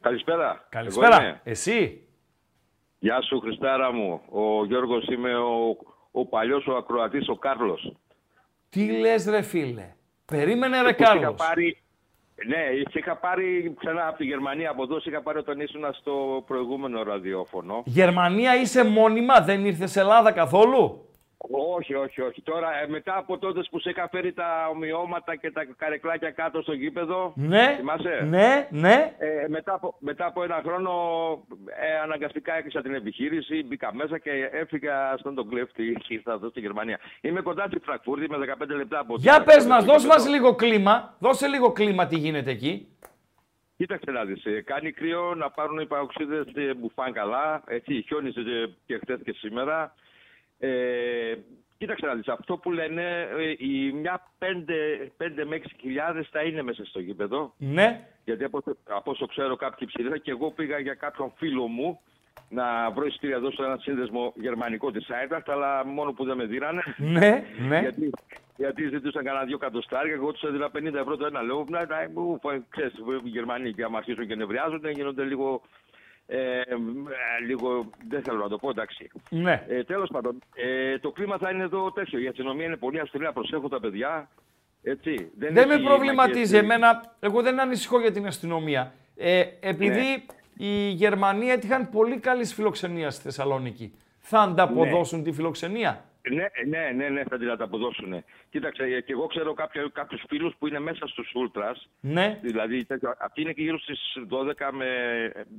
[0.00, 0.50] Καλησπέρα.
[0.50, 1.22] Εγώ Καλησπέρα.
[1.22, 1.40] είμαι.
[1.44, 2.04] Εσύ.
[2.98, 4.20] Γεια σου Χριστάρα μου.
[4.30, 5.76] Ο Γιώργος είμαι ο,
[6.10, 7.92] ο παλιός ο ακροατής ο Κάρλος.
[8.70, 9.94] Τι λες ρε φίλε;
[10.24, 11.34] Περίμενε ρε Που είχα Κάρλος.
[11.36, 11.82] πάρει,
[12.46, 12.56] ναι,
[12.90, 16.44] σε είχα πάρει ξανά από τη Γερμανία από εδώ, σε είχα πάρει όταν ήσουν στο
[16.46, 17.82] προηγούμενο ραδιόφωνο.
[17.84, 21.04] Γερμανία είσαι μόνιμα, δεν ήρθες Ελλάδα καθόλου;
[21.48, 22.42] Όχι, όχι, όχι.
[22.42, 26.62] Τώρα, ε, μετά από τότε που σε είχα φέρει τα ομοιώματα και τα καρεκλάκια κάτω
[26.62, 29.14] στο γήπεδο, Ναι, θυμάσαι; ναι, ναι.
[29.18, 30.92] Ε, μετά, από, μετά από ένα χρόνο
[31.80, 36.48] ε, αναγκαστικά έκλεισα την επιχείρηση, μπήκα μέσα και έφυγα στον τον κλέφτη και ήρθα εδώ
[36.48, 36.98] στη Γερμανία.
[37.20, 40.22] Είμαι κοντά στη Φραγκφούρτη με 15 λεπτά από Για το- πες το μας, δώσ' γήπεδο.
[40.22, 41.14] μας λίγο κλίμα.
[41.18, 42.88] Δώσε λίγο κλίμα τι γίνεται εκεί.
[43.76, 48.04] Κοίταξε να δεις, ε, κάνει κρύο να πάρουν οι παοξίδες ε, που φάνε καλά, έτσι,
[48.06, 49.94] χιόνιζε ε, και χθες και σήμερα.
[50.60, 51.34] Ε,
[51.78, 56.62] κοίταξε να δεις, αυτό που λένε, ε, η μια 5, με 6 χιλιάδες θα είναι
[56.62, 57.54] μέσα στο γήπεδο.
[57.58, 62.00] Ναι, Γιατί από, από όσο ξέρω κάποιοι ψηφίσαν και εγώ πήγα για κάποιον φίλο μου
[62.48, 66.44] να βρω εισιτήρια εδώ σε ένα σύνδεσμο γερμανικό της Άιντραχτ, αλλά μόνο που δεν με
[66.44, 66.82] δίνανε.
[66.96, 67.80] ναι, ναι.
[67.86, 68.10] Γιατί,
[68.56, 71.42] γιατί ζητούσαν κανένα δύο κατοστάρια, εγώ τους έδινα 50 ευρώ το ένα.
[71.42, 72.94] Λέω, να, να, μου, πω, ξέρεις,
[73.24, 75.62] οι Γερμανοί και άμα αρχίσουν και νευριάζουν, γίνονται λίγο,
[76.32, 76.64] ε, ε,
[77.46, 79.10] λίγο, δεν θέλω να το πω, εντάξει.
[79.30, 79.64] ναι.
[79.68, 82.18] Ε, Τέλος πάντων, ε, το κλίμα θα είναι εδώ τέτοιο.
[82.18, 84.28] Η αστυνομία είναι πολύ αυστηρή, να προσέχουν τα παιδιά.
[84.82, 87.14] Έτσι, Δεν με έχει προβληματίζει μαγείες- εμένα.
[87.20, 88.92] Εγώ δεν ανησυχώ για την αστυνομία.
[89.16, 90.24] Ε, επειδή
[90.56, 90.66] Ναι.
[90.66, 93.92] η Γερμανία έτυχαν πολύ καλής φιλοξενίας στη Θεσσαλονίκη.
[94.18, 98.24] Θα ανταποδώσουν τη φιλοξενία; Ναι, ναι, ναι, ναι, θα την ανταποδώσουν.
[98.50, 99.54] Κοίταξε, ε, και εγώ ξέρω
[99.92, 101.74] κάποιους φίλους που είναι μέσα στους Ultras.
[102.00, 103.98] Ναι, Δηλαδή, τέτοιο, αυτοί είναι και γύρω στις
[104.28, 104.86] 12 με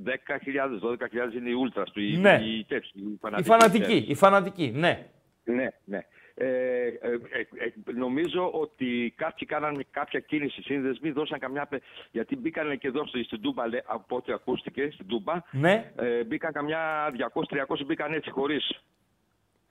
[0.04, 2.00] 10.000, 12.000 είναι οι Ultras του.
[2.00, 2.40] οι- Ναι.
[2.44, 5.06] οι, τέτοιοι, οι η φανατικοί, φανατική, η φανατική, ναι.
[5.44, 6.00] Ναι, ναι.
[6.34, 6.90] Ε, ε,
[7.30, 11.66] ε, ε, νομίζω ότι κάποιοι κάναν κάποια κίνηση σύνδεσμοι, δώσαν καμιά.
[11.66, 15.34] πε- Γιατί μπήκαν και εδώ στη- στην Τούμπα, λέ- από ό,τι ακούστηκε, στην Τούμπα.
[15.50, 18.82] Ναι, Ε, μπήκαν καμιά 200-300 μπήκαν έτσι χωρίς.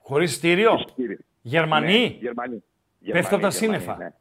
[0.02, 0.84] Χωρίς στήριο;
[1.42, 2.00] Γερμανοί.
[2.00, 2.62] Ναι, Γερμανοί.
[3.12, 3.96] Πέφτουν από τα Γερμανοί, σύννεφα.
[3.96, 4.12] ναι.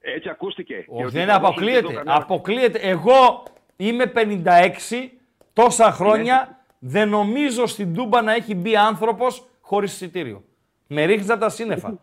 [0.00, 0.74] Ε, Έτσι ακούστηκε.
[0.74, 1.86] Και Όχι, ότι δεν θα δώσουν και αποκλείεται.
[1.86, 2.78] εδώ καμιά- Αποκλείεται.
[2.78, 3.42] Εγώ
[3.76, 5.18] είμαι 56,
[5.52, 10.44] τόσα χρόνια, δεν νομίζω στην Τούμπα να έχει μπει άνθρωπος χωρίς εισιτήριο.
[10.86, 11.98] Με ρίχνεις από τα σύννεφα.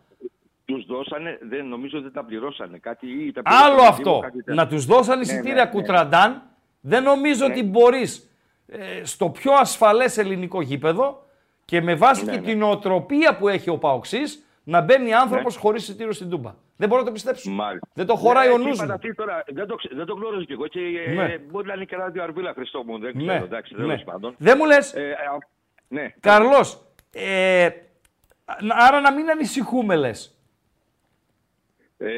[0.64, 2.78] Τους δώσανε, δεν, νομίζω δεν τα πληρώσανε.
[2.78, 4.08] Κάτι, ή τα Άλλο πληρώσανε αυτό.
[4.10, 4.54] λίγο, κάτι τέτοιο.
[4.54, 5.70] Να τους δώσαν εισιτήρια ναι, ναι.
[5.70, 6.42] κουτραντάν,
[6.80, 8.30] δεν νομίζω ότι μπορείς
[8.66, 11.26] ε, στο πιο ασφαλές ελληνικό γήπεδο
[11.70, 12.46] και με βάση Ναι, και ναι.
[12.46, 16.54] την οτροπία που έχει ο Παοξής να μπαίνει άνθρωπος χωρίς εισιτήριο στην Τούμπα.
[16.76, 17.50] Δεν μπορώ να το πιστέψω.
[17.50, 17.88] Μάλιστα.
[17.94, 18.84] Δεν το χωράει Ναι, ο εκεί νους μου.
[18.84, 20.66] είπατε αυτή Τώρα, δεν, το, ξε- δεν το γνώριζα κι εγώ.
[20.66, 21.38] Και, ε, Ναι.
[21.50, 22.98] μπορεί να είναι και ένα δύο αρβίλα Χριστό μου.
[22.98, 23.32] Δεν ξέρω.
[23.32, 23.80] Ναι, Εντάξει, ναι.
[23.80, 24.34] τέλος πάντων.
[24.38, 25.38] Δεν μου λες, Ε, α,
[25.88, 26.14] ναι.
[26.20, 27.68] Καρλός, ε,
[28.68, 30.34] άρα να μην ανησυχούμε λες.
[31.98, 32.10] Ε,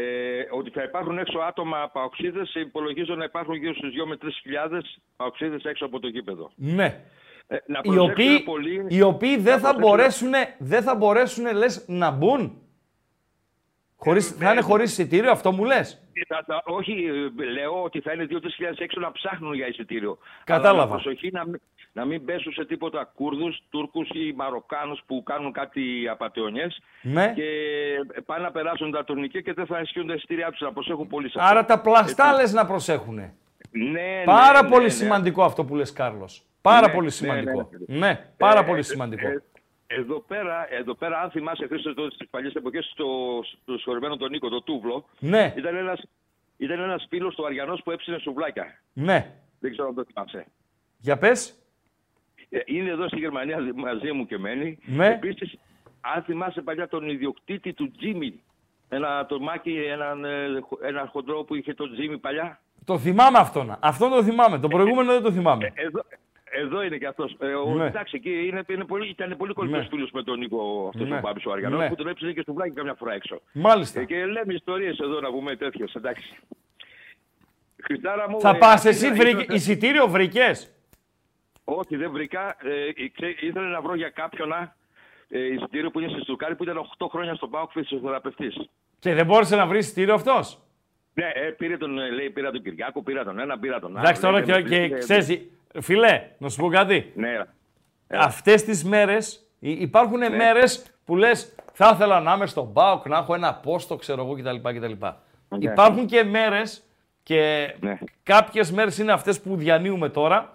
[0.50, 4.98] ότι θα υπάρχουν έξω άτομα παοξίδες, υπολογίζω να υπάρχουν γύρω στους 2 με 3 χιλιάδες
[5.16, 6.50] παοξίδες έξω από το γήπεδο.
[6.54, 7.00] Ναι.
[7.54, 8.84] Ε, να Οι προσέξουμε οποίοι, πολύ...
[8.88, 12.56] οι οποίοι δεν να θα προσέξουμε- μπορέσουν, δεν θα μπορέσουν, λες, να μπουν.
[13.96, 16.00] Χωρίς, Ε, θα είναι χωρίς εισιτήριο, αυτό μου λες.
[16.28, 16.92] Θα- θα- όχι,
[17.40, 20.18] ε, λέω ότι θα είναι 2-3 χιλιάδες έξω να ψάχνουν για εισιτήριο.
[20.44, 20.82] Κατάλαβα.
[20.82, 21.60] Αλλά με προσοχή να, μην-
[21.92, 27.32] να μην πέσουν σε τίποτα Κούρδους, Τούρκους ή Μαροκάνους που κάνουν κάτι απαταιωνιές Ναι.
[27.36, 27.44] και
[28.26, 30.60] πάνε να περάσουν τα τουρνικέ και δεν θα ισχύουν τα εισιτήριά τους.
[30.60, 31.50] Να προσέχουν πολύ σε αυτό.
[31.50, 32.40] Άρα τα πλαστά Έτσι.
[32.40, 33.32] λες να προσέχουν.
[33.72, 34.94] Ναι, Πάρα ναι, πολύ ναι, ναι.
[34.98, 36.42] σημαντικό αυτό που λες, Κάρλος.
[36.60, 37.70] Πάρα Ναι, πολύ ναι, σημαντικό.
[37.86, 37.98] ναι.
[37.98, 39.26] Ναι, πάρα Ε, πολύ ε, σημαντικό.
[39.28, 39.42] ε,
[39.86, 44.30] εδώ, πέρα, εδώ πέρα, αν θυμάσαι Χρήστο τότε στις παλιές εποχές στο, στο συγχωρημένο τον
[44.30, 46.02] Νίκο, το Τούβλο, Ναι, ήταν ένας,
[46.56, 48.80] ήταν ένας φίλος του Αριανός που έψινε σουβλάκια.
[48.92, 49.32] ναι.
[49.60, 50.46] Δεν ξέρω αν το θυμάσαι.
[50.98, 51.54] Για πες.
[52.48, 54.78] Ε, Είναι εδώ στη Γερμανία δι- μαζί μου και μένει.
[54.84, 55.06] Ναι.
[55.08, 55.54] Επίσης,
[56.00, 58.42] αν θυμάσαι παλιά τον ιδιοκτήτη του Τζίμι,
[58.88, 62.60] ένα το Μάκη, έναν, ε, χο- έναν χοντρό που είχε τον Τζίμι παλιά.
[62.84, 63.76] Το θυμάμαι αυτόν.
[63.80, 64.58] Αυτό το θυμάμαι.
[64.58, 65.72] Το προηγούμενο δεν το θυμάμαι.
[65.74, 66.02] Εδώ,
[66.44, 67.36] εδώ είναι και αυτός.
[67.40, 67.86] Ε, ο, Ναι.
[67.86, 69.86] Εντάξει, εκεί είναι, είναι πολύ, ήταν πολύ κολλητός Ναι.
[69.88, 71.16] φίλος με τον Νίκο αυτός Ναι.
[71.16, 71.88] ο Μπάμπης ο Αριανός Ναι.
[71.88, 73.40] που τον έψινε και στο βλάκι καμιά φορά έξω.
[73.52, 74.00] Μάλιστα.
[74.00, 76.36] Ε, και λέμε ιστορίες εδώ να πούμε τέτοιες, εντάξει.
[77.82, 80.74] Χριστάρα μου, Θα ε, πας ήθελα- εσύ, βρήκε- ήθελα- εισιτήριο βρήκες;
[81.64, 82.56] Όχι, δεν βρήκα.
[82.98, 84.52] Ε, ξέ- ήθελα να βρω για κάποιον
[85.28, 88.56] ε, εισιτήριο που είναι στη Στουρκάρη που ήταν 8 χρόνια στον Πάοκ φυσιοθεραπευτής.
[88.98, 90.58] Και δεν μπόρεσε να βρει εισιτήριο αυτός;
[91.14, 93.98] Ναι, ε, πήρε τον, ε, λέει, πήρα τον Κυριάκο, πήρα τον ένα, πήρα τον άλλο.
[94.00, 94.98] Εντάξει τώρα Λέει, και, δεν και βρίσκεται.
[94.98, 95.40] ξέρεις,
[95.80, 97.12] φιλέ, να σου πω κάτι.
[97.14, 97.38] Ναι,
[98.08, 103.16] Αυτές τις μέρες υ- υπάρχουν μέρες που λες θα ήθελα να είμαι στον ΠΑΟΚ, να
[103.18, 104.68] έχω ένα πόστο, ξέρω εγώ κτλ.
[104.78, 104.92] κτλ.
[105.58, 106.82] Υπάρχουν και μέρες
[107.22, 107.98] και Ναι.
[108.22, 110.54] κάποιες μέρες είναι αυτές που διανύουμε τώρα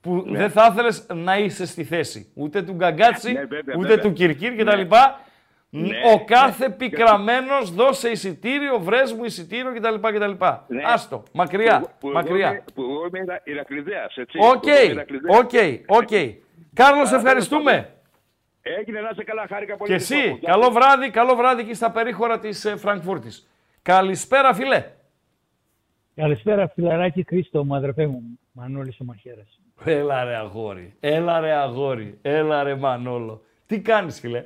[0.00, 4.02] που δεν θα ήθελες να είσαι στη θέση ούτε του Γκαγκάτσι, Ναι, βέβαια, ούτε βέβαια.
[4.04, 4.80] του Κυρκύρ κτλ.
[5.70, 9.94] Ναι, Ο κάθε πικραμένος δώσε εισιτήριο, βρες μου εισιτήριο κτλ.
[10.08, 10.30] κτλ.
[10.68, 10.82] Ναι.
[10.86, 12.48] Άστο, μακριά, Που- που εγώ μακριά.
[12.50, 14.38] είμαι- Που εγώ είμαι Ιρα- Ηρακλειδέας, έτσι.
[14.40, 15.38] Οκ, Που εγώ είμαι Ηρακλειδέας.
[15.38, 15.50] οκ,
[15.86, 16.08] οκ.
[16.74, 17.90] Κάρλος, ευχαριστούμε.
[18.62, 19.90] Έγινε να είσαι καλά, χάρηκα πολύ.
[19.90, 20.20] Και Χριστό μου.
[20.22, 20.72] εσύ, Γεια καλό σου.
[20.72, 23.48] βράδυ, καλό βράδυ εκεί στα περίχωρα της ε, Φραγκφούρτης.
[23.82, 24.84] Καλησπέρα, φίλε.
[26.14, 29.60] Καλησπέρα, φιλαράκι Χρήστο μου, αδερφέ μου, Μανώλης ο Μαχαίρας.
[29.84, 33.42] Έλα ρε αγόρι, έλα ρε αγόρι, έλα ρε Μανόλο.
[33.66, 34.44] Τι κάνεις, φίλε;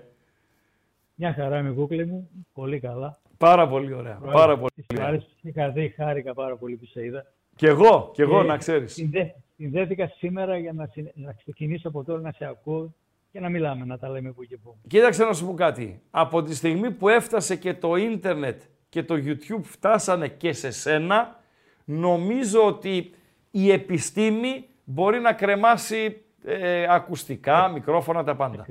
[1.22, 3.18] Μια χαρά είμαι κούκλε μου, πολύ καλά.
[3.38, 5.06] Πάρα πολύ ωραία, πάρα πολύ Της ωραία.
[5.06, 7.26] άρεσε, είχα δει, χάρηκα πάρα πολύ που σε είδα.
[7.56, 8.92] Κι εγώ, κι εγώ Και να ξέρεις.
[8.92, 12.94] συνδέ- Συνδέθηκα σήμερα για να, συν- να ξεκινήσω από τώρα να σε ακούω
[13.32, 14.76] και να μιλάμε, να τα λέμε που και που.
[14.88, 16.00] Κοίταξε να σου πω κάτι.
[16.10, 21.40] Από τη στιγμή που έφτασε και το ίντερνετ και το YouTube φτάσανε και σε σένα,
[21.84, 23.10] νομίζω ότι
[23.50, 28.66] η επιστήμη μπορεί να κρεμάσει ε, ακουστικά, μικρόφωνα, τα πάντα.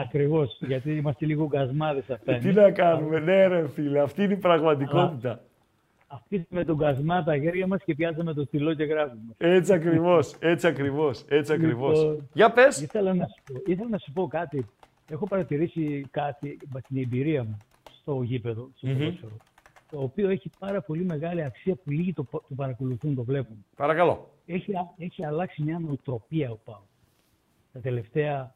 [0.00, 2.38] Ακριβώς, γιατί είμαστε λίγο γκασμάδες αυτά.
[2.38, 5.40] Τι να κάνουμε, ναι ρε φίλε, αυτή είναι η πραγματικότητα.
[6.06, 9.34] Αυτή με τον γκασμά τα χέρια μας και πιάσαμε το στυλό και γράφουμε.
[9.38, 11.98] Έτσι ακριβώς, έτσι ακριβώς, έτσι ακριβώς.
[11.98, 12.80] Λοιπόν, Για πες.
[12.80, 14.66] Ήθελα να, σου πω, ήθελα να σου πω κάτι.
[15.10, 17.56] Έχω παρατηρήσει κάτι με την εμπειρία μου
[18.00, 18.98] στο γήπεδο, στο Μμμ.
[18.98, 19.36] ποδόσφαιρο,
[19.90, 23.64] το οποίο έχει πάρα πολύ μεγάλη αξία που λίγοι το, το παρακολουθούν, το βλέπουν.
[23.76, 24.30] Παρακαλώ.
[24.46, 26.82] Έχει, α- έχει αλλάξει μια νοοτροπία ο ΠΑΟ.
[27.72, 28.54] Τα τελευταία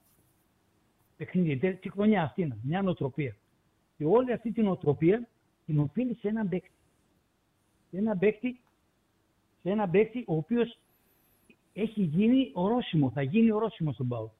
[1.17, 3.37] παιχνίδια, τε- τη χρονιά αυτή είναι, μια νοοτροπία.
[3.97, 5.29] Και όλη αυτή την νοοτροπία
[5.67, 6.71] την οφείλει σε έναν παίκτη.
[7.91, 8.61] Σε έναν παίκτη,
[9.63, 10.79] σε έναν παίκτη ο οποίος
[11.73, 14.31] έχει γίνει ορόσημο, θα γίνει ορόσημο στον ΠΑΟ.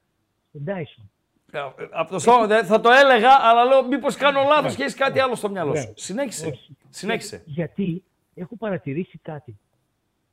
[0.49, 1.11] Στον Τάισον.
[1.53, 1.61] Ε,
[1.91, 5.21] Από το στόμα, δεν- θα το έλεγα, αλλά λέω μήπως κάνω λάθος και έχεις κάτι
[5.21, 5.81] άλλο στο μυαλό σου.
[5.83, 5.93] Ωραία.
[5.97, 6.47] Συνέχισε.
[6.47, 6.77] Όχι.
[6.91, 7.43] Συνέχισε.
[7.47, 9.59] Γιατί έχω παρατηρήσει κάτι.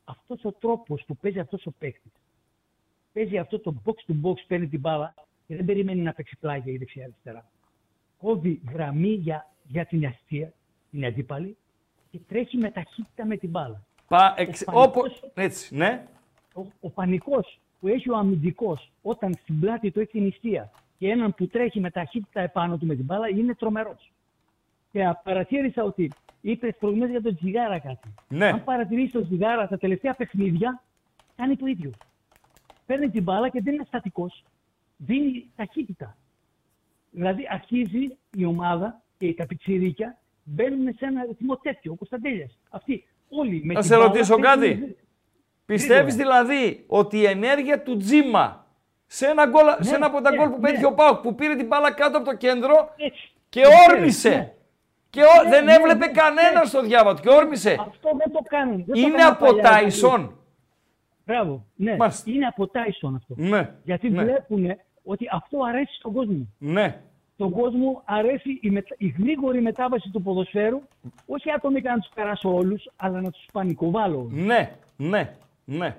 [0.03, 2.11] Αυτός ο τρόπος που παίζει αυτός ο παίκτης.
[3.13, 5.13] Παίζει αυτό το box to box, παίρνει την μπάλα
[5.47, 7.45] και δεν περιμένει να παίξει πλάγια ή δεξιά-αριστερά.
[8.17, 10.53] Κόβει γραμμή για, για την αστεία,
[10.91, 11.57] την αντίπαλη
[12.11, 13.81] και τρέχει με ταχύτητα με την μπάλα.
[14.07, 16.07] Πα, εξ, πανικός- όπως, έτσι, ναι.
[16.53, 21.09] Ο, ο πανικός που έχει ο αμυντικός όταν στην πλάτη του έχει την νηστεία και
[21.09, 24.11] έναν που τρέχει με ταχύτητα επάνω του με την μπάλα είναι τρομερός.
[24.91, 26.11] Και α, παρατήρησα ότι
[26.41, 28.13] είπες προηγουμένως για τον Τζιγάρα κάτι.
[28.27, 28.47] Ναι.
[28.47, 30.81] Αν παρατηρήσεις τον Τζιγάρα τα τελευταία παιχνίδια,
[31.35, 31.91] κάνει το ίδιο.
[32.85, 34.43] Παίρνει την μπάλα και δεν είναι στατικός.
[34.97, 36.17] Δίνει ταχύτητα.
[37.11, 42.59] Δηλαδή αρχίζει η ομάδα και τα πιτσιρίκια μπαίνουν σε ένα ρυθμό τέτοιο, ο Κωνσταντέλιας.
[42.69, 44.97] Αυτοί όλοι με Να την σε μπάλα ρωτήσω παίζουν κάτι.
[45.65, 48.65] Πιστεύεις δηλαδή ότι η ενέργεια του Τζίμα
[49.05, 50.67] σε ένα, γκολ, σε ένα από τα ναι, γκολ που ναι.
[50.67, 53.31] πέτυχε ο Πάουκ που πήρε την μπάλα κάτω από το κέντρο Έτσι.
[53.49, 54.53] και Ναι, όρμησε ναι.
[55.09, 56.65] Και ο- Ναι, δεν ναι, έβλεπε ναι, κανένα ναι.
[56.65, 57.77] στο διάβατο και όρμησε.
[57.79, 58.75] Αυτό δεν το κάνουν.
[58.85, 59.83] Δεν το Είναι κάνουν από παλιά, δηλαδή.
[59.83, 60.37] Τάισον.
[61.25, 61.65] Μπράβο.
[61.75, 62.31] Ναι, Μάλιστα.
[62.31, 63.33] είναι από Τάισον αυτό.
[63.37, 63.75] Ναι.
[63.83, 64.23] Γιατί ναι.
[64.23, 64.65] βλέπουν
[65.03, 66.47] ότι αυτό αρέσει στον κόσμο.
[66.57, 67.01] Ναι.
[67.37, 68.95] Τον κόσμο αρέσει η, μετα...
[68.97, 70.81] η γρήγορη μετάβαση του ποδοσφαίρου,
[71.25, 74.45] όχι ατομικά να τους περάσω όλους, αλλά να τους πανικοβάλω όλους.
[74.45, 74.75] Ναι.
[74.97, 75.35] Ναι.
[75.65, 75.97] Ναι.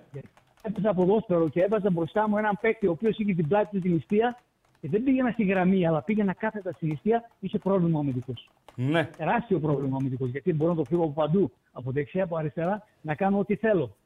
[0.62, 3.92] Έπαιζα ποδόσφαιρο και έβαζα μπροστά μου έναν παίκτη ο οποίος είχε την πλάτη του την
[3.92, 4.38] νηστεία
[4.80, 8.50] και δεν πήγαινα στη γραμμή, αλλά πήγαινα κάθετα στη νηστεία, είχε πρόβλημα ο αμυντικός.
[8.74, 9.04] Ναι.
[9.16, 10.30] Τεράστιο πρόβλημα ο αμυντικός.
[10.30, 13.96] Γιατί μπορώ να το φύγω από παντού, από δεξιά, από αριστερά, να κάνω ό,τι θέλω.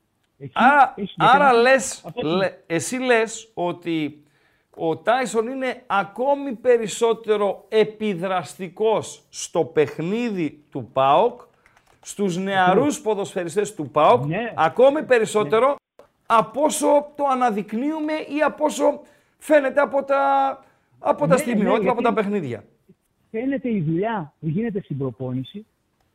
[0.40, 4.22] Εκεί Άρα, έχει άρα συγκεκριμένα- λες, Αυτό λε- εσύ λες ότι
[4.76, 11.40] ο Τάισον είναι ακόμη περισσότερο επιδραστικός στο παιχνίδι του ΠΑΟΚ,
[12.00, 14.52] στους νεαρούς ποδοσφαιριστές του ΠΑΟΚ, Ναι.
[14.56, 15.76] ακόμη περισσότερο
[16.26, 16.86] από όσο
[17.16, 19.00] το αναδεικνύουμε ή από όσο
[19.38, 20.52] φαίνεται από τα,
[20.98, 22.64] από τα Ναι, στιγμιότυπα, ναι, από τα γιατί- παιχνίδια.
[23.30, 25.66] φαίνεται η δουλειά που γίνεται στην προπόνηση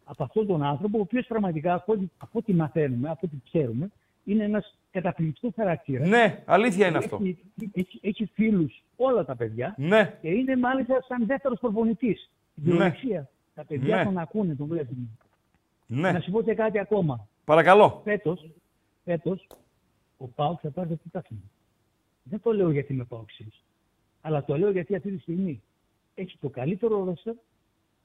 [0.06, 3.92] από αυτόν τον άνθρωπο, ο οποίος πραγματικά από ό,τι, από ό,τι μαθαίνουμε, από ό,τι ξέρουμε,
[4.24, 6.08] είναι ένας καταπληκτικός χαρακτήρας.
[6.08, 7.20] Ναι, αλήθεια είναι αυτό.
[7.24, 7.38] Έχει,
[7.74, 12.30] έχει, έχει φίλους όλα τα παιδιά Ναι, και είναι μάλιστα σαν δεύτερος προπονητής.
[12.52, 12.70] Στην Ναι.
[12.72, 13.30] κυριολεξία.
[13.56, 14.04] Τα παιδιά Ναι.
[14.04, 15.18] τον ακούνε, τον βλέπουν.
[15.88, 16.12] ναι.
[16.12, 17.28] Να σου πω και κάτι ακόμα.
[17.46, 18.02] Παρακαλώ.
[18.04, 18.50] Φέτος,
[19.04, 19.48] φέτος
[20.18, 21.44] ο Πάουκ θα πάρει το πρωτάθλημα.
[22.24, 23.64] Δεν το λέω γιατί είμαι Πάουξης,
[24.22, 25.62] αλλά το λέω γιατί αυτή τη στιγμή
[26.16, 27.34] έχει το καλύτερο ρόστερ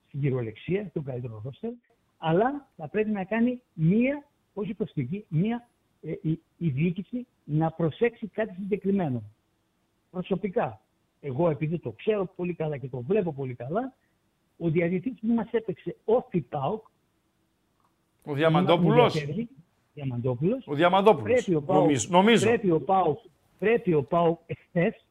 [0.09, 1.71] στην κυριολεξία, το καλύτερο ρόστερ,
[2.19, 4.25] αλλά θα πρέπει να κάνει μία,
[4.55, 5.61] όχι προσφυγή, μία ε,
[6.01, 9.23] η, η διοίκηση να προσέξει κάτι συγκεκριμένο.
[10.11, 10.81] Προσωπικά,
[11.21, 13.95] εγώ επειδή το ξέρω πολύ καλά και το βλέπω πολύ καλά,
[14.59, 16.87] ο διαιτητής που μας έπαιξε όφη Πάουκ,
[18.25, 19.25] Ο Διαμαντόπουλος.
[19.95, 21.25] Διαμαντόπουλος, Ο Διαμαντόπουλος.
[21.45, 22.09] Πρέπει ο Πάουκ, Νομίζω.
[22.11, 22.47] νομίζω.
[22.47, 23.19] Πρέπει ο Πάουκ,
[23.59, 25.05] πρέπει ο Πάουκ εχθές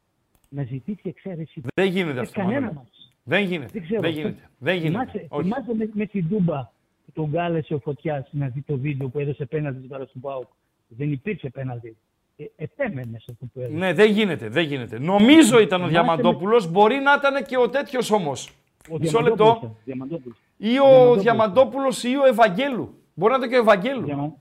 [0.50, 1.62] να ζητήσει εξαίρεση.
[1.76, 2.40] Δεν γίνεται Σε αυτό.
[2.40, 2.76] κανένα Μανώλη.
[2.76, 3.12] μας.
[3.24, 3.70] Δεν γίνεται.
[3.72, 4.02] Δεν ξέρω.
[4.02, 4.50] Δεν γίνεται.
[4.58, 4.90] Δεν γίνεται.
[5.12, 5.44] Θυμάσαι, Όχι.
[5.44, 6.64] θυμάσαι με, με την Τούμπα
[7.06, 10.20] που τον κάλεσε ο Φωτιάς να δει το βίντεο που έδωσε πέναλτι στην παρά του
[10.20, 10.48] Πάουκ.
[10.88, 11.98] Δεν υπήρξε πέναλτι.
[12.38, 13.78] Ε, επέμενες σε αυτό που έδωσε.
[13.78, 15.00] Ναι, δεν γίνεται, δεν γίνεται.
[15.00, 18.50] Νομίζω ήταν ο Θυμάσαι Διαμαντόπουλος, μπορεί να ήταν και ο τέτοιος όμως.
[18.90, 19.58] Ο Μισό Διαμαντόπουλος λεπτό.
[19.60, 20.38] ήταν, Διαμαντόπουλος.
[20.58, 21.22] Ή ο Διαμαντόπουλος.
[21.22, 22.94] Διαμαντόπουλος ή ο Ευαγγέλου.
[23.14, 24.04] Μπορεί να ήταν και ο Ευαγγέλου.
[24.06, 24.34] Διαμα...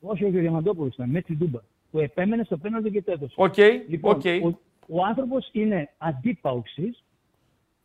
[0.00, 1.60] Όχι, όχι, ο Διαμαντόπουλος ήταν με την Τούμπα.
[1.90, 3.34] Που επέμενες στο πέναλτι και το έδωσε.
[3.36, 3.56] Οκ,
[3.88, 4.22] Λοιπόν, οκ.
[4.44, 4.58] ο,
[4.88, 7.04] ο άνθρωπος είναι αντιπαοξής,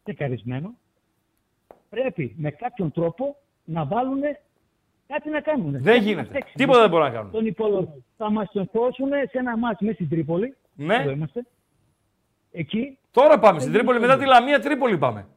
[0.03, 0.73] τσεκαρισμένο.
[1.89, 4.21] Πρέπει με κάποιον τρόπο να βάλουν
[5.13, 5.71] κάτι να κάνουν.
[5.71, 6.31] Δεν Κάτι να γίνεται.
[6.33, 6.53] παίξει.
[6.55, 7.31] Τίποτα δεν μπορούν να κάνουν.
[7.31, 8.03] Τον υπόλοιπο.
[8.17, 10.55] Θα μας τον δώσουν σε ένα ματς μέσα στην Τρίπολη.
[10.75, 10.95] Ναι.
[10.95, 11.45] Εδώ είμαστε.
[12.51, 14.17] Εκεί, Τώρα πάμε στην Δεν Τρίπολη, γίνεται.
[14.17, 15.27] μετά τη Λαμία Τρίπολη πάμε.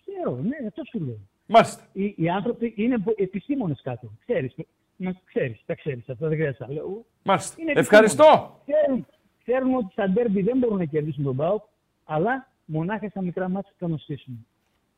[0.00, 1.18] ξέρω, ναι, αυτό σου λέω.
[1.46, 1.82] Μάλιστα.
[1.92, 4.10] Οι, οι άνθρωποι είναι επιστήμονες κάτω.
[4.26, 4.54] Ξέρεις,
[4.96, 7.04] να ξέρεις, τα ξέρεις, αυτά δεν χρειάζεται να λέω.
[7.22, 7.54] Μάλιστα.
[7.62, 8.60] Είναι Ευχαριστώ.
[8.66, 9.06] Ξέρουν,
[9.42, 11.62] ξέρουν ότι στα ντέρμπι δεν μπορούν να κερδίσουν τον ΠΑΟΚ,
[12.04, 14.46] αλλά μονάχα στα μικρά μάτια θα τον στήσουν.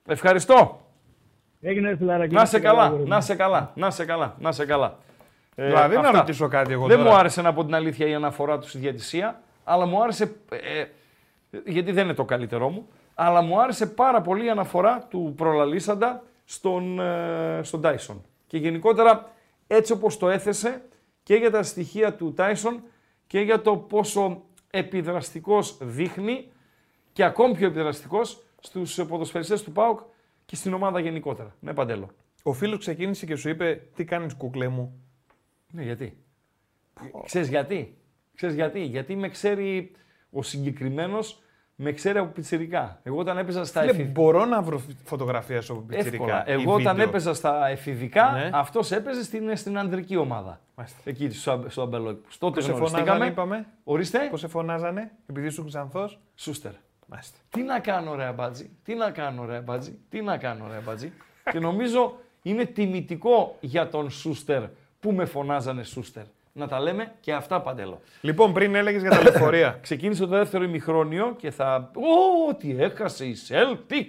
[0.07, 0.81] Ευχαριστώ.
[1.61, 2.35] Έγινε ρε φιλαράκι.
[2.35, 3.09] Να σε καλά, αγόρι μου.
[3.09, 4.99] να σε καλά, να σε καλά, να σε καλά.
[5.55, 6.19] Ε, Δηλαδή, να αυτά.
[6.19, 7.11] ρωτήσω κάτι εγώ Δεν τώρα.
[7.11, 10.85] μου άρεσε να πω την αλήθεια η αναφορά τους στη διατησία, αλλά μου άρεσε, ε,
[11.65, 16.23] γιατί δεν είναι το καλύτερό μου, αλλά μου άρεσε πάρα πολύ η αναφορά του προλαλήσαντα
[16.45, 18.17] στον, ε, στον Tyson.
[18.47, 19.31] Και γενικότερα
[19.67, 20.83] έτσι όπως το έθεσε
[21.23, 22.75] και για τα στοιχεία του Tyson
[23.27, 26.49] και για το πόσο επιδραστικός δείχνει
[27.13, 30.01] και ακόμη πιο επιδραστικός στους ποδοσφαιριστές του ΠΑΟΚ
[30.51, 31.55] και στην ομάδα γενικότερα.
[31.61, 32.09] Ναι, Παντέλο.
[32.43, 35.01] Ο φίλος ξεκίνησε και σου είπε: Τι κάνεις, κουκλέ μου;
[35.73, 36.17] Ναι, γιατί.
[37.25, 37.97] Ξέρεις γιατί;
[38.35, 39.93] Ξέρεις γιατί; Γιατί με ξέρει
[40.31, 41.43] ο συγκεκριμένος,
[41.75, 43.01] με ξέρει από πιτσιρικά.
[43.03, 44.21] Εγώ όταν έπαιζα στα Φίλε, εφηβικά.
[44.21, 46.03] μπορώ να βρω φωτογραφία σου από Εύκολα.
[46.03, 46.45] πιτσιρικά.
[46.49, 47.09] ή Εγώ όταν βίντεο.
[47.09, 48.51] έπαιζα στα εφηβικά, Ναι.
[48.53, 50.61] αυτός έπαιζε στην, στην αντρική ομάδα.
[50.75, 50.99] Μάλιστα.
[51.05, 52.39] Εκεί στο, αμπ- στο αμπελόκηπος.
[52.39, 53.07] Τότε Πώς σε γνωριστήκαμε.
[53.11, 54.19] φωνάζανε, είπαμε; Ορίστε.
[54.31, 56.73] Πώς σε φωνάζανε, επειδή ήσουν ξανθός; Σούστερ.
[57.11, 57.39] Μάλιστα.
[57.51, 61.13] Τι να κάνω ρε αμπάτζι, τι να κάνω ρε αμπάτζι, τι να κάνω ρε αμπάτζι.
[61.51, 64.63] και νομίζω είναι τιμητικό για τον Σούστερ
[65.01, 66.23] που με φωνάζανε Σούστερ.
[66.53, 68.01] Να τα λέμε και αυτά παντέλο.
[68.21, 69.79] Λοιπόν, πριν έλεγες για τα λεωφορεία.
[69.83, 71.91] Ξεκίνησε το δεύτερο ημιχρόνιο και θα.
[71.95, 74.07] Ω, τι έχασε η Celtic!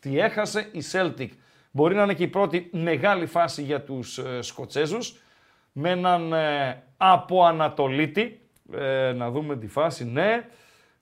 [0.00, 1.28] Τι έχασε η Celtic.
[1.70, 5.16] Μπορεί να είναι και η πρώτη μεγάλη φάση για τους ε, Σκοτσέζους
[5.72, 8.40] με έναν ε, από Ανατολίτη.
[8.72, 10.44] Ε, να δούμε τη φάση, ναι.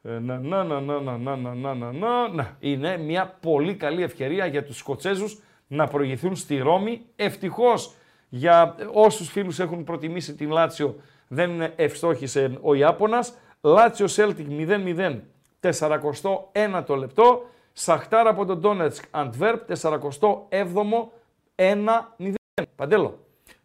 [0.09, 2.57] Ε, να, να, να, να, να, να, να, να, να, να, να.
[2.61, 7.03] Είναι μια πολύ καλή ευκαιρία για τους Σκοτσέζους να προηγηθούν στη Ρώμη.
[7.17, 7.95] Ευτυχώς
[8.29, 10.97] για όσους φίλους έχουν προτιμήσει την Λάτσιο
[11.29, 13.35] δεν ευστόχησε ο Ιάπωνας.
[13.61, 15.21] Λάτσιο Celtic 0-0,
[15.61, 17.45] 41 το λεπτό.
[17.73, 21.11] Σαχτάρα από τον Ντόνετσκ Αντβέρπ, 47ο,
[21.57, 22.35] 1-0.
[22.77, 23.19] Παντέλο.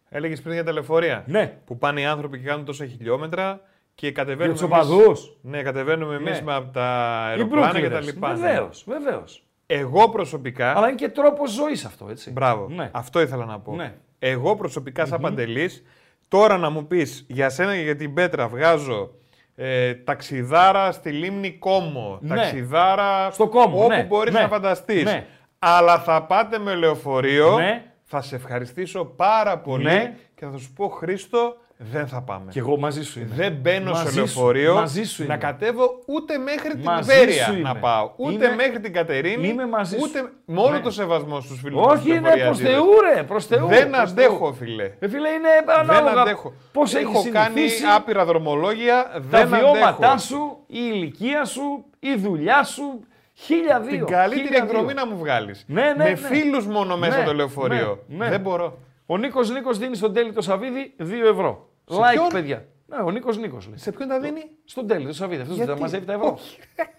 [0.08, 1.24] Έλεγες πριν για τα λεωφορεία.
[1.26, 1.58] Ναι.
[1.64, 3.60] Που πάνε οι άνθρωποι και κάνουν τόσα χιλιόμετρα
[3.94, 4.44] και κατεβαίνουμε.
[4.58, 5.36] Για τους εμείς- οπαδούς.
[5.42, 6.44] Ναι, κατεβαίνουμε εμείς Ναι.
[6.44, 6.80] με από τα
[7.28, 8.02] Οι αεροπλάνα και τα Brooklyners.
[8.04, 8.32] λοιπά.
[8.32, 8.40] ναι.
[8.46, 9.42] Βεβαίως, βεβαίως.
[9.66, 10.76] Εγώ προσωπικά.
[10.76, 12.30] Αλλά είναι και τρόπο ζωής αυτό, έτσι.
[12.30, 12.68] Μπράβο.
[12.68, 12.90] Ναι.
[12.92, 13.74] Αυτό ήθελα να πω.
[13.74, 13.94] Ναι.
[14.18, 15.82] Εγώ προσωπικά, σαν Παντελής,
[16.28, 19.10] τώρα να μου πεις για σένα και για την Πέτρα βγάζω
[19.54, 22.18] ε, ταξιδάρα στη λίμνη Κόμο.
[22.20, 22.36] Ναι.
[22.36, 25.04] Ταξιδάρα Στο Κόμο, όπου ναι, μπορείς ναι, να φανταστείς.
[25.04, 25.26] ναι.
[25.58, 27.56] Αλλά θα πάτε με λεωφορείο.
[27.58, 27.84] Ναι.
[28.02, 30.16] Θα σε ευχαριστήσω πάρα πολύ Ναι.
[30.34, 31.56] και θα σου πω Χρήστο,
[31.92, 32.50] δεν θα πάμε.
[32.50, 33.28] Και εγώ μαζί σου είμαι.
[33.34, 35.36] Δεν μπαίνω Μαζί σε σου, λεωφορείο μαζί σου να είμαι.
[35.44, 37.78] κατέβω ούτε μέχρι την Μαζί Βέρεια σου να είμαι.
[37.80, 38.10] πάω.
[38.16, 39.48] Ούτε Είμαι- μέχρι την Κατερίνη.
[39.48, 40.02] είμαι μαζί σου.
[40.08, 40.32] ούτε...
[40.44, 40.80] Με όλο Ναι.
[40.80, 43.22] το σεβασμό στους φίλους Όχι, είναι προς Θεού, ρε.
[43.22, 44.54] Προς Θεού, Δεν προς αντέχω, Θεού.
[44.54, 44.84] φίλε.
[44.98, 46.52] Ε, φίλε, είναι Δεν ανάλογα αντέχω.
[46.72, 49.06] πώς Έχω έχεις κάνει συνηθίσει άπειρα δρομολόγια.
[49.12, 50.18] τα Δεν βιώματά αντέχω.
[50.18, 53.00] σου, η ηλικία σου, η δουλειά σου.
[53.34, 54.04] Χίλια δύο.
[54.04, 54.94] Την καλύτερη χίλια εκδρομή δύο.
[54.94, 55.64] να μου βγάλεις.
[55.66, 56.14] Ναι, ναι, Με ναι.
[56.16, 57.98] φίλους μόνο μέσα Ναι, το λεωφορείο.
[58.08, 58.30] ναι, ναι.
[58.30, 58.78] Δεν μπορώ.
[59.06, 61.68] Ο Νίκος Νίκος δίνει στον τέλει το Σαββίδι 2 ευρώ.
[61.88, 62.66] Σε like, ποιον; παιδιά.
[62.86, 63.78] Ναι, ο Νίκος Νίκος λέει.
[63.78, 65.40] Σε ποιον τα δίνει; Στον τέλει το Σαββίδι.
[65.42, 66.38] Αυτός δεν Γιατί; τα μαζεύει τα ευρώ.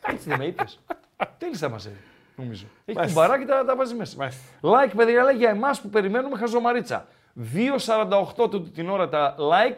[0.08, 0.80] Έτσι δεν με είπες.
[1.38, 1.98] Τέλει τα μαζεύει.
[2.36, 2.66] Νομίζω.
[2.86, 3.22] Έχει Μάλιστα.
[3.22, 4.16] κουμπαράκι τα, τα βάζει μέσα.
[4.18, 4.42] Μάλιστα.
[4.62, 7.08] Like, παιδιά, λέει για εμάς που περιμένουμε χαζομαρίτσα.
[8.36, 9.78] 2,48 τούτη την ώρα τα like,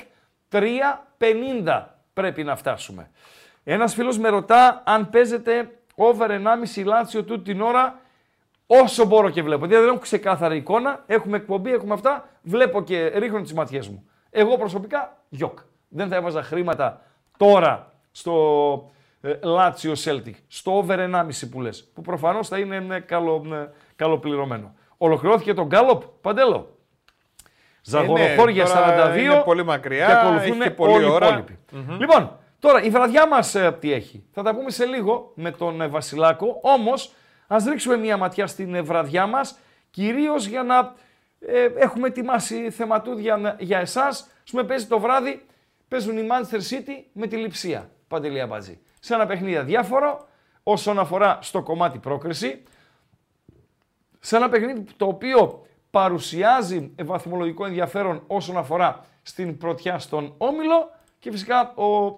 [0.52, 1.84] 3,50
[2.14, 3.10] πρέπει να φτάσουμε.
[3.64, 6.30] Ένας φίλος με ρωτά αν παίζεται over
[6.76, 8.00] 1,5 λάτσιο τούτη την ώρα
[8.68, 9.66] όσο μπορώ και βλέπω.
[9.66, 14.10] Δηλαδή δεν έχω ξεκάθαρη εικόνα, έχουμε εκπομπή, έχουμε αυτά, βλέπω και ρίχνω τις ματιές μου.
[14.38, 15.60] Εγώ προσωπικά, γιοκ.
[15.88, 17.02] Δεν θα έβαζα χρήματα
[17.38, 18.92] τώρα στο
[19.22, 23.70] ε, Lazio Celtic, στο over 1,5 που λες, που προφανώς θα είναι ε, καλο, ε,
[23.96, 24.74] καλοπληρωμένο.
[24.98, 26.78] Ολοκληρώθηκε το Γκάλοπ, Παντέλο.
[27.82, 31.28] Ζαγοροχώρια ναι, τώρα 42 είναι πολύ μακριά, και ακολουθούν έχει και πολλή όλοι οι ώρα.
[31.28, 31.60] υπόλοιποι.
[32.00, 35.82] Λοιπόν, τώρα η βραδιά μας ε, τι έχει; Θα τα πούμε σε λίγο με τον
[35.82, 37.14] ε, Βασιλάκο, όμως
[37.48, 39.60] ας ρίξουμε μια ματιά στην ε, βραδιά μας,
[39.90, 40.94] κυρίως για να
[41.48, 44.30] ε, έχουμε ετοιμάσει θεματούδια ε, για εσάς.
[44.44, 45.46] Ας πούμε παίζει το βράδυ,
[45.88, 48.80] παίζουν η Manchester City με τη Λιψία, Παντελή Αμπατζή.
[49.00, 50.28] Σε ένα παιχνίδι αδιάφορο,
[50.64, 52.64] όσον αφορά στο κομμάτι πρόκριση,
[54.20, 61.32] σε ένα παιχνίδι το οποίο παρουσιάζει βαθμολογικό ενδιαφέρον όσον αφορά στην πρωτιά στον Όμιλο και
[61.32, 62.18] φυσικά ο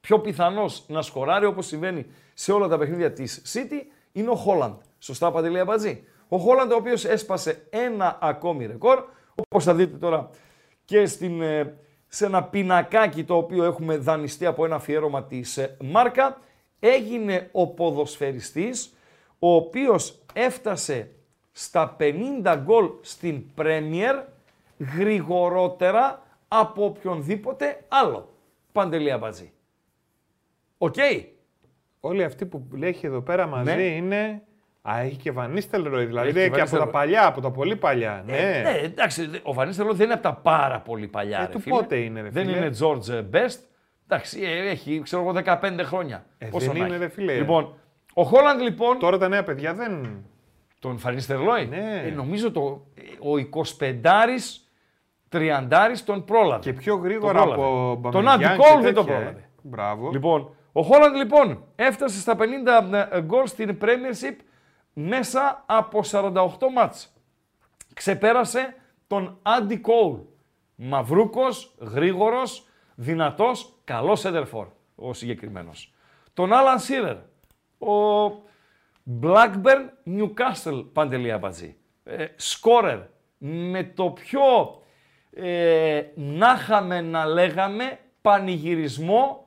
[0.00, 4.74] πιο πιθανός να σκοράρει όπως συμβαίνει σε όλα τα παιχνίδια της City είναι ο Χόλαντ.
[4.98, 9.04] Σωστά Παντελή Αμπατζή; Ο Χόλαντ ο οποίος έσπασε ένα ακόμη ρεκόρ
[9.34, 10.30] όπως θα δείτε τώρα
[10.84, 11.74] και στην, ε,
[12.08, 16.38] σε ένα πινακάκι το οποίο έχουμε δανειστεί από ένα αφιέρωμα της ε, Μάρκα
[16.78, 18.94] έγινε ο ποδοσφαιριστής
[19.38, 21.10] ο οποίος έφτασε
[21.52, 24.22] στα 50 γκολ στην Premier
[24.96, 28.34] γρηγορότερα από οποιονδήποτε άλλο.
[28.72, 29.52] Παντελή Αμπατζή.
[30.78, 30.94] Οκ.
[32.00, 33.82] Όλοι αυτοί που έχει εδώ πέρα μαζί Ναι.
[33.82, 34.42] είναι.
[34.82, 36.92] Α, έχει και Βανίστελ Ρόι, δηλαδή Έχει και και, από Βανίστελ τα Ρόι.
[36.92, 38.24] παλιά, από τα πολύ παλιά.
[38.26, 38.70] Ε, ναι.
[38.70, 41.38] ναι, εντάξει, δε- ο Βανίστερο δεν είναι από τα πάρα πολύ παλιά.
[41.38, 41.74] Ε, ρε του φίλε.
[41.74, 43.58] πότε είναι, ρε Δεν φίλε; είναι George Best.
[44.08, 46.24] Εντάξει, ε, έχει ξέρω εγώ 15 χρόνια.
[46.38, 47.04] Ε, Πόσο δεν να είναι, έχει.
[47.04, 47.34] ρε φίλε.
[47.34, 47.74] Λοιπόν,
[48.14, 48.98] ο Χόλαντ λοιπόν.
[48.98, 50.22] Τώρα τα νέα παιδιά δεν.
[50.78, 51.66] Τον Φανίστερ Λόι.
[51.66, 52.02] Ναι.
[52.06, 52.60] Ε, νομίζω το,
[53.18, 54.00] ο 25
[55.32, 55.68] 30
[56.04, 56.60] τον πρόλαβε.
[56.62, 57.62] Και πιο Τον γρήγορα πρόλαβε.
[57.62, 59.22] από Τον Μπαμεγιάν Άντι Κόλ και δεν τον τέτοια, ε.
[59.22, 59.48] πρόλαβε.
[59.62, 60.10] Μπράβο.
[60.12, 64.36] Λοιπόν, ο Χόλαντ λοιπόν έφτασε στα 50 γκολ στην Premiership
[64.92, 67.14] μέσα από 48 μάτς.
[67.94, 68.74] Ξεπέρασε
[69.06, 70.18] τον Άντι Κόλ.
[70.74, 75.92] Μαυρούκος, γρήγορος, δυνατός, καλός σέντερφορ ο συγκεκριμένος.
[76.34, 77.16] Τον Άλαν Σίρερ,
[77.78, 78.28] ο
[79.22, 81.76] Blackburn Newcastle Παντελή Αμπατζή.
[82.04, 82.98] Ε, σκόρερ
[83.38, 84.40] με το πιο
[85.30, 89.46] ε, να είχαμε να λέγαμε πανηγυρισμό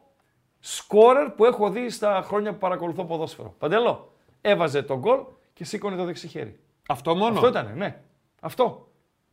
[0.60, 3.56] σκόρερ που έχω δει στα χρόνια που παρακολουθώ ποδόσφαιρο.
[3.58, 4.13] Παντελό,
[4.46, 5.20] έβαζε τον γκολ
[5.54, 6.60] και σήκωνε το δεξί χέρι.
[6.88, 8.02] Αυτό μόνο; Αυτό ήταν, ναι.
[8.40, 8.88] Αυτό.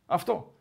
[0.05, 0.53] Αυτό.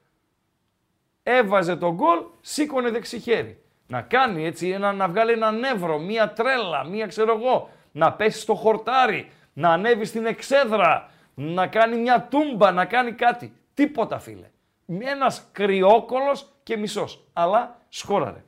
[1.22, 3.62] Έβαζε τον γκολ, σήκωνε δεξί χέρι.
[3.86, 8.40] Να κάνει έτσι, ένα, να βγάλει ένα νεύρο, μία τρέλα, μία ξέρω εγώ, να πέσει
[8.40, 13.52] στο χορτάρι, να ανέβει στην εξέδρα, να κάνει μια τούμπα, να κάνει κάτι.
[13.74, 14.50] Τίποτα φίλε.
[14.86, 17.24] Ένας κρυόκολος και μισός.
[17.32, 18.44] Αλλά σκόραρε.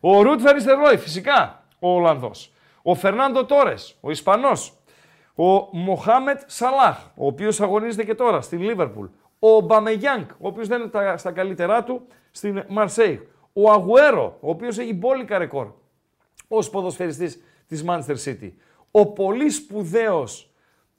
[0.00, 2.52] Ο Ρουτ Φεριστερόι, φυσικά, ο Ολλανδός.
[2.82, 4.77] Ο Φερνάντο Τόρες, ο Ισπανός.
[5.38, 9.06] Ο Μοχάμετ Σαλάχ, ο οποίος αγωνίζεται και τώρα στην Λίβερπουλ.
[9.38, 13.28] Ο Μπαμεγιάνκ, ο οποίος δεν είναι τα- στα καλύτερά του στην Μαρσέη.
[13.52, 15.72] Ο Αγουέρο, ο οποίος έχει μπόλικα ρεκόρ
[16.48, 18.52] ως ποδοσφαιριστής της Manchester City.
[18.90, 20.50] Ο πολύ σπουδαίος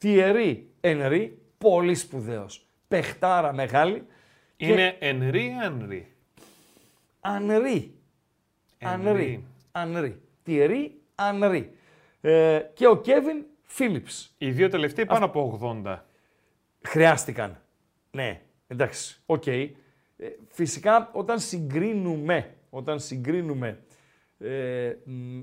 [0.02, 4.06] Thierry Henry, πολύ σπουδαίος, παιχτάρα μεγάλη.
[4.58, 6.14] και Είναι Ενρή ή Ανρή.
[7.20, 7.94] Ανρί.
[8.80, 8.88] Henry.
[8.88, 9.44] Ανρί.
[9.72, 10.22] Ανρί.
[10.46, 11.64] Thierry Henry.
[12.22, 14.34] Ε, και ο Κέβιν Φίλιπς.
[14.38, 15.98] Οι δύο τελευταίοι πάνω από 80.
[16.82, 17.62] Χρειάστηκαν.
[18.12, 19.48] Ναι, εντάξει, οκ.
[19.48, 19.70] Ε,
[20.48, 23.80] φυσικά όταν συγκρίνουμε, όταν συγκρίνουμε
[24.40, 25.40] ε, μ,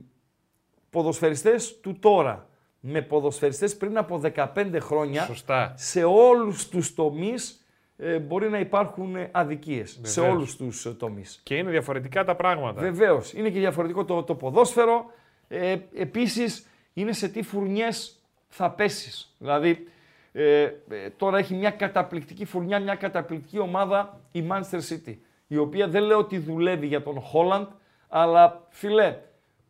[0.90, 2.48] ποδοσφαιριστές του τώρα
[2.81, 5.24] με ποδοσφαιριστές πριν από 15 χρόνια.
[5.24, 5.74] Σωστά.
[5.77, 7.66] Σε όλους τους τομείς
[7.97, 10.01] ε, μπορεί να υπάρχουν ε, αδικίες.
[10.03, 10.36] Σε Βεβαίως.
[10.36, 11.40] όλους τους ε, τομείς.
[11.43, 12.81] Και είναι διαφορετικά τα πράγματα.
[12.81, 13.32] Βεβαίως.
[13.32, 15.05] Είναι και διαφορετικό το, το ποδόσφαιρο.
[15.48, 16.66] Ε, Επίσης,
[16.97, 19.35] είναι σε τι φουρνιές θα πέσεις.
[19.39, 19.89] Δηλαδή,
[20.32, 25.16] ε, ε, τώρα έχει μια καταπληκτική φουρνιά, μια καταπληκτική ομάδα η Manchester City.
[25.47, 27.66] Η οποία δεν λέω ότι δουλεύει για τον Χόλαντ,
[28.09, 29.16] αλλά φιλέ,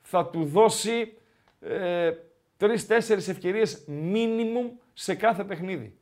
[0.03, 1.17] θα του δώσει
[1.61, 2.13] ε,
[2.57, 5.99] τρει-τέσσερι ευκαιρίες minimum σε κάθε παιχνίδι.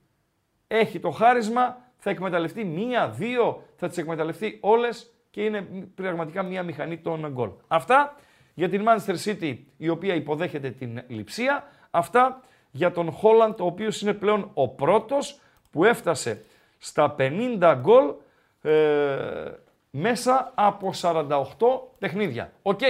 [0.67, 5.63] Έχει το χάρισμα, θα εκμεταλλευτεί μία, δύο, θα τις εκμεταλλευτεί όλες και είναι
[5.95, 7.51] πραγματικά μία μηχανή των γκολ.
[7.67, 8.17] Αυτά
[8.55, 11.65] για την Manchester City η οποία υποδέχεται την Λειψία.
[11.91, 12.41] Αυτά
[12.71, 15.41] για τον Χόλαντ ο οποίος είναι πλέον ο πρώτος
[15.71, 16.45] που έφτασε
[16.79, 18.15] στα 50 γκολ
[18.63, 19.53] ε,
[19.91, 21.29] μέσα από 48
[21.99, 22.53] παιχνίδια.
[22.63, 22.81] Οκ.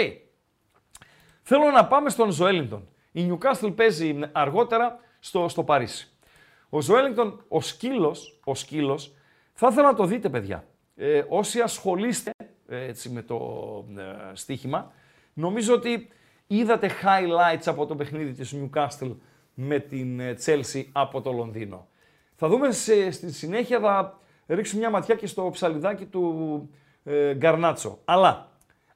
[1.42, 2.88] Θέλω να πάμε στον Ζοελίντον.
[3.12, 6.08] Η Newcastle παίζει αργότερα στο, στο Παρίσι.
[6.68, 9.14] Ο Ζωέλινγκτον, ο σκύλος, ο σκύλος,
[9.52, 10.64] θα ήθελα να το δείτε παιδιά.
[10.96, 12.30] Ε, όσοι ασχολείστε
[12.68, 13.38] ε, έτσι, με το
[13.96, 14.92] ε, στοίχημα,
[15.34, 16.08] νομίζω ότι
[16.46, 19.16] είδατε highlights από το παιχνίδι της Newcastle
[19.54, 21.88] με την ε, Chelsea από το Λονδίνο.
[22.34, 26.68] Θα δούμε σε, στη συνέχεια, θα ρίξουμε μια ματιά και στο ψαλιδάκι του
[27.04, 27.98] ε, Γκαρνάτσο.
[28.04, 28.48] Αλλά,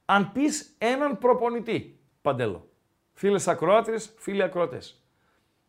[0.05, 2.69] αν πεις έναν προπονητή, Παντέλο,
[3.13, 5.03] φίλες ακροάτριες, φίλοι ακροατές,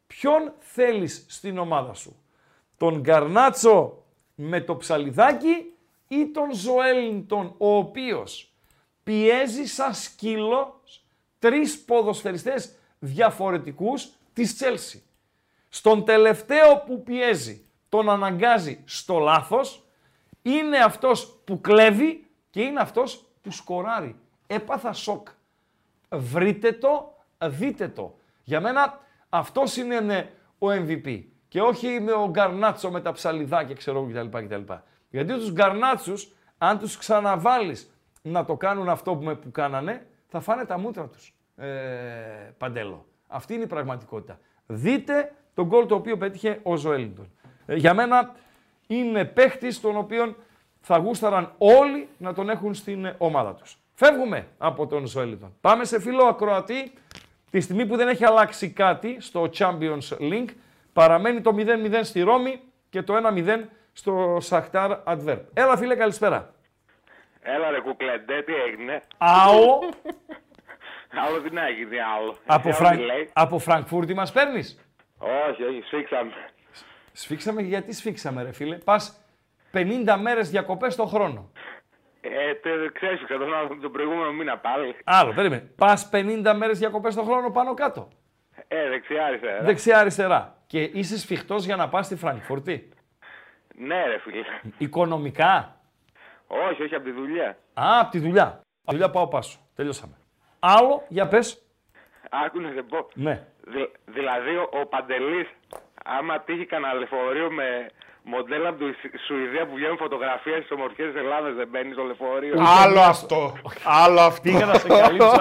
[0.08, 2.16] ποιον θέλεις στην ομάδα σου.
[2.78, 4.04] Τον Γκαρνάτσο
[4.36, 5.74] με το ψαλιδάκι
[6.08, 8.49] ή τον Ζωέλινγκτον, ο οποίος
[9.04, 10.82] πιέζει σαν σκύλο
[11.40, 15.04] τρεις ποδοσφαιριστές διαφορετικούς της Τσέλσι.
[15.70, 19.84] Στον τελευταίο που πιέζει, τον αναγκάζει στο λάθος,
[20.42, 24.20] είναι αυτός που κλέβει και είναι αυτός που σκοράρει.
[24.48, 25.28] Έπαθα σοκ.
[26.10, 28.18] Βρείτε το, δείτε το.
[28.44, 29.00] Για μένα
[29.30, 31.24] αυτός είναι ναι, ο MVP.
[31.48, 34.38] Και όχι με ο Γκαρνάτσο με τα ψαλιδάκια, ξέρω εγώ κτλ.
[34.46, 34.74] κτλ.
[35.10, 40.40] Γιατί τους Γκαρνάτσους, αν τους ξαναβάλεις να το κάνουν αυτό που, με, που κάνανε, θα
[40.40, 41.34] φάνε τα μούτρα τους.
[41.56, 41.68] Ε,
[42.58, 43.06] παντέλο.
[43.28, 44.40] Αυτή είναι η πραγματικότητα.
[44.66, 47.32] Δείτε τον γκολ το οποίο πέτυχε ο Ζωέλιντον.
[47.66, 48.36] Ε, για μένα
[48.88, 50.36] είναι παίχτης τον οποίον
[50.82, 53.78] θα γούσταραν όλοι να τον έχουν στην ε, ομάδα τους.
[53.94, 55.56] Φεύγουμε από τον Ζωέλιντον.
[55.62, 56.94] Πάμε σε φίλο ακροατή.
[57.50, 60.50] Τη στιγμή που δεν έχει αλλάξει κάτι στο Champions League,
[60.94, 62.60] παραμένει το 0-0 στη Ρώμη
[62.90, 63.60] και το 1-0
[63.94, 65.40] στο Σαχτάρ Adverb.
[65.54, 66.54] Έλα φίλε, καλησπέρα.
[67.56, 69.80] Έλα ρε κουκλεντέ, τι έγινε; Αο,
[71.28, 72.36] Άλλο τι να γίνει άλλο.
[72.46, 72.98] από, Ξέρω Φραν...
[72.98, 73.30] τι λέει.
[73.34, 74.80] από Φραγκφούρτη μας παίρνεις;
[75.18, 76.32] Όχι, όχι, σφίξαμε.
[77.12, 79.26] Σφίξαμε, γιατί σφίξαμε ρε φίλε; Πας
[79.74, 81.52] 50 μέρες διακοπές το χρόνο.
[82.22, 84.96] Ε, τε, ξέσφιξα τον άνθρωπο τον προηγούμενο μήνα πάλι.
[85.04, 85.72] Άλλο, περίμενε.
[85.76, 88.08] Πας 50 μέρες διακοπές το χρόνο πάνω κάτω.
[88.68, 89.62] Ε, δεξιά αριστερά.
[89.62, 90.58] Δεξιά-αριστερά.
[90.68, 92.90] Και είσαι σφιχτός για να πας στη Φραγκφούρτη;
[93.76, 94.44] Ναι ρε φίλε.
[94.78, 95.78] Οικονομικά;
[96.52, 97.50] Όχι, όχι, από τη δουλειά.
[97.74, 98.44] Α, από τη δουλειά.
[98.46, 99.60] Από τη δουλειά πάω πάσο.
[99.76, 100.14] Τελειώσαμε.
[100.60, 101.64] Άλλο, για πες.
[102.30, 103.08] Άκου να σε πω.
[103.14, 103.46] Ναι.
[103.68, 105.48] Δη- δηλαδή ο, ο Παντελής,
[106.04, 107.90] άμα τύχει κανένα λεωφορείο με
[108.35, 112.03] μοντέλα από τη Σου- Σουηδία που βγαίνουν φωτογραφίες στις ομορφιές της Ελλάδας δεν μπαίνει στο
[112.10, 112.53] λεωφορείο.
[112.84, 113.39] Άλλο αυτό.
[114.03, 114.41] Άλλο αυτό.
[114.45, 115.31] Πήγα να σε καλύψω.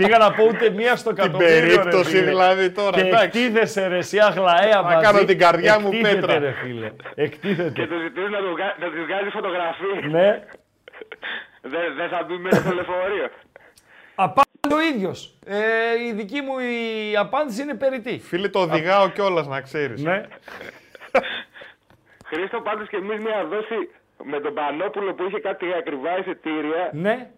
[0.00, 1.54] Πήγα να πω ούτε μία στο Την εκατομμύριο.
[1.60, 2.30] ρε περίπτωση φίλε.
[2.32, 2.96] δηλαδή τώρα.
[2.96, 3.24] Και εντάξει.
[3.26, 5.02] εκτίθεσαι ρε εσύ αγλαέα μαζί.
[5.04, 6.38] κάνω την καρδιά μου Εκτίθεται, πέτρα.
[6.38, 6.88] ρε φίλε.
[7.14, 7.86] Και Εκτίθεται.
[7.86, 10.02] του ζητούν να, του βγα- να της βγάζεις φωτογραφίες.
[10.16, 10.28] ναι.
[11.72, 13.28] Δεν δεν θα μπει μέσα στο λεωφορείο.
[14.14, 15.38] Απάντησε ο ίδιος.
[15.46, 15.56] Ε,
[16.08, 18.18] η δική μου η απάντηση είναι περιττή.
[18.18, 20.02] Φίλε, το οδηγάω κιόλας να ξέρεις.
[20.02, 20.24] Ναι.
[22.26, 23.90] Χρήστο πάντως και εμείς μια δόση
[24.24, 27.30] με τον Πανόπουλο που είχε κάτι ακριβά εισιτήρια Ναι.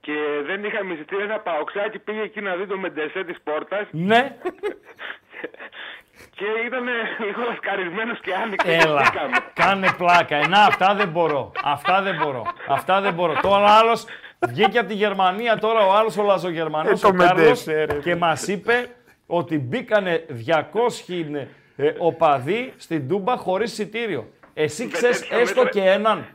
[0.00, 0.12] και
[0.46, 4.36] δεν είχαμε εισιτήρια ένα παοξάκι πήγε εκεί να δει το μεντεσέ της πόρτας Ναι.
[6.36, 6.84] και ήταν
[7.18, 9.02] λίγο λασκαρισμένος και άνοιξε Έλα.
[9.02, 9.36] και μπήκαμε.
[9.54, 10.36] Κάνε πλάκα.
[10.36, 11.52] Ε, να, αυτά δεν μπορώ.
[11.64, 12.42] Αυτά δεν μπορώ.
[12.68, 13.34] Αυτά δεν μπορώ.
[13.42, 13.98] Τώρα άλλο
[14.48, 17.98] βγήκε από τη Γερμανία τώρα ο άλλος ο Λαζογερμανός, Ε, το ο Κάρλος, Μεντέσαι, ρε,
[17.98, 18.86] και μας είπε
[19.26, 20.62] ότι μπήκανε 200
[21.76, 24.28] ε, οπαδοί στην Τούμπα χωρίς εισιτήριο.
[24.54, 25.80] Εσύ ξέρεις τέτοια έστω μέτρα.
[25.80, 26.26] και έναν.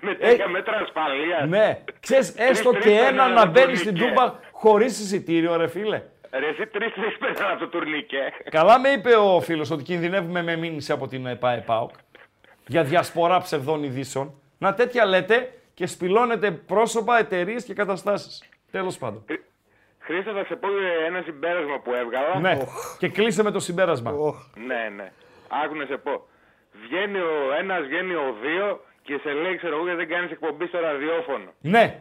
[0.00, 1.48] Με τέτοια μέτρα ασφαλείας.
[1.48, 4.14] Ναι, ξέρεις έστω Τρεις-τρεις και έναν παίρνανε να από μπαίνει το στην τουρνικέ.
[4.14, 6.02] Τούμπα χωρίς εισιτήριο, ρε φίλε.
[6.30, 8.32] Ρε εσύ τρεις-τρεις παίρναν από το τουρνικέ.
[8.50, 11.90] Καλά με είπε ο φίλος ότι κινδυνεύουμε με μήνυση από την ΕΠΑ ΕΠΑΟΚ
[12.66, 14.34] για διασπορά ψευδών ειδήσεων.
[14.58, 18.42] Να τέτοια λέτε και σπηλώνετε πρόσωπα, εταιρείες και καταστάσεις.
[18.70, 19.24] Τέλος πάντων.
[20.06, 20.68] Χρήστο θα σε πω
[21.06, 22.38] ένα συμπέρασμα που έβγαλα.
[22.40, 22.58] Ναι,
[22.98, 24.12] και κλείσε με το συμπέρασμα.
[24.66, 25.12] Ναι, ναι.
[25.64, 26.26] Άκου να σε πω.
[26.82, 30.66] Βγαίνει ο ένας, βγαίνει ο δύο και σε λέει, ξέρω εγώ, γιατί δεν κάνεις εκπομπή
[30.66, 31.52] στο ραδιόφωνο.
[31.60, 32.00] Ναι,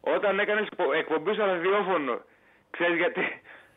[0.00, 0.68] Όταν έκανες
[0.98, 2.20] εκπομπή στο ραδιόφωνο,
[2.70, 3.20] ξέρεις γιατί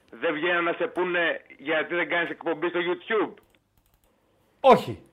[0.09, 3.33] δεν βγαίνουν να σε πούνε γιατί δεν κάνεις εκπομπή στο YouTube;
[4.59, 5.03] Όχι.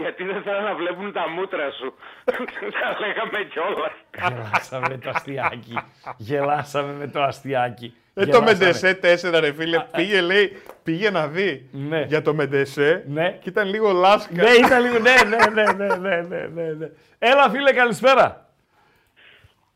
[0.00, 1.94] Γιατί δεν θέλουν να βλέπουν τα μούτρα σου.
[2.80, 3.92] τα λέγαμε κιόλας.
[4.16, 5.78] Γελάσαμε με το αστιάκι.
[6.16, 7.94] Γελάσαμε με το αστιάκι.
[8.14, 8.50] Ε, το Γελάσαμε.
[8.50, 9.86] Μεντεσέ 4, ρε φίλε.
[9.96, 12.02] Πήγε, λέει, πήγε να δει Ναι.
[12.02, 13.30] για το Μεντεσέ Ναι.
[13.42, 14.42] και ήταν λίγο λάσκα.
[14.42, 14.98] Ναι, ήταν λίγο.
[14.98, 16.88] Ναι, ναι, ναι, ναι, ναι, ναι, ναι, ναι.
[17.18, 18.48] Έλα, φίλε, καλησπέρα.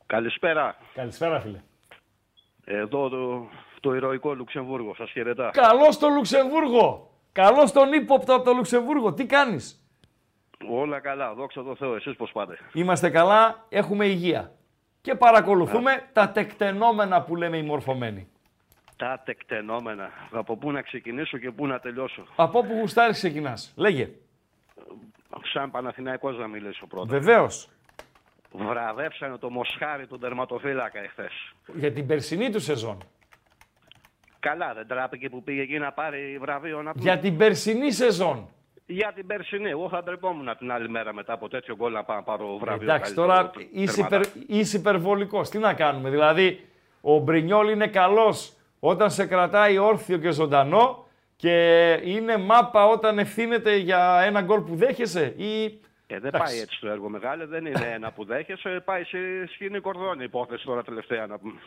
[0.07, 0.77] Καλησπέρα.
[0.95, 1.61] Καλησπέρα, φίλε.
[2.65, 3.49] Εδώ το,
[3.81, 4.95] το ηρωικό Λουξεμβούργο.
[4.95, 5.51] Σας χαιρετά.
[5.53, 7.11] Καλό στο Λουξεμβούργο.
[7.33, 9.13] Καλό στον ύποπτο από το Λουξεμβούργο.
[9.13, 9.84] Τι κάνεις;
[10.71, 11.35] Όλα καλά.
[11.35, 11.95] Δόξα τω Θεώ.
[11.95, 12.59] Εσείς πώς πάτε.
[12.73, 14.53] Είμαστε καλά, έχουμε υγεία.
[15.01, 18.29] Και παρακολουθούμε τα τεκτενόμενα που λέμε οι μορφωμένοι.
[18.97, 20.11] Τα τεκτενόμενα.
[20.31, 22.27] Από πού να ξεκινήσω και πού να τελειώσω.
[22.37, 23.73] Από όπου γουστάρεις ξεκινάς.
[23.77, 24.11] Λέγε.
[25.53, 27.07] Σαν Παναθηναϊκός να μιλήσω πρώτα.
[27.07, 27.69] Βεβαίως.
[28.53, 31.33] Βραβεύσανε το Μοσχάρι τον τερματοφύλακα εχθές.
[31.75, 32.99] Για την περσινή του σεζόν.
[34.39, 37.03] Καλά, δεν τράπηκε που πήγε εκεί να πάρει βραβείο να πούμε.
[37.03, 38.49] Για την περσινή σεζόν.
[38.87, 39.69] Για την περσινή.
[39.71, 42.83] Εγώ θα ντρεπόμουν την άλλη μέρα μετά από τέτοιο γκολ να πάω να πάρω βραβείο.
[42.83, 44.17] Εντάξει, καλύτερο τώρα τε- είσαι, τερματά.
[44.17, 45.49] υπερ, είσαι υπερβολικός.
[45.49, 46.11] Τι να κάνουμε.
[46.11, 46.67] Δηλαδή,
[47.01, 51.07] ο Μπρινιόλ είναι καλός όταν σε κρατάει όρθιο και ζωντανό
[51.37, 55.65] και είναι μάπα όταν ευθύνεται για ένα γκολ που δέχεσαι ή...
[56.07, 56.53] Ε, δεν Εντάξει.
[56.53, 59.19] πάει έτσι το έργο μεγάλο, δεν είναι ένα που δέχεσαι, πάει σε
[59.53, 61.61] σκηνή κορδόνη η υπόθεση τώρα τελευταία να πούμε.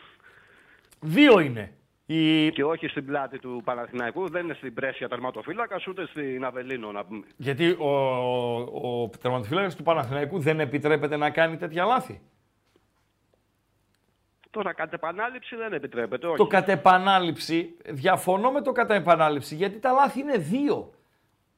[1.00, 1.72] Δύο είναι.
[2.10, 2.50] Η...
[2.50, 7.04] Και όχι στην πλάτη του Παναθηναϊκού, δεν είναι στην πρέσια τερματοφύλακας, ούτε στην Αβελίνο να
[7.04, 7.26] πούμε.
[7.36, 12.20] Γιατί ο, ο, ο τερματοφύλακας του Παναθηναϊκού δεν επιτρέπεται να κάνει τέτοια λάθη.
[14.50, 16.36] Τώρα κατ' επανάληψη δεν επιτρέπεται, όχι.
[16.36, 20.90] Το κατ' επανάληψη, διαφωνώ με το κατ' επανάληψη, γιατί τα λάθη είναι δύο.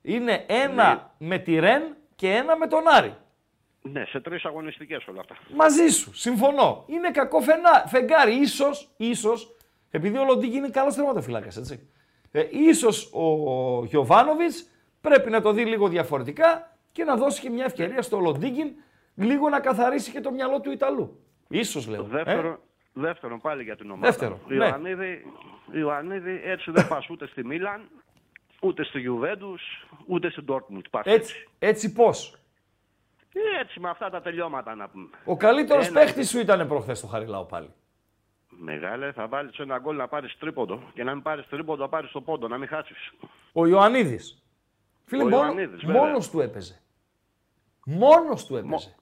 [0.02, 1.82] Είναι ένα με τη Ρεν
[2.16, 3.16] και ένα με τον Άρη.
[3.82, 5.36] Ναι, σε τρεις αγωνιστικές όλα αυτά.
[5.54, 6.84] Μαζί σου, συμφωνώ.
[6.86, 8.34] Είναι κακό φαινά, φεγγάρι.
[8.34, 9.54] Ίσως, ίσως,
[9.90, 11.88] επειδή ο Λοντίγκη είναι καλός τερματοφύλακας, έτσι.
[12.32, 14.66] Ε, ίσως ο Γιωβάνοβιτς
[15.00, 18.68] πρέπει να το δει λίγο διαφορετικά και να δώσει και μια ευκαιρία στο Λοντίγκιν
[19.14, 21.20] λίγο να καθαρίσει και το μυαλό του Ιταλού.
[21.48, 22.02] Ίσως λέω.
[22.02, 22.56] Δεύτερο, Ε;
[22.92, 24.06] δεύτερον πάλι για την ομάδα.
[24.06, 24.54] Δεύτερο, ναι.
[24.54, 25.24] Ιωαννίδη,
[25.72, 27.88] Ιωαννίδη, έτσι δεν πας ούτε στη Μίλαν,
[28.60, 29.62] ούτε στη Γιουβέντους,
[30.06, 30.84] ούτε στην Ντόρκμουντ.
[30.90, 32.34] Πας Έτσι, έτσι πώς;
[33.34, 35.08] Ε, Έτσι με αυτά τα τελειώματα να πούμε.
[35.24, 37.70] Ο καλύτερος Ένα- παίχτης σου ήταν προχθές στο Χαριλάου πάλι.
[38.62, 42.10] Μεγάλε, θα βάλεις ένα γκολ να πάρεις τρίποντο και να μην πάρεις τρίποντο, να πάρεις
[42.10, 43.12] το πόντο, να μην χάσεις.
[43.52, 44.42] Ο Ιωαννίδης.
[45.04, 46.02] Φίλε, Ο μόνο, Ιωαννίδης, βέβαια.
[46.02, 46.80] μόνος του έπαιζε.
[47.84, 48.94] Μόνος του έπαιζε.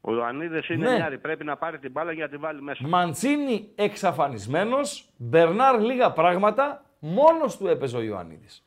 [0.00, 0.94] Ο Ιωαννίδης είναι Ναι.
[0.96, 2.88] μιάρη, πρέπει να πάρει την μπάλα για να τη βάλει μέσα.
[2.88, 8.64] Μαντσίνη εξαφανισμένος, Μπερνάρ λίγα πράγματα, μόνος του έπαιζε ο Ιωαννίδης.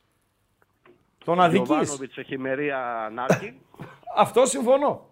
[1.25, 1.67] Τον αδικής.
[1.67, 3.61] Γιωβάνοβιτς εφημερία Νάρκη.
[4.15, 5.09] Αυτό συμφωνώ.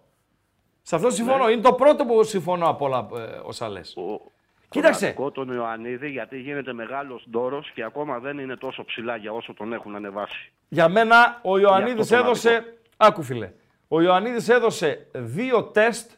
[0.82, 1.48] Σε αυτό συμφωνώ.
[1.50, 3.94] Είναι το πρώτο που συμφωνώ από όλα ε, όσα λες.
[3.94, 4.31] Κοίταξε.
[4.72, 5.14] Κοίταξε.
[5.32, 9.72] τον Ιωαννίδη γιατί γίνεται μεγάλος ντόρος και ακόμα δεν είναι τόσο ψηλά για όσο τον
[9.72, 10.52] έχουν ανεβάσει.
[10.68, 12.76] Για μένα ο Ιωαννίδης Για αυτό το έδωσε...
[12.96, 13.52] Άκου φίλε.
[13.88, 16.10] Ο Ιωαννίδης έδωσε δύο τεστ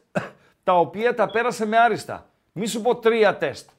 [0.65, 2.31] τα οποία τα πέρασε με άριστα.
[2.53, 3.71] Μη σου πω τρία τεστ.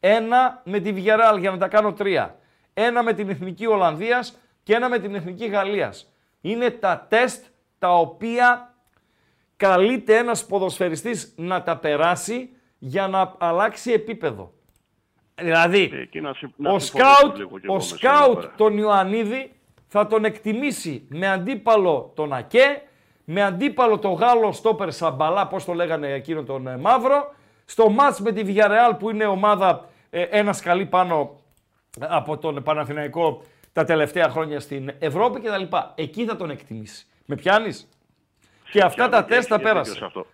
[0.00, 2.38] Ένα με τη Villarreal για να τα κάνω τρία.
[2.74, 6.12] Ένα με την Εθνική Ολλανδίας και ένα με την Εθνική Γαλλίας.
[6.40, 7.44] Είναι τα τεστ
[7.78, 8.74] τα οποία
[9.56, 12.53] καλείται ένας ποδοσφαιριστής να τα περάσει
[12.86, 14.52] για να αλλάξει επίπεδο.
[15.34, 18.34] Δηλαδή, Εκεί να συμ- να ο συμφωνήσω σκάουτ, λίγο κι ο εγώ με σένα σκάουτ
[18.34, 18.52] τώρα.
[18.56, 19.52] τον Ιωαννίδη
[19.86, 22.82] θα τον εκτιμήσει με αντίπαλο τον Ακέ,
[23.24, 27.34] με αντίπαλο τον Γάλλο στόπερ Σαμπαλά, πώς το λέγανε εκείνο τον ε, Μαύρο,
[27.64, 31.40] στο μάτς με τη Villarreal που είναι ομάδα ε, ένα σκαλί πάνω
[32.00, 33.42] ε, από τον Παναθηναϊκό
[33.72, 35.76] τα τελευταία χρόνια στην Ευρώπη κτλ.
[35.94, 37.06] Εκεί θα τον εκτιμήσει.
[37.24, 37.88] Με πιάνεις;
[38.70, 39.94] Και αυτά τα Πιάνω και τεστ τα έχει δίκιο πέρασε.
[39.98, 40.26] σε αυτό.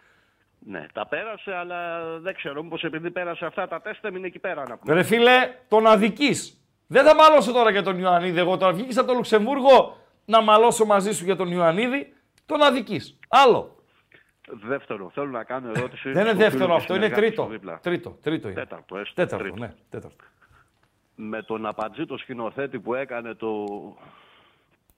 [0.67, 4.63] Ναι, τα πέρασε, αλλά δεν ξέρω, μήπως επειδή πέρασε αυτά τα τεστ έμεινε εκεί πέρα
[4.69, 4.95] να πούμε.
[4.95, 6.55] Ρε φίλε, τον αδικής.
[6.87, 8.39] Δεν θα μαλώσω τώρα για τον Ιωαννίδη.
[8.39, 12.13] Εγώ τώρα βγήκες από το Λουξεμβούργο να μαλώσω μαζί σου για τον Ιωαννίδη.
[12.47, 13.19] Τον αδικής.
[13.29, 13.75] Άλλο.
[14.53, 16.11] Δεύτερο, θέλω να κάνω ερώτηση.
[16.11, 17.43] Δεν είναι στο δεύτερο φίλο αυτό, είναι συνεργάτη τρίτο.
[17.43, 17.79] σου δίπλα.
[17.83, 18.61] Τρίτο, τρίτο είναι.
[18.61, 19.15] Τέταρτο, έστω.
[19.15, 19.59] Τέταρτο, Τρίτο.
[19.61, 20.25] ναι, τέταρτο.
[21.15, 23.65] Με τον Απατζή το σκηνοθέτη που έκανε το...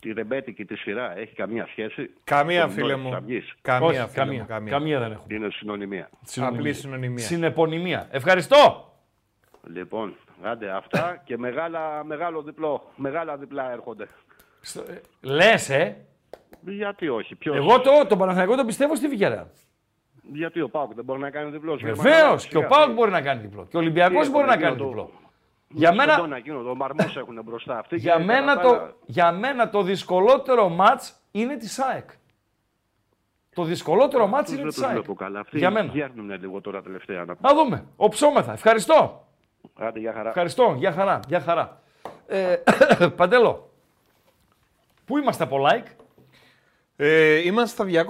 [0.03, 3.15] τη ρεμπέτικη τη σειρά, έχει καμία σχέση; Καμία, Τον φίλε Νόης μου.
[3.15, 3.55] Αυγής.
[3.63, 4.41] Καμία, Όχι, φίλε καμία.
[4.41, 4.73] μου, καμία.
[4.73, 5.35] Καμία δεν έχουμε.
[5.35, 6.09] Είναι συνωνυμία.
[6.37, 7.25] Απλή συνωνυμία.
[7.25, 8.09] Συνεπωνυμία.
[8.11, 8.93] Ευχαριστώ.
[9.67, 12.91] Λοιπόν, άντε αυτά και μεγάλα, μεγάλο διπλό.
[12.97, 14.07] Μεγάλα διπλά έρχονται.
[15.21, 15.97] Λες, ε;
[16.61, 17.57] Γιατί όχι, ποιος...
[17.57, 19.47] Εγώ το, τον Παναθηναϊκό τον πιστεύω στη Villarreal.
[20.33, 22.47] Γιατί ο Πάουκ δεν μπορεί να κάνει διπλό; Βεβαίως.
[22.47, 23.67] Και ο Πάουκ μπορεί να κάνει διπλό.
[23.71, 25.11] Και ο Ολυμπιακός μπορεί να κάνει διπλό.
[25.73, 27.97] Για μένα, Τον εκείνο, το μαρμός έχουν μπροστά αυτοί.
[27.97, 32.11] για, και μένα παραπάνω- το, για μένα το δυσκολότερο μάτς είναι της ΣΑΕΚ.
[33.55, 34.97] Το δυσκολότερο μάτς Αυτούς είναι δεν της τους ΣΑΕΚ.
[34.97, 35.41] βλέπω καλά.
[35.41, 35.93] Αυτοί Για μένα.
[35.93, 37.25] γέρνουν λίγο τώρα τελευταία.
[37.25, 37.35] Να...
[37.41, 37.85] Να δούμε.
[37.97, 38.53] Οψόμεθα.
[38.53, 39.27] Ευχαριστώ.
[39.79, 40.29] Άντε, για χαρά.
[40.29, 40.75] Ευχαριστώ.
[40.79, 41.21] Γεια χαρά.
[41.29, 41.81] Γεια χαρά.
[42.27, 42.57] Ε,
[43.17, 43.71] Παντέλο,
[45.05, 45.87] πού είμαστε από like;
[46.97, 48.07] Ε, είμαστε στα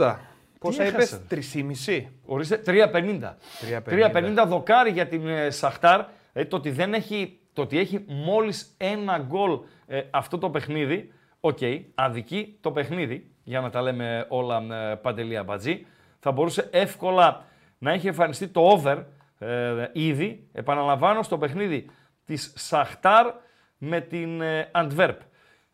[0.00, 0.16] 280.
[0.58, 1.52] Πόσα έχασα, είπες,
[1.86, 2.04] 3,5.
[2.26, 3.36] Ορίστε, 350.
[3.84, 6.00] 350 δοκάρι για την ε, Σαχτάρ.
[6.36, 11.12] Ε, το, ότι δεν έχει, το ότι έχει μόλις ένα γκολ ε, αυτό το παιχνίδι,
[11.40, 11.58] οκ,
[11.94, 15.86] αδικεί το παιχνίδι, για να τα λέμε όλα ε, Παντελή Αμπατζή.
[16.18, 17.44] Θα μπορούσε εύκολα
[17.78, 19.04] να έχει εμφανιστεί το over
[19.38, 21.90] ε, ήδη, επαναλαμβάνω, στο παιχνίδι
[22.24, 23.32] της Σαχτάρ
[23.78, 25.20] με την ε, Αντβέρπ.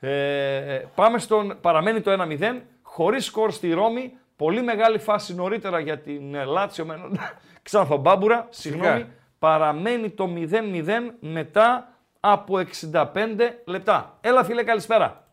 [0.01, 5.99] Ε, πάμε στον, παραμένει το 1-0, χωρίς σκορ στη Ρώμη, πολύ μεγάλη φάση νωρίτερα για
[5.99, 7.19] την ε, Λάτσιο με έναν
[7.63, 9.07] Ξανθομπάμπουρα, συγγνώμη,
[9.41, 12.55] παραμένει το 0-0 μετά από
[12.93, 14.19] 65 λεπτά.
[14.21, 15.29] Έλα φίλε, καλησπέρα.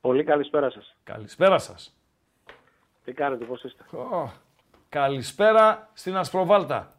[0.00, 0.96] Πολύ καλησπέρα σας.
[1.04, 1.96] Καλησπέρα σας.
[3.04, 4.30] Τι κάνετε, πώς είστε; Ω,
[4.88, 6.94] καλησπέρα στην Ασπροβάλτα.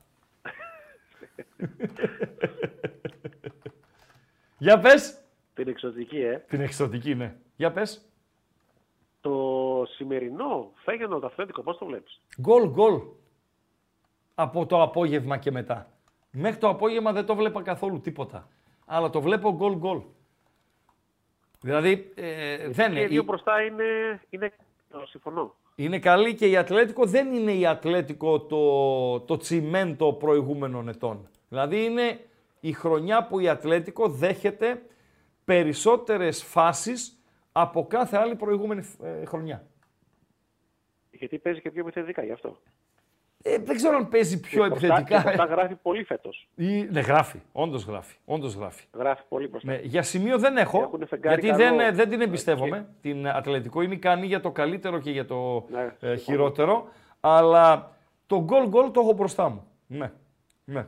[4.58, 5.22] Για πες.
[5.54, 6.38] Την εξωτική, ε.
[6.38, 7.36] Την εξωτική, ναι.
[7.56, 8.02] Για πες.
[9.22, 13.02] Το σημερινό φέγενο το αυθέντικο, πώς το βλέπεις; Γκολ, γκολ.
[14.42, 15.88] Από το απόγευμα και μετά.
[16.32, 18.48] Μέχρι το απόγευμα δεν το βλέπα καθόλου τίποτα.
[18.86, 20.02] Αλλά το βλέπω γκολ, γκολ.
[21.62, 23.08] Δηλαδή, ε, δεν Και είναι.
[23.08, 23.84] δύο μπροστά είναι,
[24.30, 24.54] είναι
[25.04, 25.56] συμφωνώ.
[25.76, 31.30] Είναι καλή και η Ατλέτικο δεν είναι η Ατλέτικο το, το τσιμέντο προηγούμενων ετών.
[31.50, 32.20] Δηλαδή είναι
[32.60, 34.82] η χρονιά που η Ατλέτικο δέχεται
[35.46, 39.68] περισσότερες φάσεις από κάθε άλλη προηγούμενη ε, χρονιά.
[41.12, 42.58] Γιατί παίζει και πιο επιθετικά γι' αυτό.
[43.44, 45.18] Ε, δεν ξέρω αν παίζει πιο Και μπροστά- επιθετικά.
[45.18, 46.48] και μπροστά γράφει πολύ φέτος.
[46.56, 47.40] Ή, ναι, γράφει.
[47.52, 48.16] Όντως γράφει.
[48.26, 48.84] Όντως γράφει.
[48.94, 49.72] Γράφει πολύ μπροστά.
[49.72, 51.76] Ναι, για σημείο δεν έχω, Έχουν φεγγάρι γιατί καλό.
[51.78, 53.82] δεν, ε, δεν την εμπιστεύομαι, την Ατλετικό.
[53.82, 56.88] Είναι ικανή για το καλύτερο και για το Ναι, ε, χειρότερο.
[57.20, 57.92] Αλλά
[58.28, 59.68] το γκολ γκολ το έχω μπροστά μου.
[59.88, 60.12] Ναι.
[60.66, 60.86] ναι.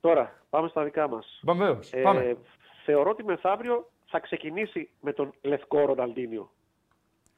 [0.00, 1.40] Τώρα, πάμε στα δικά μας.
[1.42, 2.36] Βεβαίως, Ε, πάμε.
[2.84, 6.50] θεωρώ ότι μεθαύριο θα ξεκινήσει με τον Λευκό Ροναλντίνιο.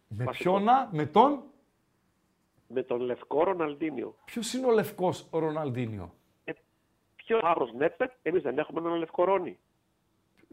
[0.08, 0.50] Με βασικό.
[0.50, 1.42] ποιον να, με τον.
[2.68, 4.14] Με τον Λευκό Ροναλντίνιο.
[4.24, 6.12] Ποιος είναι ο λευκός Ροναλντίνιο;
[7.16, 9.58] Ποιος μαύρο Νέτπετ, εμείς δεν έχουμε έναν Λευκό Ρόνι.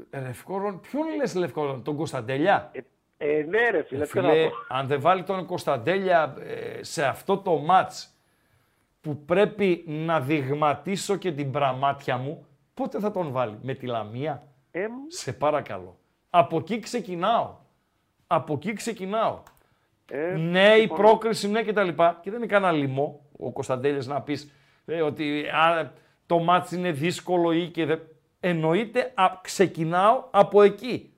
[0.10, 0.80] Ε, Λευκό Ρον...
[0.80, 2.72] Ποιον λες λευκό Ρον, τον Κωνσταντέλια;
[3.18, 4.56] Ε, ναι, ρε φίλε, Ε, τι να φίλε, πω.
[4.70, 8.14] αν δεν βάλει τον Κωνσταντέλια ε, σε αυτό το μάτς
[9.02, 14.48] που πρέπει να δειγματίσω και την πραμάτια μου, πότε θα τον βάλει, με τη Λαμία;
[14.72, 15.98] Ε, σε παρακαλώ.
[16.30, 17.56] Από εκεί ξεκινάω.
[18.28, 19.40] Από εκεί ξεκινάω.
[20.10, 21.02] Ε, ναι, η συμφωνώ.
[21.02, 22.20] πρόκριση, ναι και τα λοιπά.
[22.22, 24.52] Και δεν είναι κανένα λοιμό ο Κωνσταντέλιας να πεις
[24.86, 25.92] ε, ότι α,
[26.26, 28.02] το μάτς είναι δύσκολο ή και δεν...
[28.40, 31.14] Εννοείται, α, ξεκινάω από εκεί.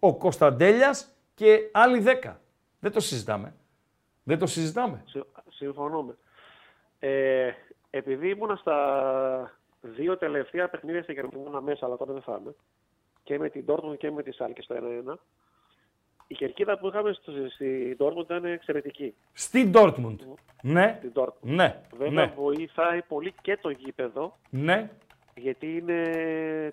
[0.00, 2.40] Ο Κωνσταντέλιας και άλλοι δέκα.
[2.80, 3.54] Δεν το συζητάμε.
[4.22, 5.02] Δεν το συζητάμε.
[5.06, 6.16] Συ- Συμφωνούμε.
[6.98, 7.50] Ε,
[7.90, 12.54] επειδή ήμουνα στα δύο τελευταία παιχνίδια στην Γερμανία μέσα, αλλά τώρα δεν θα είμαι,
[13.22, 14.74] και με την Dortmund και με τη Σάλκη στο
[15.08, 15.14] 1-1,
[16.26, 19.14] η κερκίδα που είχαμε στο, στη Dortmund ήταν εξαιρετική.
[19.32, 20.16] Στην Dortmund.
[20.62, 20.94] Ναι.
[20.98, 21.40] Στην Dortmund.
[21.40, 21.80] Ναι.
[21.98, 22.32] Βέβαια Ναι.
[22.36, 24.90] βοηθάει πολύ και το γήπεδο, Ναι.
[25.36, 26.02] γιατί είναι,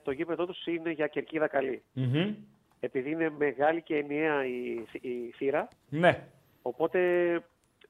[0.03, 1.83] το γήπεδο τους είναι για κερκίδα καλή.
[1.93, 2.33] Μμμ.
[2.79, 6.23] Επειδή είναι μεγάλη και ενιαία η, η θύρα, Ναι.
[6.61, 6.99] Οπότε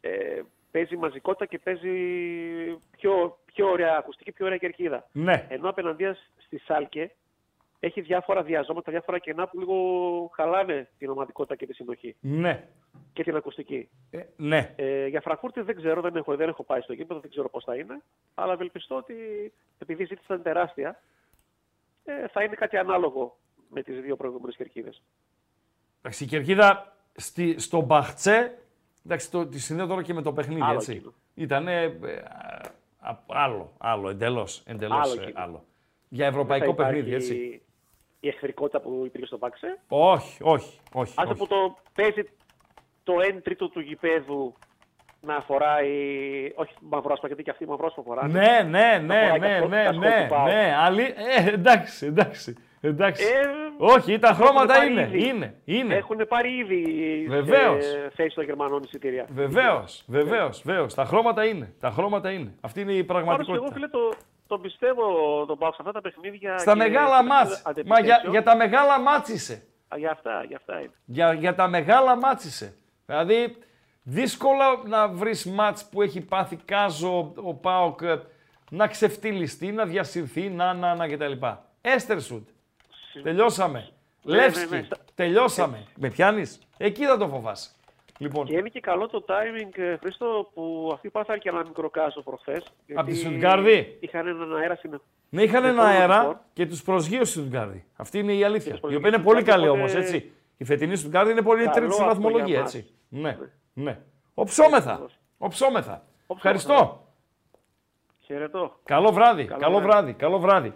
[0.01, 0.41] ε,
[0.71, 1.89] παίζει μαζικότητα και παίζει
[2.97, 5.07] πιο, πιο ωραία ακουστική, πιο ωραία κερκίδα.
[5.11, 5.45] Ναι.
[5.49, 7.11] Ενώ απέναντίας στη Σάλκε
[7.79, 9.75] έχει διάφορα διαζώματα, διάφορα κενά που λίγο
[10.35, 12.67] χαλάνε την ομαδικότητα και τη συνοχή Ναι.
[13.13, 13.89] και την ακουστική.
[14.11, 14.73] Ε, ναι.
[14.75, 17.63] Ε, για Φραγκφούρτη δεν ξέρω, δεν έχω, δεν έχω πάει στο γήπεδο, δεν ξέρω πώς
[17.63, 18.01] θα είναι.
[18.35, 19.13] Αλλά ευελπιστώ ότι
[19.77, 21.01] επειδή η ζήτηση ήταν τεράστια,
[22.03, 23.37] ε, θα είναι κάτι ανάλογο
[23.69, 25.01] με τις δύο προηγούμενες κερκίδες.
[26.01, 28.57] Εντάξει, η κερκίδα στη, στο Μπαχτσέ,
[29.05, 30.91] εντάξει, το, τη συνδέω τώρα και με το παιχνίδι, Άλλο έτσι.
[30.91, 31.13] εκείνο.
[31.33, 31.67] Ήταν
[33.27, 35.41] άλλο, άλλο, εντελώς, εντελώς Άλλο άλλο, εκείνο.
[35.43, 35.63] άλλο.
[36.09, 37.61] Για ευρωπαϊκό Δεν θα παιχνίδι, υπάρχει έτσι.
[38.19, 39.79] Η εχθρικότητα που υπήρχε στο Μπάξε.
[39.87, 41.13] Όχι, όχι, όχι.
[41.17, 41.37] Άσε όχι.
[41.39, 42.23] που το παίζει
[43.03, 44.53] το 1 τρίτο του γηπέδου
[45.21, 45.87] να φοράει.
[46.55, 48.33] Όχι μαυρόσπα, γιατί και αυτοί μαυρόσπα φοράνε.
[48.33, 50.47] Ναι, ναι, Να ναι, φοράει ναι, κασκόλ- ναι, κασκόλ ναι, του ΠΑΟΚ.
[50.47, 51.01] ναι, άλλη,
[51.37, 53.23] ε, εντάξει, εντάξει, εντάξει.
[53.23, 53.47] Ε,
[53.77, 55.27] όχι, τα έχουν χρώματα πάρει είναι, ήδη.
[55.27, 55.95] είναι, είναι.
[55.95, 56.83] Έχουν πάρει ήδη
[57.29, 57.85] Βεβαίως.
[57.93, 59.25] ε, θέση των Γερμανών εισιτήρια.
[59.29, 60.93] Βεβαίως, βεβαίως, βεβαίως.
[60.93, 61.73] Τα χρώματα είναι.
[61.79, 62.53] Τα χρώματα είναι.
[62.61, 63.73] Αυτή είναι η Πάντως και εγώ πραγματικότητα.
[63.73, 64.13] φίλε το,
[64.49, 65.05] το πιστεύω
[65.45, 66.57] τον πάω σε αυτά τα παιχνίδια.
[66.57, 67.61] Στα και μεγάλα σε μάτς.
[67.61, 68.31] παιχνίδια Μα για, αντεπιθέσεων.
[68.31, 69.63] για τα μεγάλα μάτς είσαι.
[69.93, 70.91] Α, για αυτά, για αυτά είναι.
[71.05, 72.75] Για, για τα μεγάλα μάτς είσαι.
[73.05, 73.57] Δηλαδή,
[74.03, 78.19] δύσκολο να βρεις μάτς που έχει πάθει κάζο ο Πάοκ ε,
[78.69, 81.31] να ξεφτυλιστεί, να διασυρθεί, να, να, να κτλ.
[81.81, 82.47] Έστερσουτ.
[83.23, 83.89] Τελειώσαμε.
[84.21, 84.75] Ναι, ναι, Λεύσκι.
[84.75, 85.85] ναι, στα- Τελειώσαμε.
[85.95, 87.69] Με πιάνεις; Εκεί θα το φοβάσαι.
[88.21, 91.89] Λοιπόν, Και είναι και καλό το timing, ε, Χρήστο, που αυτοί πάθαν και ένα μικρό
[91.89, 92.63] κάσο προχθές.
[93.05, 95.01] τη Στουτγκάρδη; Είχαν έναν αέρα στην.
[95.29, 96.39] Ναι, είχαν στην ένα φόρμα αέρα λοιπόν.
[96.53, 97.85] και τους προσγείωσε η Στουτγκάρδη.
[97.95, 98.71] Αυτή είναι η αλήθεια.
[98.73, 100.31] Η οποία προσγείωσε είναι πολύ η Στουτγκάρδη, καλή όμως, οπότε- έτσι.
[100.57, 102.75] Η φετινή Στουτγκάρδη είναι πολύ Καλό τρίτη στη αυτό βαθμολογία, για μας.
[102.75, 102.91] έτσι.
[103.09, 103.37] Ναι,
[103.73, 103.99] ναι.
[104.33, 105.05] Οψόμεθα.
[105.37, 106.03] Οψόμεθα.
[106.27, 107.07] Ευχαριστώ.
[108.19, 108.79] Χαιρετώ.
[108.83, 109.45] Καλό βράδυ.
[109.45, 109.87] Καλό Καλό βράδυ.
[109.91, 110.13] βράδυ.
[110.13, 110.73] Καλό βράδυ.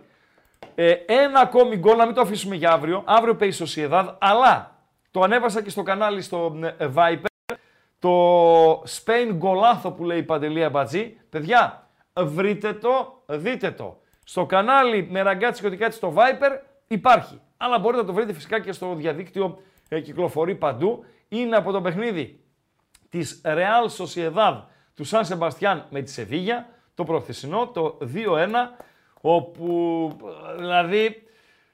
[0.76, 3.04] Ε, ένα ακόμη γκολ, να μην το αφήσουμε για αύριο.
[3.06, 4.76] Αύριο παίζει η Sociedad, αλλά
[5.12, 7.26] το ανέβασα και στο κανάλι στο ε, Viper.
[8.04, 11.18] Το Spain γκολάθο που λέει η Παντελία Μπατζή.
[11.30, 11.90] Παιδιά,
[12.20, 14.02] βρείτε το, δείτε το.
[14.24, 17.42] Στο κανάλι με ραγκάτσι και ό,τι κάτι στο Viper υπάρχει.
[17.58, 21.06] Αλλά μπορείτε να το βρείτε φυσικά και στο διαδίκτυο, ε, κυκλοφορεί παντού.
[21.28, 22.44] Είναι από το παιχνίδι
[23.10, 24.62] της Real Sociedad
[24.96, 28.50] του Σαν Σεμπαστιάν με τη Σεβίγια, το προχθεσινό, το 2-1,
[29.22, 30.10] όπου
[30.50, 31.06] ε, δηλαδή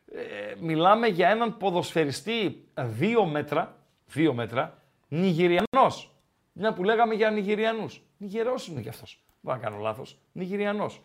[0.06, 2.84] ε, μιλάμε για έναν ποδοσφαιριστή 2
[3.31, 3.76] μέτρα,
[4.15, 4.77] 2 μέτρα,
[5.07, 6.14] Νιγηριανός.
[6.60, 8.02] Μια που λέγαμε για Νιγηριανούς.
[8.18, 9.23] Νιγερός είναι κι αυτός.
[9.41, 10.19] Δεν να κάνω λάθος.
[10.31, 11.02] Νιγηριανός.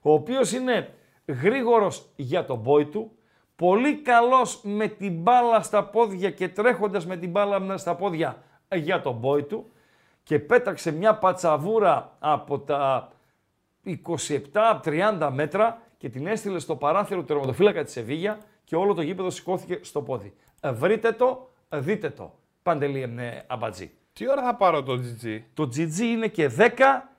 [0.00, 0.94] Ο οποίος είναι
[1.26, 3.10] γρήγορος για τον πόη του,
[3.56, 8.42] πολύ καλός με την μπάλα στα πόδια και τρέχοντας με την μπάλα στα πόδια
[8.74, 9.70] για τον πόη του
[10.22, 13.12] και πέταξε μια πατσαβούρα από τα
[14.82, 19.30] 27-30 μέτρα και την έστειλε στο παράθυρο του τερματοφύλακα της Σεβίγια και όλο το γήπεδο
[19.30, 20.34] σηκώθηκε στο πόδι.
[20.60, 22.38] Ε, Βρείτε το, ε, δείτε το.
[22.62, 23.90] Παντελή ε, Αμπατζή.
[24.18, 25.40] Τι ώρα θα πάρω το GG.
[25.54, 26.68] Το GG είναι και 10,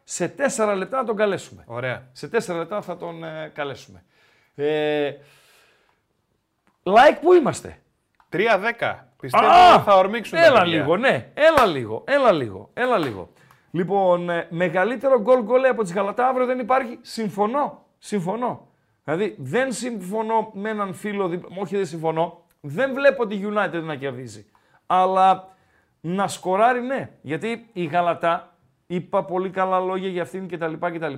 [0.03, 1.63] σε 4 λεπτά να τον καλέσουμε.
[1.67, 2.07] Ωραία.
[2.11, 4.03] Σε 4 λεπτά θα τον ε, καλέσουμε.
[4.55, 5.11] Ε,
[6.83, 7.79] like που είμαστε.
[8.31, 8.39] 3-10.
[9.19, 10.77] Πιστεύω Α, θα ορμήξουν τα Έλα παιδιά.
[10.77, 11.31] λίγο, ναι.
[11.33, 13.29] Έλα λίγο, έλα λίγο, έλα λίγο.
[13.71, 18.67] Λοιπόν, ε, μεγαλύτερο γκολ γκολ από τις Γαλατά αύριο δεν υπάρχει; Συμφωνώ, συμφωνώ.
[19.03, 23.95] Δηλαδή δεν συμφωνώ με έναν φίλο, δι- όχι δεν συμφωνώ, δεν βλέπω τη United να
[23.95, 24.45] κερδίζει.
[24.85, 25.55] Αλλά
[26.07, 28.55] να σκοράρει ναι, γιατί η Γαλατά,
[28.87, 30.73] είπα πολύ καλά λόγια για αυτήν κτλ.
[30.73, 31.13] κτλ.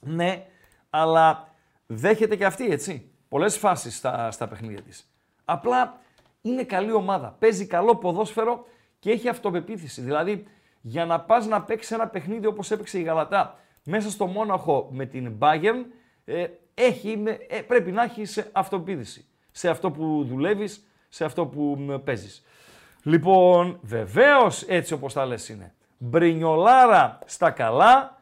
[0.00, 0.46] Ναι,
[0.90, 1.48] αλλά
[1.86, 3.10] δέχεται και αυτή, έτσι.
[3.28, 5.10] Πολλές φάσεις στα, στα παιχνίδια της.
[5.44, 6.00] Απλά
[6.42, 7.36] είναι καλή ομάδα.
[7.38, 8.66] Παίζει καλό ποδόσφαιρο
[8.98, 10.00] και έχει αυτοπεποίθηση.
[10.00, 10.46] Δηλαδή,
[10.80, 15.06] για να πας να παίξεις ένα παιχνίδι όπως έπαιξε η Γαλατά μέσα στο Μόναχο με
[15.06, 15.84] την Bayern,
[16.24, 19.24] ε, έχει, με- ε, πρέπει να έχεις αυτοπεποίθηση.
[19.50, 22.44] Σε αυτό που δουλεύεις, σε αυτό που μ, παίζεις.
[23.02, 25.74] Λοιπόν, βεβαίως έτσι όπως τα λες είναι.
[25.98, 28.18] Μπρινιολάρα στα καλά,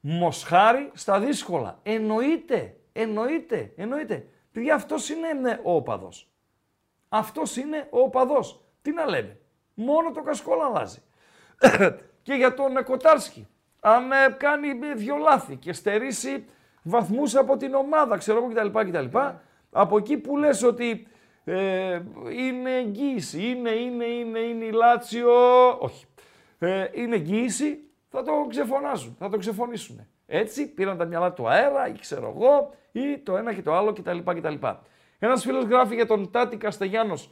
[0.00, 1.78] Μοσχάρι στα δύσκολα.
[1.82, 4.26] Εννοείται, εννοείται, εννοείται.
[4.52, 6.28] Παιδιά, αυτός είναι ναι, ο οπαδός.
[7.08, 8.64] Αυτός είναι ο οπαδός.
[8.82, 9.38] Τι να λέμε.
[9.74, 11.02] Μόνο το κασκόλ αλλάζει.
[12.22, 13.48] και για τον ε, Κοτάρσκι.
[13.80, 16.44] Αν ε, κάνει ε, δυο λάθη και στερήσει
[16.82, 18.78] βαθμούς από την ομάδα, ξέρω εγώ κτλ.
[18.90, 19.18] κτλ.
[19.70, 21.06] Από εκεί που λες ότι
[21.44, 22.00] ε,
[22.32, 25.32] είναι εγγύηση, είναι, είναι, είναι, είναι η Λάτσιο,
[25.78, 26.04] όχι.
[26.58, 30.06] Ε, είναι εγγύηση, θα το ξεφωνάζουν, θα το ξεφωνήσουν.
[30.26, 33.92] Έτσι πήραν τα μυαλά του αέρα ή ξέρω εγώ ή το ένα και το άλλο
[33.92, 34.18] κτλ.
[34.18, 34.54] κτλ.
[35.18, 37.30] Ένας φίλος γράφει για τον Τάτι Καστεγιάνος,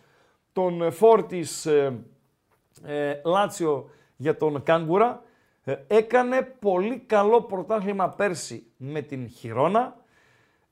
[0.53, 2.05] τον ε, φόρ της ε,
[2.85, 5.23] ε, Λάτσιο για τον Κάγκουρα.
[5.65, 9.97] Ε, έκανε πολύ καλό πρωτάθλημα πέρσι με την Χιρόνα.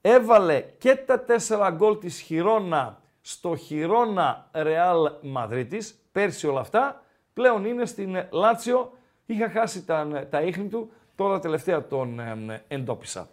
[0.01, 5.99] Έβαλε και τα τέσσερα γκολ της Χιρόνα στο Χιρόνα Ρεάλ Μαδρίτης.
[6.13, 7.03] Πέρσι όλα αυτά.
[7.35, 8.93] Πλέον είναι στην Λάτσιο.
[9.27, 10.91] Είχα χάσει τα, τα ίχνη του.
[11.17, 13.29] Τώρα τελευταία τον ε, εντόπισα.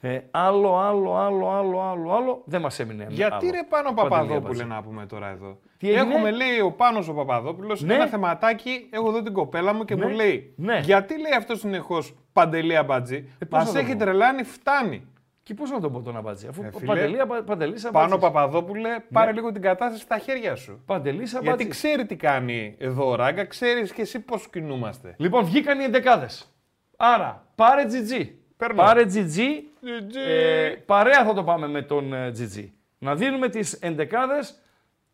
[0.00, 2.42] Ε, άλλο, άλλο, άλλο, άλλο, άλλο, άλλο.
[2.44, 3.50] Δεν μας έμεινε Γιατί άλλο.
[3.50, 4.64] ρε πάνω Παντελή Παπαδόπουλε Αμπατζή.
[4.64, 7.94] να πούμε τώρα εδώ; Τι έγινε; Έχουμε λέει ο Πάνος ο Παπαδόπουλος Ναι.
[7.94, 10.04] ένα θεματάκι, έχω εδώ την κοπέλα μου και Ναι.
[10.06, 10.80] μου λέει Ναι.
[10.84, 15.06] γιατί λέει αυτός συνεχώς Παντελή Αμπατζή, Ε, πώς μας να το έχει πω; τρελάνει, φτάνει.
[15.42, 17.98] Και πώς να τον πω τον Αμπατζή, αφού Ε, ε, φίλε, Παντελή, Απα- Παντελής Πάνω
[17.98, 18.20] Αμπατζής.
[18.30, 20.82] Παπαδόπουλε, πάρε λίγο την κατάσταση στα χέρια σου.
[20.86, 21.68] Παντελής Γιατί Αμπατζής.
[21.70, 25.14] ξέρει τι κάνει εδώ ο Ράγκα, ξέρεις και εσύ πώς κινούμαστε.
[25.18, 26.52] Λοιπόν, βγήκαν οι εντεκάδες.
[26.96, 28.26] Άρα, πάρε GG.
[28.56, 28.82] Παίρνω.
[28.82, 29.38] Πάρε GG.
[29.82, 30.16] GG.
[30.28, 32.68] Ε, παρέα θα το πάμε με τον ε, GG.
[32.98, 34.60] Να δίνουμε τις εντεκάδες,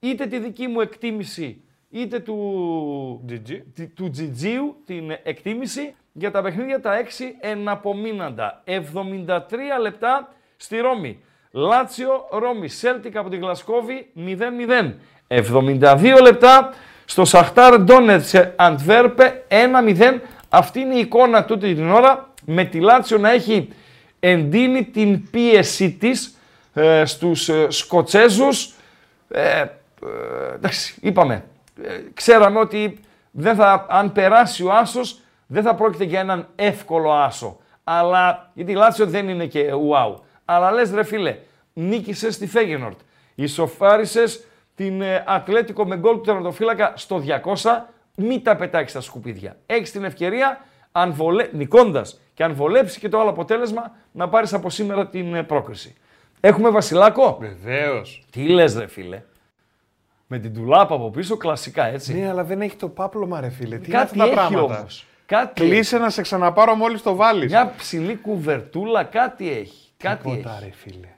[0.01, 3.61] είτε τη δική μου εκτίμηση, είτε του GG.
[3.75, 4.45] τη- του GG,
[4.85, 8.63] την εκτίμηση, για τα παιχνίδια τα 6 εναπομείναντα.
[8.67, 8.71] 73
[9.81, 11.21] λεπτά στη Ρώμη.
[11.51, 14.95] Λάτσιο, Ρώμη, Σέλτικ από την Γλασκόβη 0-0.
[15.29, 16.73] 72 λεπτά
[17.05, 20.19] στο Σαχτάρ Ντόνετς Αντβέρπε 1-0.
[20.49, 23.69] Αυτή είναι η εικόνα τούτη την ώρα με τη Λάτσιο να έχει
[24.21, 26.39] εντείνει την πίεσή της
[26.75, 28.73] ε, στους ε, Σκοτσέζους.
[29.29, 29.67] Ε, ε,
[30.55, 31.45] εντάξει, είπαμε.
[31.83, 32.99] Ε, ξέραμε ότι
[33.31, 35.21] δεν θα, αν περάσει ο Άσος
[35.51, 37.57] δεν θα πρόκειται για έναν εύκολο Άσο.
[37.85, 40.15] Αλλά, γιατί η Λάτσιο δεν είναι και wow.
[40.45, 41.37] Αλλά λες ρε φίλε,
[41.73, 42.99] νίκησες στη Φέγενορτ.
[43.35, 47.23] Ισοφάρισες την ε, Ατλέτικο με γκολ του τερματοφύλακα στο
[47.63, 47.71] 200.
[48.15, 49.57] Μην τα πετάξεις στα σκουπίδια.
[49.67, 50.61] Έχεις την ευκαιρία,
[50.93, 51.49] αν βολε...
[51.53, 55.97] νικώντας και αν βολέψει και το άλλο αποτέλεσμα, να πάρεις από σήμερα την ε, πρόκριση.
[56.41, 58.25] Έχουμε Βασιλάκο; Βεβαίως.
[58.31, 59.23] Τι λες, ρε φίλε;
[60.27, 62.15] Με την τουλάπα από πίσω, κλασικά έτσι.
[62.15, 63.79] Ναι, αλλά δεν έχει το πάπλωμα, ρε φίλε.
[63.79, 65.07] Τι Κάτι είναι αυτά τα έχει πράγματα; όμως.
[65.29, 67.51] Κάτι Κλείσε να σε ξαναπάρω μόλις το βάλεις.
[67.51, 69.89] Μια ψηλή κουβερτούλα, κάτι έχει.
[69.97, 70.65] Κάτι Τίποτα, έχει.
[70.65, 71.09] ρε φίλε.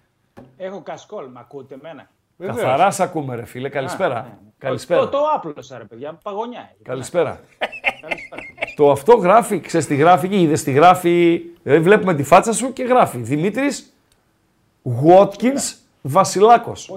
[0.56, 2.08] Έχω κασκόλ, με ακούτε εμένα;
[2.46, 3.68] Καθαρά σ' ακούμε, ρε φίλε.
[3.68, 4.18] Καλησπέρα.
[4.18, 4.28] Α, ναι.
[4.58, 5.00] Καλησπέρα.
[5.00, 6.70] Το, το άπλωσα, ρε παιδιά, παγωνιά.
[6.72, 6.82] έχει.
[6.82, 7.40] Καλησπέρα.
[8.76, 11.42] το αυτό γράφει, ξέρεις τι γράφει και είδες τι γράφει.
[11.62, 13.92] Δηλαδή βλέπουμε τη φάτσα σου και γράφει Δημήτρης
[15.06, 16.90] Watkins Βασιλάκος.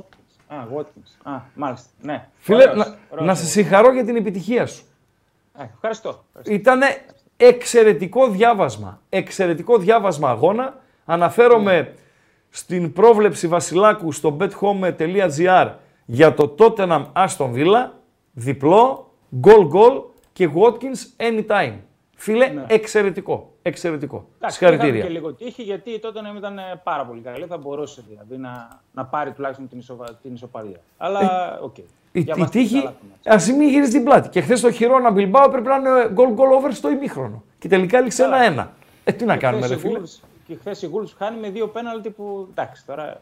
[0.48, 1.32] Α, Watkins.
[1.32, 1.90] Α, μάλιστα.
[2.02, 2.28] Ναι.
[2.38, 3.28] Φίλε, Ωραίος, να, ωραίος.
[3.28, 4.84] να σε συγχαρώ για την επιτυχία σου.
[5.58, 6.24] Ε, ευχαριστώ.
[6.28, 6.54] ευχαριστώ.
[6.54, 6.80] Ήταν
[7.38, 9.02] εξαιρετικό διάβασμα.
[9.10, 10.82] Εξαιρετικό διάβασμα αγώνα.
[11.06, 11.94] Αναφέρομαι
[12.50, 15.72] στην πρόβλεψη Βασιλάκου στο bethome.gr
[16.06, 17.90] για το Tottenham Aston Villa,
[18.32, 19.12] διπλό,
[19.44, 20.04] goal goal
[20.34, 21.78] και Watkins anytime.
[22.16, 23.52] Φίλε, εξαιρετικό.
[23.62, 24.18] Εξαιρετικό.
[24.18, 24.24] Ναι.
[24.36, 24.96] Εντάξει, Συγχαρητήρια.
[24.96, 27.46] είχαμε και λίγο τύχη γιατί τότε ήταν ε, πάρα πολύ καλή.
[27.46, 30.80] Θα μπορούσε δηλαδή να, να πάρει τουλάχιστον την, ισοβα, την ισοπαλία.
[30.98, 31.76] Αλλά οκ.
[32.16, 33.44] Η, η Διαβάστηκε τύχη, καλά το ματς.
[33.44, 34.30] ας μην γυρίσει την πλάτη.
[34.30, 37.44] Και χθες το Χιρόνα Μπιλμπάο πρέπει να είναι goal goal over στο ημίχρονο.
[37.60, 38.72] Και τελικά έληξε ένα-ένα.
[39.04, 40.00] Ε, τι να κάνουμε, ρε Χθες η φίλε.
[40.00, 43.22] Wolves- Και χθες η Wolves χάνει με δύο πέναλτι που εντάξει τώρα.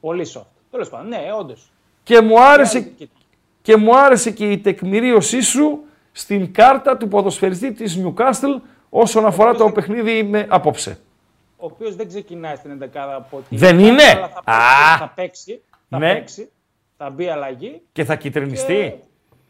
[0.00, 0.42] Πολύ soft.
[0.70, 1.70] Τέλος πάντων, ναι, όντως.
[2.02, 2.92] Και μου άρεσε,
[3.62, 5.80] και μου άρεσε και η τεκμηρίωσή σου
[6.12, 8.60] στην κάρτα του ποδοσφαιριστή της Newcastle
[8.90, 10.98] όσον αφορά το παιχνίδι με απόψε.
[11.56, 12.86] Ο οποίος δεν ξεκινάει στην 11
[13.16, 13.58] από την.
[13.58, 14.52] Δεν είναι; Αλλά θα παίξει.
[14.92, 14.96] Α!
[14.98, 15.60] Θα παίξει.
[15.88, 16.12] Θα Ναι.
[16.12, 16.50] παίξει.
[16.96, 17.82] Θα μπει αλλαγή.
[17.92, 18.74] Και θα κυτρινιστεί.
[18.74, 18.94] Και,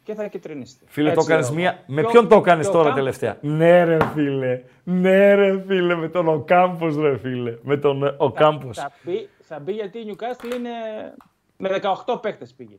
[0.03, 0.85] και θα κυτρινιστεί.
[0.87, 1.57] Φίλε, το Έτσι έκανες λέω.
[1.59, 1.79] μία.
[1.87, 4.61] Με Και ο- ποιον το έκανες και ο τώρα Κάμπ- τελευταία; Ναι, ρε φίλε.
[4.83, 5.95] Ναι, ρε φίλε.
[5.95, 7.57] Με τον Οκάμπος, ρε φίλε.
[7.61, 8.77] Με τον ε, Οκάμπος.
[8.77, 10.69] Θα μπει, θα μπει γιατί η Newcastle είναι.
[11.57, 11.69] Με
[12.05, 12.75] 18 παίχτε πήγε.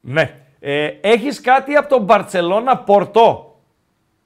[0.00, 0.40] Ναι.
[0.60, 3.60] Ε, Έχεις κάτι από τον Μπαρσελόνα Πορτό;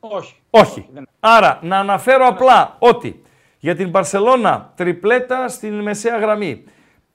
[0.01, 0.35] Όχι.
[0.51, 0.89] Όχι.
[0.93, 3.23] δεν- Άρα, να αναφέρω απλά ότι
[3.59, 6.65] για την Μπαρσελόνα τριπλέτα στην μεσαία γραμμή.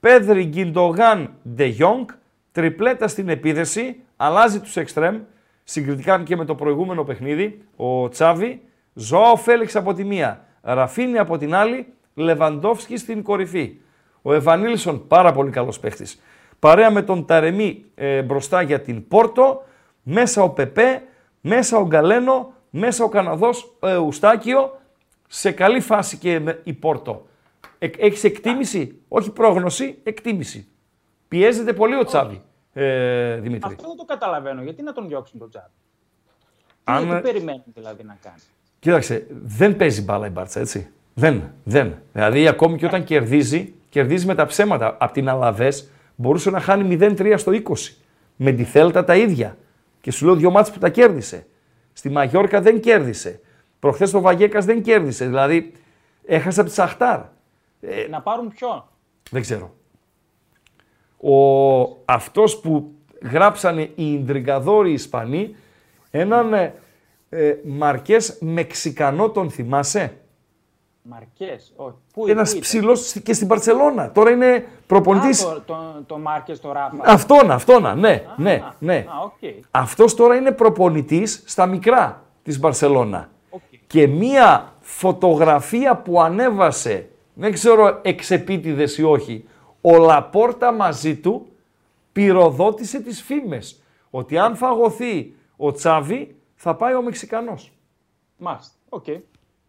[0.00, 2.08] Πέδρη Γκιντογάν Ντε Γιόγκ,
[2.56, 5.16] τριπλέτα στην επίδεση, αλλάζει τους εξτρέμ,
[5.64, 8.62] συγκριτικά και με το προηγούμενο παιχνίδι, ο Τσάβη,
[8.94, 13.76] Ζωάο Φέληξ από τη μία, Ραφίνη από την άλλη, Λεβαντόφσκι στην κορυφή.
[14.22, 16.22] Ο Ευανίλσον πάρα πολύ καλός παίχτης.
[16.58, 19.64] Παρέα με τον Ταρεμί ε, μπροστά για την Πόρτο,
[20.02, 21.02] μέσα ο Πεπέ,
[21.40, 24.80] μέσα ο Γκαλένο, μέσα ο Καναδός ε, Ουστάκιο,
[25.28, 27.26] σε καλή φάση και με- η Πόρτο.
[27.78, 30.68] Ε, έχεις εκτίμηση, όχι πρόγνωση, εκτίμηση.
[31.28, 32.42] Πιέζεται πολύ ο Τσάβη,
[32.82, 33.70] ε, Δημήτρη.
[33.72, 34.62] Αυτό δεν το καταλαβαίνω.
[34.62, 35.66] Γιατί να τον διώξουν τον Τζάμπι;
[36.84, 38.40] Αν- Τι, τι περιμένει δηλαδή να κάνει;
[38.78, 40.88] Κοίταξε, δεν παίζει μπάλα η Μπάρτσα, έτσι.
[41.14, 41.94] Δεν, δεν.
[42.12, 44.96] Δηλαδή, ακόμη και όταν κερδίζει, κερδίζει με τα ψέματα.
[45.00, 45.72] Απ' την Αλαβέ
[46.16, 47.96] μπορούσε να χάνει 0-3 στο 20.
[48.36, 49.56] Με τη Θέλτα τα ίδια.
[50.00, 51.46] Και σου λέω δύο μάτς που τα κέρδισε.
[51.92, 53.40] Στη Μαγιόρκα δεν κέρδισε.
[53.78, 55.26] Προχθές το Βαγέκας δεν κέρδισε.
[55.26, 55.72] Δηλαδή,
[56.26, 57.20] έχασε από τη Σαχτάρ.
[57.80, 58.84] Ε, Να πάρουν ποιον;
[59.30, 59.74] δεν ξέρω.
[61.20, 62.90] Ο, αυτός που
[63.32, 65.54] γράψανε οι Ιντριγκαδόροι Ισπανοί,
[66.10, 66.74] έναν ε,
[67.28, 70.16] ε, Μαρκές Μεξικανό τον θυμάσαι;
[71.02, 71.72] Μαρκές.
[71.76, 71.94] Όχι.
[72.12, 74.12] Πού Ένας πού ήταν; ψηλός στη- και στην Μπαρσελόνα.
[74.12, 75.44] Τώρα είναι προπονητής.
[75.44, 75.76] Α, το, το,
[76.06, 76.96] το Μάρκες, το Ράφα.
[77.02, 78.94] Αυτόνα, αυτόνα, ναι, ναι, ναι.
[79.08, 79.32] Α, οκ.
[79.70, 83.30] Αυτός τώρα είναι προπονητής στα μικρά της Μπαρσελόνα.
[83.86, 89.44] Και μία φωτογραφία που ανέβασε, δεν ξέρω εξεπίτηδες ή όχι,
[89.88, 91.46] ο Λαπόρτα μαζί του
[92.12, 97.72] πυροδότησε τις φήμες ότι αν φαγωθεί ο Τσάβη θα πάει ο Μεξικανός.
[98.36, 98.72] Μάλιστα.
[98.88, 99.04] OK.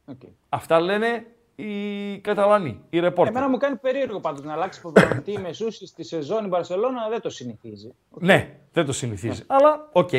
[0.05, 0.21] OK.
[0.49, 1.25] Αυτά λένε
[1.55, 3.35] οι Καταλανοί, οι ρεπόρτερ.
[3.35, 7.29] Εμένα μου κάνει περίεργο πάντως να αλλάξει προπονητή μεσούσης της σεζόν η Μπαρσελόνα δεν το
[7.29, 7.93] συνηθίζει.
[8.09, 9.43] Ναι, δεν το συνηθίζει.
[9.47, 10.09] Αλλά, οκ.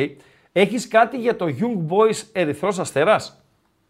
[0.51, 3.43] Έχεις κάτι για το Young Boys Ερυθρός Αστέρας;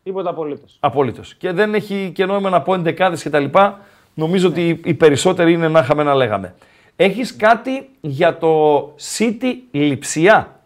[0.03, 0.77] Τίποτα απολύτως.
[0.79, 1.35] Απολύτως.
[1.35, 3.45] Και δεν έχει και νόημα να πω εντεκάδες κτλ.
[4.19, 6.55] Νομίζω ότι οι περισσότεροι είναι να είχαμε να λέγαμε.
[6.95, 8.81] Έχεις κάτι για το
[9.17, 10.59] City Λιψία.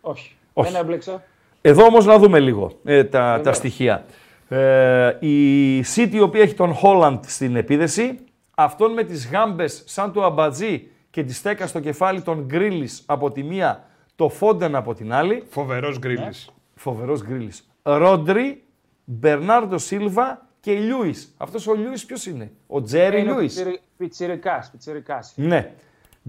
[0.00, 0.36] Όχι.
[0.52, 0.72] Όχι.
[0.72, 1.22] Δεν έμπλεξα.
[1.60, 3.56] Εδώ όμως να δούμε λίγο ε, τα, τα Βεβαίως.
[3.56, 4.04] στοιχεία.
[4.48, 8.18] Ε, η City η οποία έχει τον Holland στην επίθεση,
[8.54, 13.30] αυτόν με τις γάμπες σαν του Αμπατζή και τη στέκα στο κεφάλι τον Γκρίλης από
[13.30, 13.84] τη μία,
[14.16, 15.42] το Φόντεν από την άλλη.
[15.48, 16.50] Φοβερός Γκρίλης.
[16.74, 17.68] Φοβερός Γκρίλης.
[17.82, 18.62] Ρόντρι,
[19.04, 21.34] Μπερνάρντο Σίλβα και Λιούις.
[21.36, 23.64] Αυτός ο Λιούις ποιος είναι, ο Τζέρι Λιούις.
[23.96, 24.70] Πιτσιρικάς.
[24.70, 25.32] Πιτσιρικάς.
[25.36, 25.72] Ναι.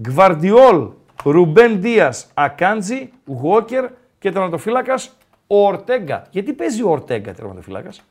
[0.00, 0.88] Γκβαρδιόλ,
[1.24, 6.26] Ρουμπέν Δίας, Ακάντζη, Γουόκερ και τερματοφύλακας ο Ορτέγκα.
[6.30, 8.02] Γιατί παίζει ο Ορτέγκα τερματοφύλακας;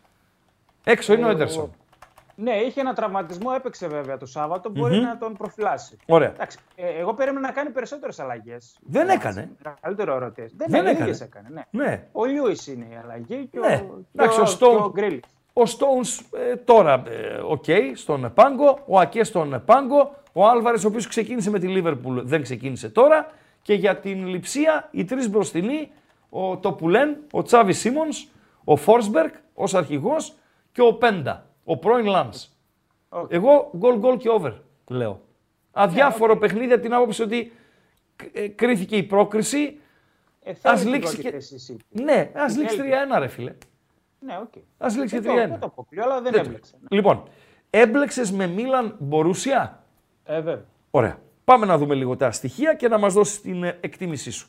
[0.84, 1.74] Έξω είναι ο Ε, Έντερσον.
[2.36, 5.04] Ναι, είχε ένα τραυματισμό, έπαιξε βέβαια το Σάββατο, μπορεί Μμμ.
[5.04, 5.98] να τον προφυλάσει.
[6.06, 6.30] Ωραία.
[6.30, 8.78] Εντάξει, ε, εγώ περίμενα να κάνει περισσότερες αλλαγές.
[8.82, 9.50] Δεν έκανε.
[9.82, 10.54] Καλύτερο ερωτές.
[10.56, 10.90] Δεν, Δεν έκανε.
[10.90, 11.04] έκανε.
[11.10, 11.84] ίδιες έκανε ναι.
[11.84, 12.08] Ναι.
[12.12, 13.86] Ο Λιούις είναι η αλλαγή και Ναι.
[13.90, 15.24] ο, Εντάξει, και ο ο, Stones- και ο Γκρίλις.
[15.58, 17.64] Ο Stones ε, τώρα, ε, οκ,
[17.94, 22.42] στον πάγκο, ο Ακέ στον πάγκο, ο Άλβαρες ο οποίος ξεκίνησε με τη Λίβερπουλ δεν
[22.42, 25.92] ξεκίνησε τώρα και για την Λειψία οι τρεις μπροστινοί,
[26.30, 28.28] ο Πόουλσεν, ο Τσάβι Σίμονς,
[28.64, 30.34] ο Φόρσμπεργκ ως αρχηγός
[30.72, 32.50] και Οπέντα, ο πρώην Λανς.
[33.30, 34.54] Εγώ γκολ γκολ και over
[34.90, 35.22] λέω.
[35.72, 37.52] Αδιάφορο παιχνίδι από την άποψη ότι
[38.32, 39.80] ε, κρίθηκε η πρόκριση.
[40.44, 41.32] Ε, θέλει ας την λήξει πρώτη και...
[41.32, 42.02] θέση η City.
[42.04, 42.64] Ναι, ας Θέλει.
[42.64, 42.80] λήξει
[43.16, 43.54] 3-1 ρε φίλε.
[44.26, 44.54] Ναι, οκ.
[44.78, 45.44] Ας λήξει Δεν 3-1.
[45.44, 46.74] το- Δεν το αποκλείω, αλλά δεν Δεν το- έμπλεξε.
[46.90, 47.24] Λοιπόν,
[47.70, 49.84] έμπλεξες με Μίλαν Μπορούσια;
[50.24, 50.66] Ε, βέβαια.
[50.92, 51.18] Ωραία.
[51.44, 54.48] Πάμε να δούμε λίγο τα στοιχεία και να μας δώσεις την ε, εκτίμησή σου.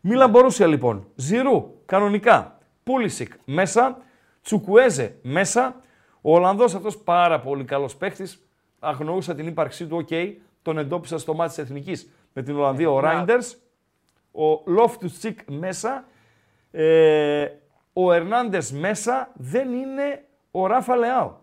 [0.00, 1.06] Μίλαν Μπορούσια λοιπόν.
[1.14, 2.58] Ζιρού κανονικά.
[2.84, 3.98] Πούλισικ μέσα.
[4.42, 5.80] Τσουκουέζε μέσα.
[6.20, 8.46] Ο Ολλανδός αυτός πάρα πολύ καλός παίχτης.
[8.78, 9.96] Αγνοούσα την ύπαρξή του.
[9.96, 10.08] Οκ.
[10.62, 13.38] Τον εντόπισα στο ματς της Εθνικής με την Ολλανδία ο να- Ράιντερς.
[14.32, 16.04] Ο Λόφτου Τσικ μέσα.
[16.70, 17.46] Ε,
[17.98, 19.30] ο Ερνάντες μέσα.
[19.34, 21.34] Δεν είναι ο Ράφα Λεάο.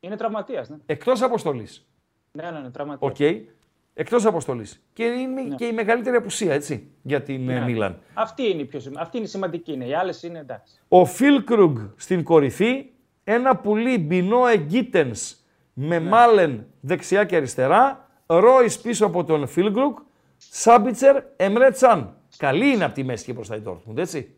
[0.00, 0.68] Είναι τραυματίας.
[0.68, 1.88] Ναι, Εκτός αποστολής.
[2.32, 3.10] ναι, ναι, ναι τραυματίας.
[3.12, 3.46] Οκ.
[3.94, 4.82] Εκτός αποστολής.
[4.92, 7.64] Και είναι και η μεγαλύτερη απουσία, έτσι, για την ε, Ναι.
[7.64, 7.98] Μίλαν.
[8.14, 9.02] Αυτή είναι η πιο σημαντική.
[9.04, 9.72] Αυτή είναι η σημαντική.
[9.72, 9.84] Είναι.
[9.86, 10.74] Οι άλλες είναι εντάξει.
[10.88, 12.86] Ο Φίλκρουγκ στην κορυφή,
[13.24, 15.36] ένα πουλί Μπινόε Γκίτενς
[15.72, 16.08] με Ναι.
[16.08, 19.94] Μάλεν δεξιά και αριστερά, Ρόις πίσω από τον Φίλκρουγκ,
[20.36, 22.16] Σάμπιτσερ, Εμρέ Τσάν.
[22.36, 24.34] Καλή είναι από τη μέση και μπροστά η Dortmund, έτσι.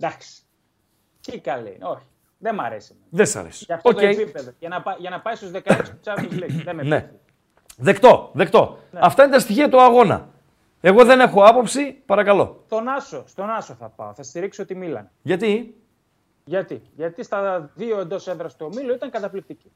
[0.00, 0.42] Εντάξει.
[1.20, 1.84] Τι καλή είναι.
[1.84, 2.04] Όχι.
[2.38, 2.94] Δεν μ' αρέσει.
[3.10, 3.64] Δεν σ' αρέσει.
[3.64, 3.98] Για αυτό Οκ.
[4.00, 4.50] το επίπεδο.
[4.58, 6.60] Για να, πά- για να πάεις στους 16 του Champions League.
[6.64, 7.00] Δεν με Ναι.
[7.00, 7.14] πείθει.
[7.76, 8.78] Δεκτό, δεκτό.
[8.90, 9.00] Ναι.
[9.02, 10.28] Αυτά είναι τα στοιχεία του αγώνα.
[10.80, 12.62] Εγώ δεν έχω άποψη, παρακαλώ.
[12.66, 14.14] Στον Άσο, στον Άσο θα πάω.
[14.14, 15.10] Θα στηρίξω τη Μίλαν.
[15.22, 15.74] Γιατί;
[16.44, 19.72] Γιατί, Γιατί στα δύο εντός έδρας του ομίλου ήταν καταπληκτική.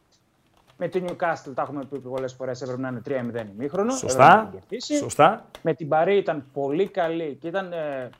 [0.77, 3.93] Με την Newcastle, τα έχουμε πει πολλές φορές, έπρεπε να είναι 3-0 ημίχρονο.
[3.93, 4.25] Σωστά.
[4.25, 4.97] έπρεπε να την κερδίσει.
[4.97, 5.45] Σωστά.
[5.63, 8.11] Με την Παρή ήταν πολύ καλή και ήταν ε,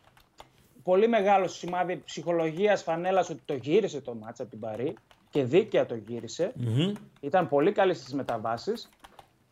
[0.83, 4.95] πολύ μεγάλο σημάδι ψυχολογίας φανέλας ότι το γύρισε το μάτσα από την Παρή
[5.31, 6.53] και δίκαια το γύρισε.
[6.55, 6.93] Μμμ.
[7.21, 8.89] Ήταν πολύ καλή στις μεταβάσεις.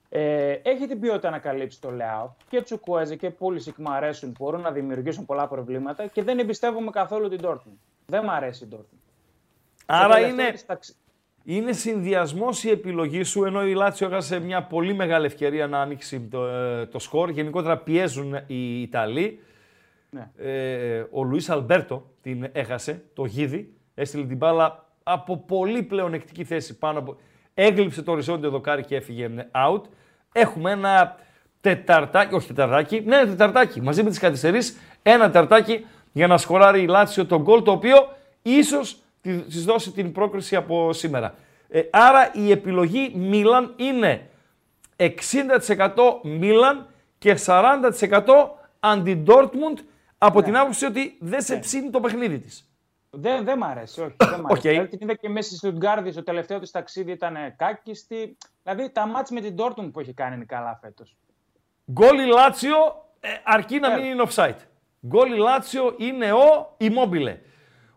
[0.08, 2.30] Ε, έχει την ποιότητα να καλύψει το Λεάο.
[2.48, 7.28] Και Τσουκουέζε και Πούλησικ μου αρέσουν, μπορούν να δημιουργήσουν πολλά προβλήματα και δεν εμπιστεύομαι καθόλου
[7.28, 7.76] την Dortmund.
[8.06, 8.98] Δεν μου αρέσει η Dortmund.
[9.86, 10.96] Άρα Το τελευταίο είναι, της ταξι-
[11.44, 16.20] είναι συνδυασμός η επιλογή σου, ενώ η Λάτσιο έχασε μια πολύ μεγάλη ευκαιρία να ανοίξει
[16.20, 17.30] το, ε, το σκορ.
[17.30, 19.40] Γενικότερα πιέζουν οι Ιταλοί.
[20.10, 20.30] Ναι.
[20.36, 23.74] Ε, ο Λουίς Αλμπέρτο την έχασε, το γίδι.
[23.94, 27.16] Έστειλε την μπάλα από πολύ πλεονεκτική θέση πάνω από...
[27.54, 29.80] Έγλειψε το οριζόντιο δοκάρι και έφυγε out.
[30.32, 31.16] Έχουμε ένα
[31.60, 33.80] τεταρτάκι, όχι τεταρτάκι, ναι, τεταρτάκι.
[33.80, 37.96] Μαζί με τις καθυστερήσεις, ένα τεταρτάκι για να σκοράρει η Λάτσιο τον γκολ, το οποίο
[38.42, 41.34] ίσως τη- της δώσει την πρόκριση από σήμερα.
[41.68, 44.28] Ε, άρα η επιλογή Μίλαν είναι
[44.96, 46.86] 60% Μίλαν
[47.18, 49.78] και 40% αντι-Dortmund
[50.22, 52.64] από την άποψη ότι δεν σε ψήνει το παιχνίδι της.
[53.10, 54.14] Δεν, δεν μ' αρέσει, όχι.
[54.18, 54.66] Δεν μ' αρέσει.
[54.66, 54.72] Οκ.
[54.72, 58.36] Δηλαδή, την είδα και μέσα στη Στουτγκάρδη, στο τελευταίο της ταξίδι ήταν ε, κάκιστη.
[58.62, 61.16] Δηλαδή τα μάτς με την Dortmund που έχει κάνει είναι καλά φέτος.
[61.92, 62.76] Γκολ η Λάτσιο
[63.20, 63.94] ε, αρκεί να Ναι.
[64.02, 64.56] μην είναι offside.
[65.06, 67.36] Γκολ η Λάτσιο είναι ο Immobile.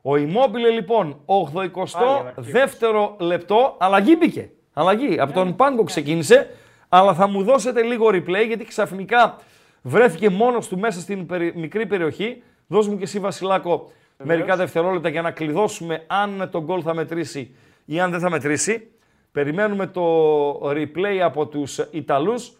[0.01, 4.49] Ο Immobile λοιπόν, 82ο λεπτό, αλλαγή μπήκε.
[4.73, 5.19] Αλλαγή.
[5.19, 6.49] Από τον Πάγκο ξεκίνησε,
[6.89, 9.37] αλλά θα μου δώσετε λίγο replay γιατί ξαφνικά
[9.83, 12.43] βρέθηκε μόνος του μέσα στην περι- μικρή περιοχή.
[12.67, 13.91] Δώσ' μου και εσύ Βασιλάκο
[14.23, 17.55] μερικά δευτερόλεπτα για να κλειδώσουμε αν το γκολ θα μετρήσει
[17.85, 18.87] ή αν δεν θα μετρήσει.
[19.31, 22.57] Περιμένουμε το replay από τους Ιταλούς.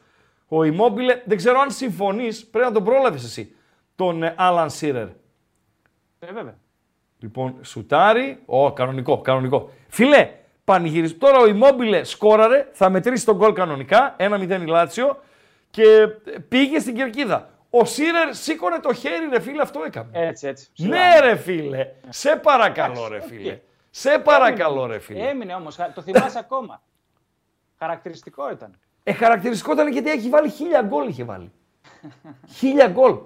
[0.47, 3.55] Ο Immobile, δεν ξέρω αν συμφωνείς, πρέπει να τον πρόλαβες εσύ,
[3.95, 5.07] τον Άλαν Σίρερ.
[6.19, 6.57] Ε, βέβαια.
[7.19, 8.39] Λοιπόν, σουτάρει.
[8.45, 9.69] Ω, κανονικό, κανονικό.
[9.87, 10.29] Φιλέ,
[10.63, 11.17] πανηγυρισμό.
[11.17, 15.17] Τώρα ο Immobile σκόραρε, θα μετρήσει τον γκολ κανονικά, 1-0 η Λάτσιο
[15.73, 17.49] και ε, πήγε στην κερκίδα.
[17.69, 20.09] Ο Σίρερ σήκωνε το χέρι, ρε φίλε, αυτό έκανε.
[20.11, 20.67] Έτσι, έτσι.
[20.77, 21.87] Ναι, ρε φίλε.
[22.09, 23.59] Σε παρακαλώ, ρε φίλε.
[23.89, 25.27] Σε παρακαλώ, ρε φίλε.
[25.29, 25.75] Έμεινε όμως.
[25.95, 26.81] Το θυμάσαι ακόμα.
[27.79, 28.75] Χαρακτηριστικό ήταν.
[29.03, 31.51] Ε, χαρακτηριστικό ήταν γιατί έχει βάλει χίλια γκολ είχε βάλει.
[32.57, 33.17] χίλια γκολ.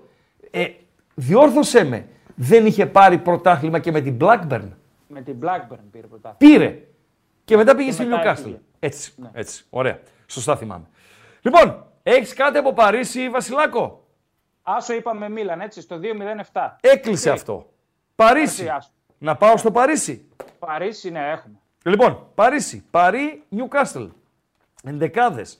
[0.51, 0.67] Ε,
[1.15, 2.07] διόρθωσέ με.
[2.35, 4.69] Δεν είχε πάρει πρωτάθλημα και με την Blackburn.
[5.07, 6.57] Με την Blackburn πήρε πρωτάθλημα.
[6.57, 6.79] Πήρε.
[7.45, 8.37] Και μετά πήγε Και στη μετά Newcastle.
[8.39, 8.59] έφυγε.
[8.79, 9.29] Έτσι, Ναι.
[9.33, 9.65] έτσι.
[9.69, 9.99] Ωραία.
[10.27, 10.85] Σωστά θυμάμαι.
[11.41, 14.07] Λοιπόν, έχεις κάτι από Παρίσι, Βασιλάκο;
[14.61, 15.99] Άσο είπαμε Μίλαν, έτσι, στο
[16.53, 16.75] 2-0-7.
[16.81, 17.69] Έκλεισε Τι; αυτό.
[18.15, 18.61] Παρίσι.
[18.61, 18.89] Έτσι, άσο.
[19.17, 20.27] Να πάω στο Παρίσι.
[20.59, 21.59] Παρίσι, ναι, έχουμε.
[21.83, 22.85] Λοιπόν, Παρίσι.
[22.91, 24.09] Παρί, Newcastle.
[24.83, 25.59] Ενδεκάδες.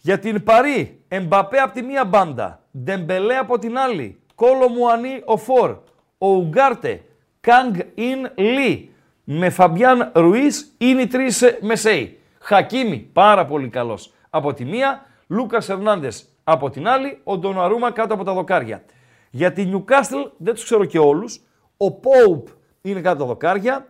[0.00, 5.36] Για την Παρί, Εμπαπέ από τη μία μπάντα, Ντεμπελέ από την άλλη, Κόλο Μουανί ο
[5.36, 5.78] Φορ,
[6.18, 7.04] ο Ουγκάρτε,
[7.40, 8.94] Κανγκ Ιν Λί,
[9.24, 12.18] με Φαμπιάν Ρουίς είναι οι τρεις μεσαίοι.
[12.40, 18.14] Χακίμι, πάρα πολύ καλός από τη μία, Λούκας Ερνάντες από την άλλη, ο Ντοναρούμα κάτω
[18.14, 18.84] από τα δοκάρια.
[19.30, 21.40] Για τη Newcastle δεν τους ξέρω και όλους.
[21.76, 22.50] Ο Pope
[22.82, 23.86] είναι κάτω από τα δοκάρια.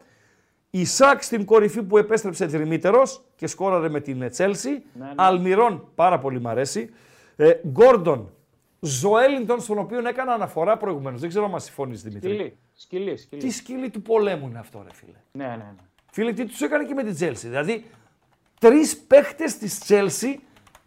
[0.70, 4.70] Η Σάκ στην κορυφή που επέστρεψε τριμήτερος και σκόραρε με την Τσέλσι.
[4.70, 5.12] Ναι, ναι.
[5.16, 6.90] Αλμυρών, πάρα πολύ μ' αρέσει.
[7.36, 8.32] Ε, Γκόρντον,
[8.80, 11.20] Ζωέλινγκτον, στον οποίο έκανα αναφορά προηγουμένως.
[11.20, 12.30] Δεν ξέρω αν μας συμφωνείς Δημήτρη.
[12.30, 12.56] Σκυλή.
[12.72, 13.42] Σκυλή, σκυλή.
[13.42, 15.18] Τι σκυλή του πολέμου είναι αυτό, ρε φίλε.
[15.32, 15.74] Ναι, ναι, ναι.
[16.12, 17.48] Φίλε, τι τους έκανε και με την Τσέλσι.
[17.48, 17.84] Δηλαδή,
[18.60, 20.40] τρεις παίχτες της Τσέλσι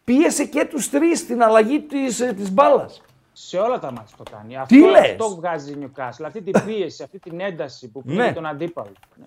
[0.06, 3.02] πίεσε και τους τρεις στην αλλαγή της της μπάλας.
[3.34, 4.48] Σε όλα τα μάτια το κάνει.
[4.48, 6.23] Τι αυτό, λες; αυτό βγάζει η Newcastle.
[6.26, 8.14] Αυτή την πίεση, αυτή την ένταση που Ναι.
[8.15, 8.91] πνίγει τον αντίπαλο.
[9.15, 9.26] Ναι.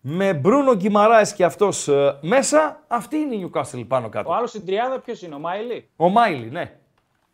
[0.00, 1.88] Με Μπρούνο Γκυμαράες και αυτός
[2.20, 4.30] μέσα, αυτή είναι η Newcastle πάνω κάτω.
[4.30, 6.76] Ο άλλος στην τριάδα ποιος είναι, ο Μάιλι; Ο Μάιλι, ναι.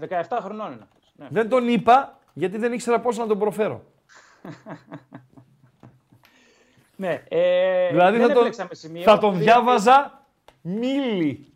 [0.08, 1.12] 17 χρονών είναι αυτός.
[1.16, 1.26] Ναι.
[1.30, 3.82] Δεν τον είπα γιατί δεν ήξερα πώς να τον προφέρω.
[6.96, 9.02] Ναι, ε, δηλαδή δεν θα τον, επιλέξαμε σημείο.
[9.02, 10.24] θα τον Δύο- διάβαζα
[10.60, 11.49] Μίλι.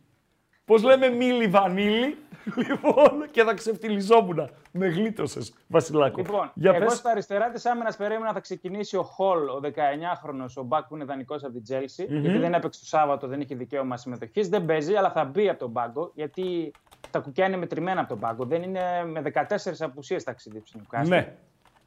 [0.64, 2.18] Πώς λέμε Milli Vanilli,
[2.68, 4.51] λοιπόν, και θα ξεφτιλιζόμουν.
[4.72, 6.20] Με γλίτωσες, Βασιλάκο.
[6.20, 6.96] Λοιπόν, Για εγώ πες.
[6.96, 11.04] στα αριστερά της άμυνας περίμενα θα ξεκινήσει ο Χολ, ο 19χρονος, ο μπακ που είναι
[11.04, 12.06] δανεικός από την Τσέλσι.
[12.10, 12.20] Μμμ.
[12.20, 14.48] Γιατί δεν έπαιξε το Σάββατο, δεν είχε δικαίωμα συμμετοχής.
[14.48, 16.10] Δεν παίζει, αλλά θα μπει από τον πάγκο.
[16.14, 16.72] Γιατί
[17.10, 18.44] τα κουκιά είναι μετρημένα από τον πάγκο.
[18.44, 19.42] Δεν είναι με 14
[19.80, 21.06] απουσίες ταξίδι στην Newcastle.
[21.08, 21.34] Ναι.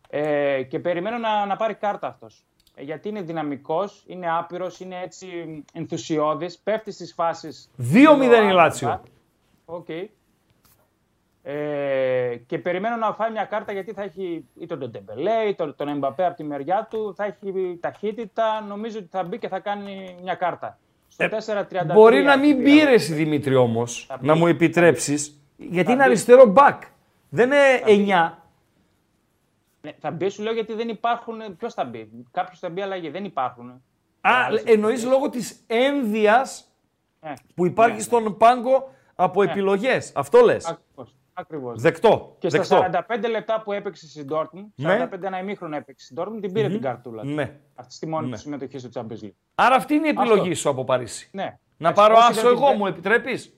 [0.09, 2.45] Ε, και περιμένω να, να πάρει κάρτα αυτός.
[2.79, 5.27] Γιατί είναι δυναμικός, είναι άπειρος, είναι έτσι
[5.73, 7.69] ενθουσιώδης, πέφτει στις φάσεις.
[7.77, 9.01] 2-0 η Λάτσιο.
[9.65, 9.87] Οκ.
[11.49, 15.75] Ε, και περιμένω να φάει μια κάρτα γιατί θα έχει ή τον Ντεμπελέ ή τον,
[15.75, 17.13] τον Εμπαπέ από τη μεριά του.
[17.17, 18.61] Θα έχει ταχύτητα.
[18.67, 20.77] Νομίζω ότι θα μπει και θα κάνει μια κάρτα.
[21.07, 21.89] Στο 4-33.
[21.89, 22.91] Ε, Μπορεί να μην πήραμε.
[22.91, 26.09] πήρε Δημήτρη όμως, να μου επιτρέψεις, γιατί Θα είναι μπει.
[26.09, 26.81] αριστερό μπακ.
[27.29, 28.37] Δεν είναι 9.
[29.87, 31.55] Ναι, θα μπει, σου λέω γιατί δεν υπάρχουν.
[31.57, 33.09] Ποιος θα μπει, Κάποιος θα μπει αλλαγή.
[33.09, 33.69] Δεν υπάρχουν.
[34.21, 34.31] Α,
[34.65, 36.71] εννοείς λόγω της ένδυας
[37.19, 39.51] Ε, που υπάρχει ναι, στον πάγκο από Ναι.
[39.51, 40.11] επιλογές.
[40.15, 40.65] Αυτό λες.
[40.65, 41.15] Ακριβώς.
[41.33, 41.81] Ακριβώς.
[41.81, 42.35] Δεκτό.
[42.39, 42.65] Και δεκτό.
[42.65, 45.07] στα 45 λεπτά που έπαιξε στην Dortmund, Ναι.
[45.11, 46.73] 45 ένα ημίχρονο έπαιξε στην Dortmund, την πήρε Μμμ.
[46.73, 47.21] την καρτούλα.
[47.21, 47.27] του.
[47.27, 47.59] Ναι.
[47.75, 48.33] Αυτή στη μόνη Ναι.
[48.35, 49.31] του συμμετοχής στο Champions League.
[49.55, 50.53] Άρα αυτή είναι η επιλογή Αυτό.
[50.55, 51.29] σου από Παρίσι.
[51.31, 51.43] Ναι.
[51.77, 53.53] Να Εντάξει, πάρω όσοι άσο δεν την εγώ, δέ- μου επιτρέπεις;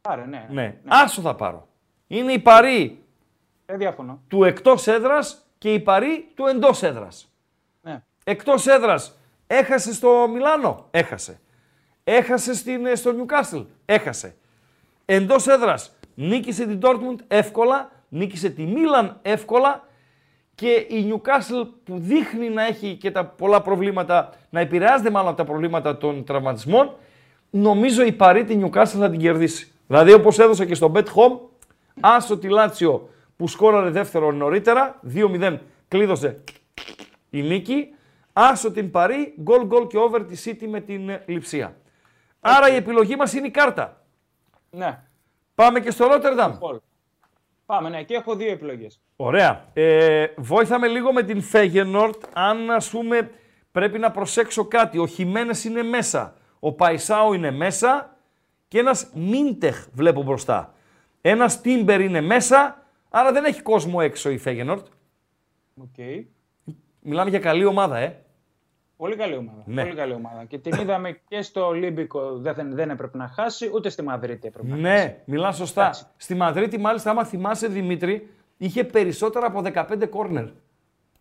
[0.00, 0.46] Πάρε, ναι.
[0.50, 0.76] Ναι.
[0.86, 1.68] Άσο θα πάρω.
[2.06, 3.04] Είναι η παρή
[3.66, 4.20] Δεν διαφωνώ.
[4.28, 7.30] του εκτός έδρας και η παρή του εντός έδρας.
[7.82, 8.02] Ναι.
[8.24, 10.86] Εκτός έδρας έχασε στο Μιλάνο.
[10.90, 11.40] Έχασε.
[12.04, 13.60] Έχασε στην, ε, στο Νιουκάστλ.
[13.84, 14.36] Έχασε.
[15.04, 17.90] Εντός έδρας νίκησε την Dortmund εύκολα.
[18.08, 19.84] Νίκησε τη Μίλαν εύκολα.
[20.54, 25.36] Και η Νιουκάστλ που δείχνει να έχει και τα πολλά προβλήματα, να επηρεάζεται μάλλον από
[25.36, 26.94] τα προβλήματα των τραυματισμών,
[27.50, 29.72] νομίζω η Παρή τη Νιουκάστλ θα την κερδίσει.
[29.86, 31.38] Δηλαδή όπως έδωσα και στο Bet Home,
[32.00, 35.58] άσο τη Λάτσιο που σκόραρε δεύτερο νωρίτερα, 2-0
[35.88, 36.44] κλείδωσε
[37.30, 37.90] η νίκη.
[38.32, 41.76] Άσο την Παρή, γκολ γκολ και over τη City με την ε, Λιψία.
[42.40, 44.02] Άρα η επιλογή μας είναι η κάρτα.
[44.70, 45.02] Ναι.
[45.54, 46.52] Πάμε και στο Ρότερνταμ.
[46.60, 46.78] Paul.
[47.66, 48.02] Πάμε, ναι.
[48.02, 49.00] Και έχω δύο επιλογές.
[49.16, 49.64] Ωραία.
[49.72, 52.22] Ε, βόηθα με λίγο με την Φέγενορτ.
[52.32, 53.30] Αν ας πούμε
[53.72, 54.98] πρέπει να προσέξω κάτι.
[54.98, 56.34] Ο Χιμένες είναι μέσα.
[56.60, 58.16] Ο Παϊσάο είναι μέσα.
[58.68, 60.74] Και ένας Μίντεχ βλέπω μπροστά.
[61.20, 62.85] Ένας Τίμπερ είναι μέσα.
[63.10, 64.86] Άρα δεν έχει κόσμο έξω η Φέγενορτ.
[65.82, 66.24] Οκ.
[67.00, 68.20] Μιλάμε για καλή ομάδα, ε.
[68.96, 69.62] Πολύ καλή ομάδα.
[69.64, 69.82] Ναι.
[69.82, 70.44] Πολύ καλή ομάδα.
[70.44, 74.68] Και την είδαμε και στο Ολύμπικο δεν, δεν έπρεπε να χάσει, ούτε στη Μαδρίτη έπρεπε
[74.68, 74.82] να χάσει.
[74.82, 75.90] Ναι, μιλά σωστά.
[76.16, 80.44] Στη Μαδρίτη, μάλιστα, άμα θυμάσαι Δημήτρη, είχε περισσότερα από 15 κόρνερ.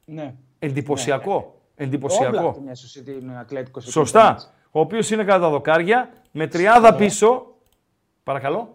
[0.05, 0.35] Ναι.
[0.59, 1.35] Εντυπωσιακό.
[1.35, 2.37] Ο Εντυπωσιακό.
[2.37, 3.79] Όμπλακ την έσωσε την Ατλέτικο.
[3.79, 4.19] σε Σωστά.
[4.19, 4.53] εκείνο το μάτς.
[4.71, 7.55] Ο οποίος είναι κατά τα δοκάρια, με τριάδα πίσω.
[8.23, 8.74] Παρακαλώ.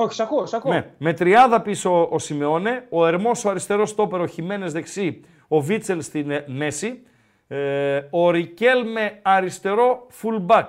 [0.00, 0.72] Όχι, σ' ακούω, σ' ακούω.
[0.72, 5.60] Ναι, με τριάδα πίσω ο Σιμεώνε, ο Ερμός ο αριστερός στόπερο, ο Χιμένες δεξί, ο
[5.60, 7.02] Βίτσελ στην ε, μέση,
[7.48, 10.66] ε, ο Ρικέλ με αριστερό full back,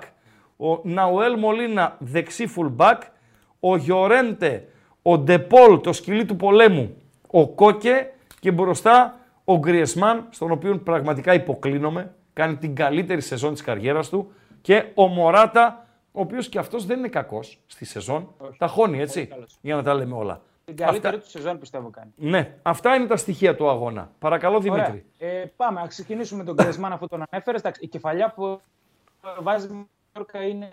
[0.57, 2.97] ο Ναουέλ Μολίνα δεξί full back,
[3.59, 4.67] ο Γιορέντε,
[5.01, 6.95] ο Ντεπόλ, το σκυλί του πολέμου,
[7.27, 13.61] ο Κόκε και μπροστά ο Γκριεσμάν, στον οποίο πραγματικά υποκλίνομαι, κάνει την καλύτερη σεζόν της
[13.61, 14.31] καριέρας του
[14.61, 15.87] και ο Μωράτα,
[16.19, 19.29] ο οποίος και αυτός δεν είναι κακός στη σεζόν, τα χώνει έτσι,
[19.61, 20.41] για να τα λέμε όλα.
[20.65, 22.11] Την καλύτερη του σεζόν πιστεύω κάνει.
[22.15, 24.11] Ναι, αυτά είναι τα στοιχεία του αγώνα.
[24.19, 25.05] Παρακαλώ Δημήτρη.
[25.21, 25.33] Ωραία.
[25.33, 27.59] Ε, πάμε, να ξεκινήσουμε με τον Γκρεσμάν αφού τον ανέφερες.
[27.59, 28.61] Εντάξει, η κεφαλιά που
[29.39, 30.69] βάζει η Μαγιόρκα είναι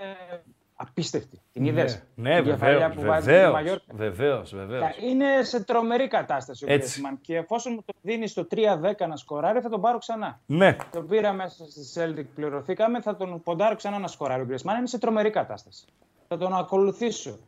[0.77, 1.41] απίστευτη.
[1.53, 4.85] Την Ναι, είδες; ναι, η κεφαλιά βεβαίως, που βάζεις η βεβαίως, Μαγιόρκα; βεβαίως, βεβαίως.
[5.03, 6.89] Είναι σε τρομερή κατάσταση ο Έτσι.
[6.89, 10.41] Γκρεσμάν και εφόσον μου το δίνεις στο 3-10 να σκοράρει θα τον πάρω ξανά.
[10.47, 10.77] Ναι.
[10.93, 14.43] Τον πήρα μέσα στη Celtic, πληρωθήκαμε, θα τον ποντάρω ξανά να σκοράρει.
[14.43, 15.85] Ο Γκρεσμάν είναι σε τρομερή κατάσταση.
[16.29, 17.39] Θα τον ακολουθήσω.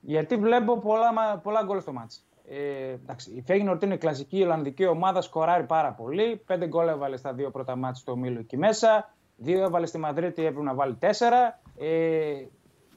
[0.00, 2.22] Γιατί βλέπω πολλά, μα- πολλά γκολ στο μάτς.
[2.50, 6.36] Ε, εντάξει, η Φέγγινορτ είναι κλασική Ολλανδική ομάδα, σκοράρει πάρα πολύ.
[6.46, 9.14] Πέντε γκολ έβαλε στα δύο πρώτα μάτια στο Μήλο εκεί μέσα.
[9.40, 11.60] Δύο έβαλε στη Μαδρίτη, έπρεπε να βάλει τέσσερα.
[11.78, 12.44] Ε,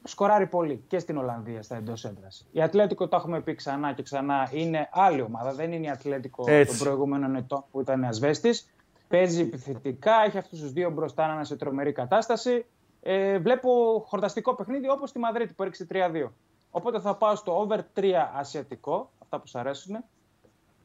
[0.04, 2.48] σκοράρει πολύ και στην Ολλανδία στα εντός έδρας.
[2.52, 5.54] Η Ατλέτικο, το έχουμε πει ξανά και ξανά, είναι άλλη ομάδα.
[5.54, 6.78] Δεν είναι η Ατλέτικο Έτσι.
[6.78, 8.74] των προηγούμενων ετών που ήταν ασβέστης.
[9.08, 12.66] Παίζει επιθετικά, έχει αυτούς τους δύο μπροστά να είναι σε τρομερή κατάσταση.
[13.02, 16.32] Ε, βλέπω χορταστικό παιχνίδι όπως στη Μαδρίτη που έριξε 3-2.
[16.72, 20.04] Οπότε θα πάω στο over 3 ασιατικό, αυτά που σα αρέσουν.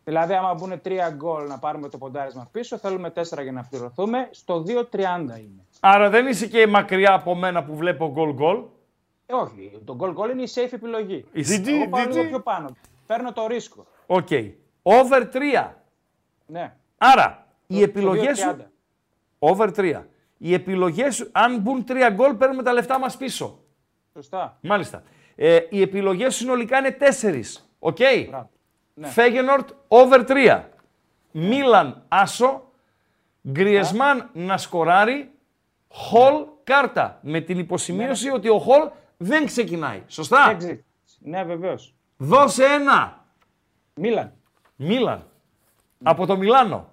[0.09, 4.29] Δηλαδή, άμα μπουν 3 γκολ να πάρουμε το ποντάρισμα πίσω, θέλουμε 4 για να πληρωθούμε.
[4.31, 4.69] Στο 2-30
[5.39, 5.65] είναι.
[5.81, 8.63] Άρα δεν είσαι και μακριά από μένα που βλέπω γκολ γκολ;
[9.27, 11.25] Ε, όχι, το goal goal είναι η safe επιλογή.
[11.33, 12.27] Η GG, Εγώ πάω λίγο GG.
[12.29, 12.69] πιο πάνω.
[13.07, 13.87] Παίρνω το ρίσκο.
[14.07, 14.29] OK.
[14.83, 15.75] Over 3.
[16.47, 16.75] Ναι.
[16.99, 18.57] Άρα, οι Το- το επιλογές σου...
[18.59, 18.65] 2.30.
[19.39, 20.03] Over 3.
[20.39, 23.59] Οι επιλογές σου, αν μπουν 3 γκολ, παίρνουμε τα λεφτά μας πίσω.
[24.13, 24.59] Σωστά.
[24.61, 25.03] Μάλιστα.
[25.37, 27.43] Ε, οι επιλογές σου συνολικά είναι 4.
[27.79, 27.97] Οκ.
[28.29, 28.51] Μπράβο.
[28.99, 29.09] Ναι.
[29.09, 30.63] Φέγενορτ over 3.
[31.31, 32.63] Μίλαν άσο.
[33.51, 35.31] Γκριεσμάν να σκοράρει.
[35.89, 37.19] Χολ κάρτα.
[37.23, 40.03] Με την υποσημείωση ότι ο Χολ δεν ξεκινάει.
[40.07, 40.79] Σωστά; Exit.
[41.19, 41.95] Ναι, βεβαίως.
[42.17, 43.25] Δώσε ένα.
[43.95, 44.33] Μίλαν.
[44.77, 45.27] Μίλαν.
[46.03, 46.89] Από το Μιλάνο.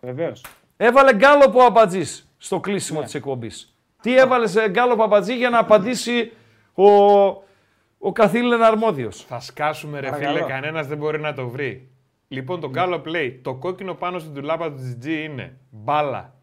[0.00, 0.44] Βεβαίως.
[0.76, 3.74] Έβαλε γκάλοπο ο Αμπατζής στο κλείσιμο της εκπομπής.
[4.00, 6.32] Τι έβαλε σε γκάλοπο Αμπατζή για να απαντήσει
[6.74, 6.84] ο,
[8.06, 9.24] ο καθήλεν αρμόδιος.
[9.24, 10.36] Θα σκάσουμε ρε Παρακαλώ.
[10.36, 11.88] φίλε, κανένας δεν μπορεί να το βρει.
[12.28, 16.34] Λοιπόν, το Gallup λέει: Το κόκκινο πάνω στην τουλάπα του GG είναι μπάλα.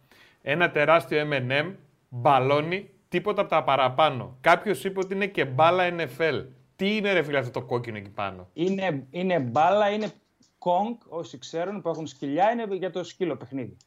[0.42, 1.74] Ένα τεράστιο MM,
[2.10, 4.38] μπαλόνι, τίποτα από τα παραπάνω.
[4.42, 6.46] Κάποιος είπε ότι είναι και μπάλα NFL.
[6.76, 10.08] Τι είναι ρε φίλε αυτό το κόκκινο εκεί πάνω; Είναι, είναι μπάλα, είναι
[10.58, 13.78] κόγκ, όσοι ξέρουν που έχουν σκυλιά, είναι για το σκύλο παιχνίδι.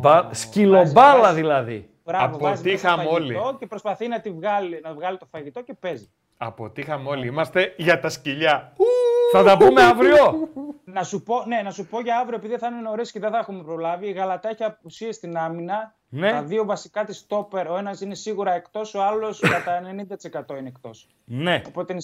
[0.00, 0.34] Μπα...
[0.34, 1.88] Σκυλομπάλα βάζει- δηλαδή.
[2.04, 3.56] Μπράβο, βάζει μέσα Αποτύχαμε φαγητό όλοι.
[3.58, 6.10] Και προσπαθεί να, τη βγάλει, να βγάλει το φαγητό και παίζει.
[6.44, 7.26] Αποτύχαμε όλοι.
[7.26, 8.72] Είμαστε για τα σκυλιά.
[9.32, 10.48] Θα τα πούμε αύριο.
[10.84, 13.30] Να σου πω, ναι, να σου πω για αύριο, επειδή θα είναι νωρίς και δεν
[13.30, 14.08] θα έχουμε προλάβει.
[14.08, 15.94] Η Γαλατά έχει απουσίες στην άμυνα.
[16.08, 16.30] Ναι.
[16.30, 20.68] Τα δύο βασικά της στόπερ, ο ένας είναι σίγουρα εκτός, ο άλλος κατά 90% είναι
[20.68, 21.08] εκτός.
[21.24, 21.62] Ναι.
[21.66, 22.02] Οπότε είναι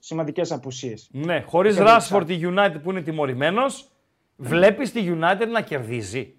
[0.00, 1.08] σημαντικές απουσίες.
[1.12, 3.88] Ναι, χωρίς Και Ράσφορντ η United που είναι τιμωρημένος,
[4.36, 6.34] βλέπεις τη United να κερδίζει.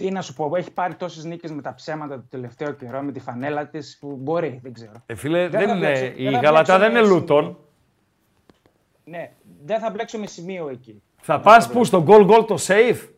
[0.00, 3.12] Τι να σου πω, έχει πάρει τόσες νίκες με τα ψέματα το τελευταίο καιρό, με
[3.12, 4.92] τη φανέλα της που μπορεί, δεν ξέρω.
[5.06, 7.14] Ε, φίλε, Δεν δεν θα είναι, μπλέξω- η δεν θα Γαλατά μπλέξω δεν είναι με
[7.14, 7.56] Λούτον.
[9.04, 9.32] Ναι,
[9.64, 11.02] δεν θα μπλέξω με σημείο εκεί.
[11.20, 13.08] Θα πας που στο goal goal το safe.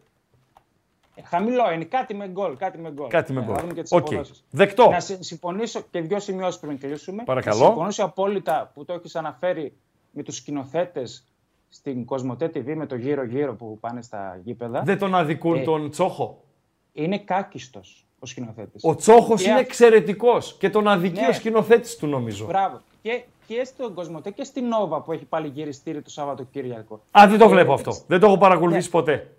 [1.15, 2.57] Ε, Χαμηλό είναι, κάτι με γκολ.
[2.57, 3.09] Κάτι με γκολ.
[3.09, 3.55] Κάτι με Ναι, γκολ.
[3.57, 3.99] θα δούμε και τις Οκ.
[4.07, 4.45] αποδόσεις.
[4.51, 4.91] Δεκτό.
[4.91, 7.23] Να συ- συμφωνήσω και δύο σημειώσεις πριν κλείσουμε.
[7.25, 7.59] Παρακαλώ.
[7.61, 9.77] Να συμφωνήσω απόλυτα που το έχεις αναφέρει
[10.11, 11.25] με τους σκηνοθέτες
[11.69, 14.83] στην Cosmote TV με το γύρω-γύρω που πάνε στα γήπεδα.
[14.83, 16.45] Δεν τον αδικούν Ε, τον Τσόχο;
[16.93, 18.85] Είναι κάκιστος ο σκηνοθέτης.
[18.85, 21.27] Ο Τσόχος είναι εξαιρετικός και τον αδικεί Ναι.
[21.27, 22.47] ο σκηνοθέτης του νομίζω.
[22.47, 22.81] Μπράβο.
[23.03, 27.01] Και, και στον Κοσμοτέ και στην Νόβα που έχει πάλι γυριστήρι το Σαββατοκύριακο.
[27.19, 27.93] Α, δεν το Ε, βλέπω αυτό.
[28.07, 29.31] Δεν το έχω παρακολουθήσει ποτέ.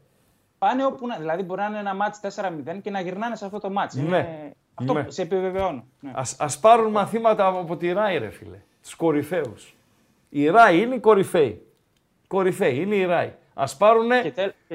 [0.58, 1.18] Πάνε όπου να.
[1.18, 3.96] Δηλαδή μπορεί να είναι ένα μάτς 4-0 και να γυρνάνε σε αυτό το μάτς.
[3.96, 4.02] Ναι.
[4.04, 5.06] Είναι- Αυτό Ναι.
[5.08, 5.84] σε επιβεβαιώνω.
[6.00, 6.12] Ναι.
[6.16, 8.58] Ας, ας πάρουν μαθήματα από τη Ράη, ρε φίλε.
[8.84, 9.76] Τους κορυφαίους.
[10.30, 11.66] Η Ράη είναι η κορυφαίη.
[12.28, 13.32] Κορυφαίη, είναι η Ράη.
[13.54, 14.10] Ας πάρουν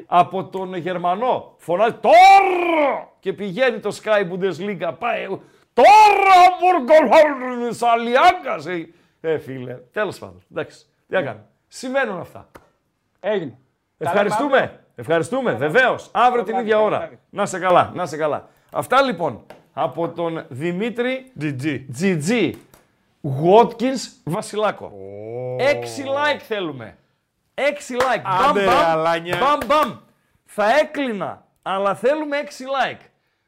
[0.07, 1.55] από τον Γερμανό.
[1.57, 4.93] Φωνάζει τώρα και πηγαίνει το Sky Bundesliga.
[4.99, 5.27] Πάει.
[5.73, 8.67] Τώρα Μπουργκολχόλμς Αλιάγκας.
[8.67, 8.89] Ε,
[9.21, 9.75] ε, φίλε.
[9.93, 10.43] Τέλος πάντων.
[10.51, 10.87] Εντάξει.
[11.09, 11.45] Τι να κάνουμε.
[11.69, 12.49] Συμβαίνουν αυτά.
[13.21, 13.59] Έγινε.
[13.99, 14.81] Ευχαριστούμε.
[14.95, 15.53] Ευχαριστούμε.
[15.53, 16.11] Βεβαίως.
[16.13, 16.99] Αύριο την βράδυ, ίδια καλό ώρα.
[16.99, 17.19] βράδυ.
[17.31, 17.93] Να σε καλά.
[17.95, 18.49] Να σε καλά.
[18.73, 21.81] Αυτά λοιπόν από τον Δημήτρη GG.
[22.01, 22.53] GG
[23.23, 24.93] Watkins Βασιλάκο.
[25.59, 26.97] Έξι like θέλουμε.
[27.67, 28.23] Έξι like.
[28.49, 29.37] Άντε, μπαμ, μπαμ, αλάνια.
[29.37, 29.99] μπαμ, μπαμ.
[30.45, 33.01] Θα έκλεινα, αλλά θέλουμε έξι like.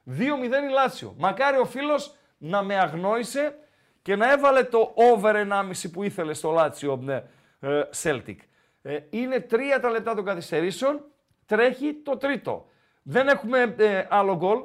[0.06, 0.22] 2-0
[0.68, 1.14] η Λάτσιο.
[1.18, 3.54] Μακάρι ο φίλος να με αγνόησε
[4.02, 7.22] και να έβαλε το over 1,5 που ήθελε στο Λάτσιο ε,
[7.60, 8.36] ε, Celtic.
[8.82, 11.04] Ε, είναι τρία τα λεπτά των καθυστερήσεων,
[11.46, 12.66] τρέχει το τρίτο.
[13.02, 14.58] Δεν έχουμε ε, άλλο γκολ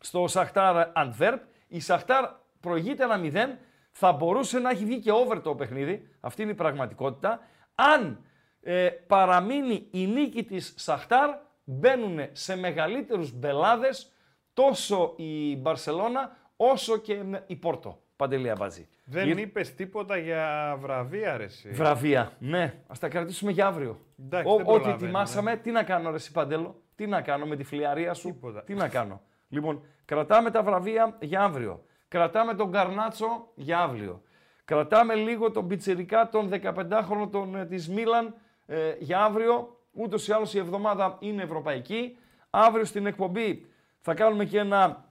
[0.00, 1.42] στο Σαχτάρ Αντβέρπ.
[1.68, 2.24] Η Σαχτάρ
[2.60, 3.58] προηγείται ένα 0.
[3.90, 6.08] Θα μπορούσε να έχει βγει και over το παιχνίδι.
[6.20, 7.40] Αυτή είναι η πραγματικότητα.
[7.74, 8.22] Αν
[8.70, 11.30] ε, παραμείνει η νίκη της Σαχτάρ,
[11.64, 14.12] μπαίνουν σε μεγαλύτερους μπελάδες
[14.52, 18.02] τόσο η Μπαρσελώνα όσο και ε, η Πόρτο.
[18.16, 18.88] Παντελία Μπατζή.
[19.04, 21.44] Δεν Γυρ- είπες τίποτα για βραβεία, ρε.
[21.44, 21.68] εσύ.
[21.70, 22.32] Βραβεία.
[22.38, 24.00] Ναι, ας τα κρατήσουμε για αύριο.
[24.20, 25.04] Εντάξει, Ό- δεν ό,τι προλαβαίνουμε.
[25.04, 28.74] ετοιμάσαμε, τι να κάνω, ρε εσύ, Παντέλο, τι να κάνω με τη φλιαρία σου, τι
[28.74, 29.20] να κάνω.
[29.48, 31.84] Λοιπόν, κρατάμε τα βραβεία για αύριο.
[32.08, 34.22] Κρατάμε τον Καρνάτσο για αύριο.
[34.64, 38.34] Κρατάμε λίγο τον πιτσιρικά, τον 15χρονο τον, ε, της Μίλαν
[38.70, 39.76] ε, για αύριο.
[39.92, 42.18] Ούτως ή άλλως η εβδομάδα είναι ευρωπαϊκή.
[42.50, 43.66] Αύριο στην εκπομπή
[44.00, 45.04] θα κάνουμε και ένα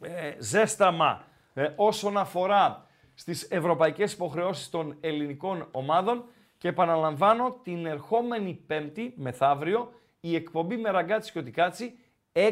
[0.00, 1.24] ε, ζέσταμα
[1.54, 6.24] ε, όσον αφορά στις ευρωπαϊκές υποχρεώσεις των ελληνικών ομάδων
[6.58, 11.98] και επαναλαμβάνω την ερχόμενη Πέμπτη, μεθαύριο, η εκπομπή με Ραγκάτση κι ό,τι κάτσει
[12.32, 12.50] 6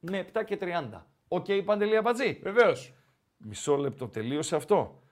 [0.00, 1.06] με 7 και 30.
[1.28, 2.92] OK, okay, Παντελή Αμπατζή; Βεβαίως.
[3.36, 5.02] Μισό λεπτό τελείωσε αυτό.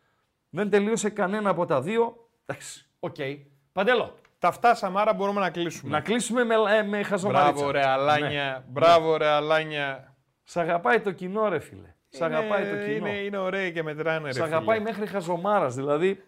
[0.51, 2.29] Δεν τελείωσε κανένα από τα δύο.
[2.47, 3.15] Εντάξει, OK.
[3.19, 3.39] Okay.
[3.73, 4.15] Παντέλο.
[4.47, 5.91] Τα φτάσαμε, άρα μπορούμε να κλείσουμε.
[5.91, 7.53] Να κλείσουμε με, ε, με χαζομαρίτσα.
[7.53, 8.63] Μπράβο ρε Αλάνια, ναι.
[8.69, 10.15] μπράβο ρε Αλάνια.
[10.45, 11.95] Σ' αγαπάει το κοινό ρε φίλε.
[12.09, 13.07] Σ' αγαπάει το κοινό.
[13.07, 16.23] Είναι, είναι ωραίοι και μετράνε ρε Σ' αγαπάει μέχρι χαζομάρας, δηλαδή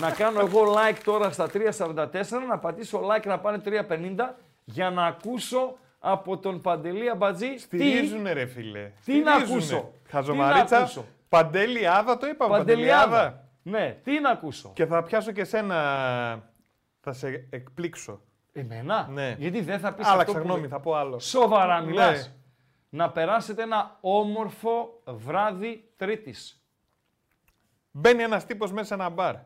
[0.00, 2.06] να κάνω εγώ like τώρα στα 3.44,
[2.48, 3.74] να πατήσω like να πάνε 3.50
[4.64, 7.58] για να ακούσω από τον Παντελή Αμπατζή.
[7.58, 8.90] Στηρίζουνε ρε φίλε.
[9.04, 9.92] Τι να ακούσω.
[10.08, 10.90] Χαζομαρίτσα.
[11.28, 12.56] Παντέλη Άδα το είπαμε.
[12.56, 13.44] Παντέλη Άδα.
[13.62, 14.72] Ναι, τι να ακούσω.
[14.74, 16.49] Και θα πιάσω και σένα.
[17.00, 18.20] Θα σε εκπλήξω.
[18.52, 19.36] Εμένα; Ναι.
[19.38, 21.18] Γιατί δεν θα πεις Άλλαξα γνώμη, θα πω άλλο.
[21.18, 22.28] Σοβαρά μιλάς.
[22.28, 22.34] Ναι.
[22.88, 26.64] Να περάσετε ένα όμορφο βράδυ Τρίτης.
[27.90, 29.36] Μπαίνει ένας τύπος μέσα σε ένα μπαρ.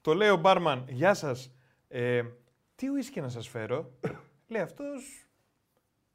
[0.00, 1.54] Το λέει ο μπάρμαν, Γεια σας.
[1.88, 2.22] Ε,
[2.74, 3.90] τι ουίσκι να σας φέρω;
[4.48, 5.26] λέει αυτός.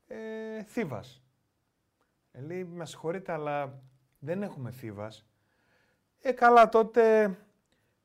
[0.07, 1.21] Ε, θύβας.
[2.31, 3.81] Ε, λέει, με συγχωρείτε, αλλά
[4.19, 5.25] δεν έχουμε θύβας.
[6.21, 7.35] Ε, καλά, τότε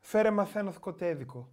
[0.00, 1.48] φέρε μαθαίνω κοτέδικο.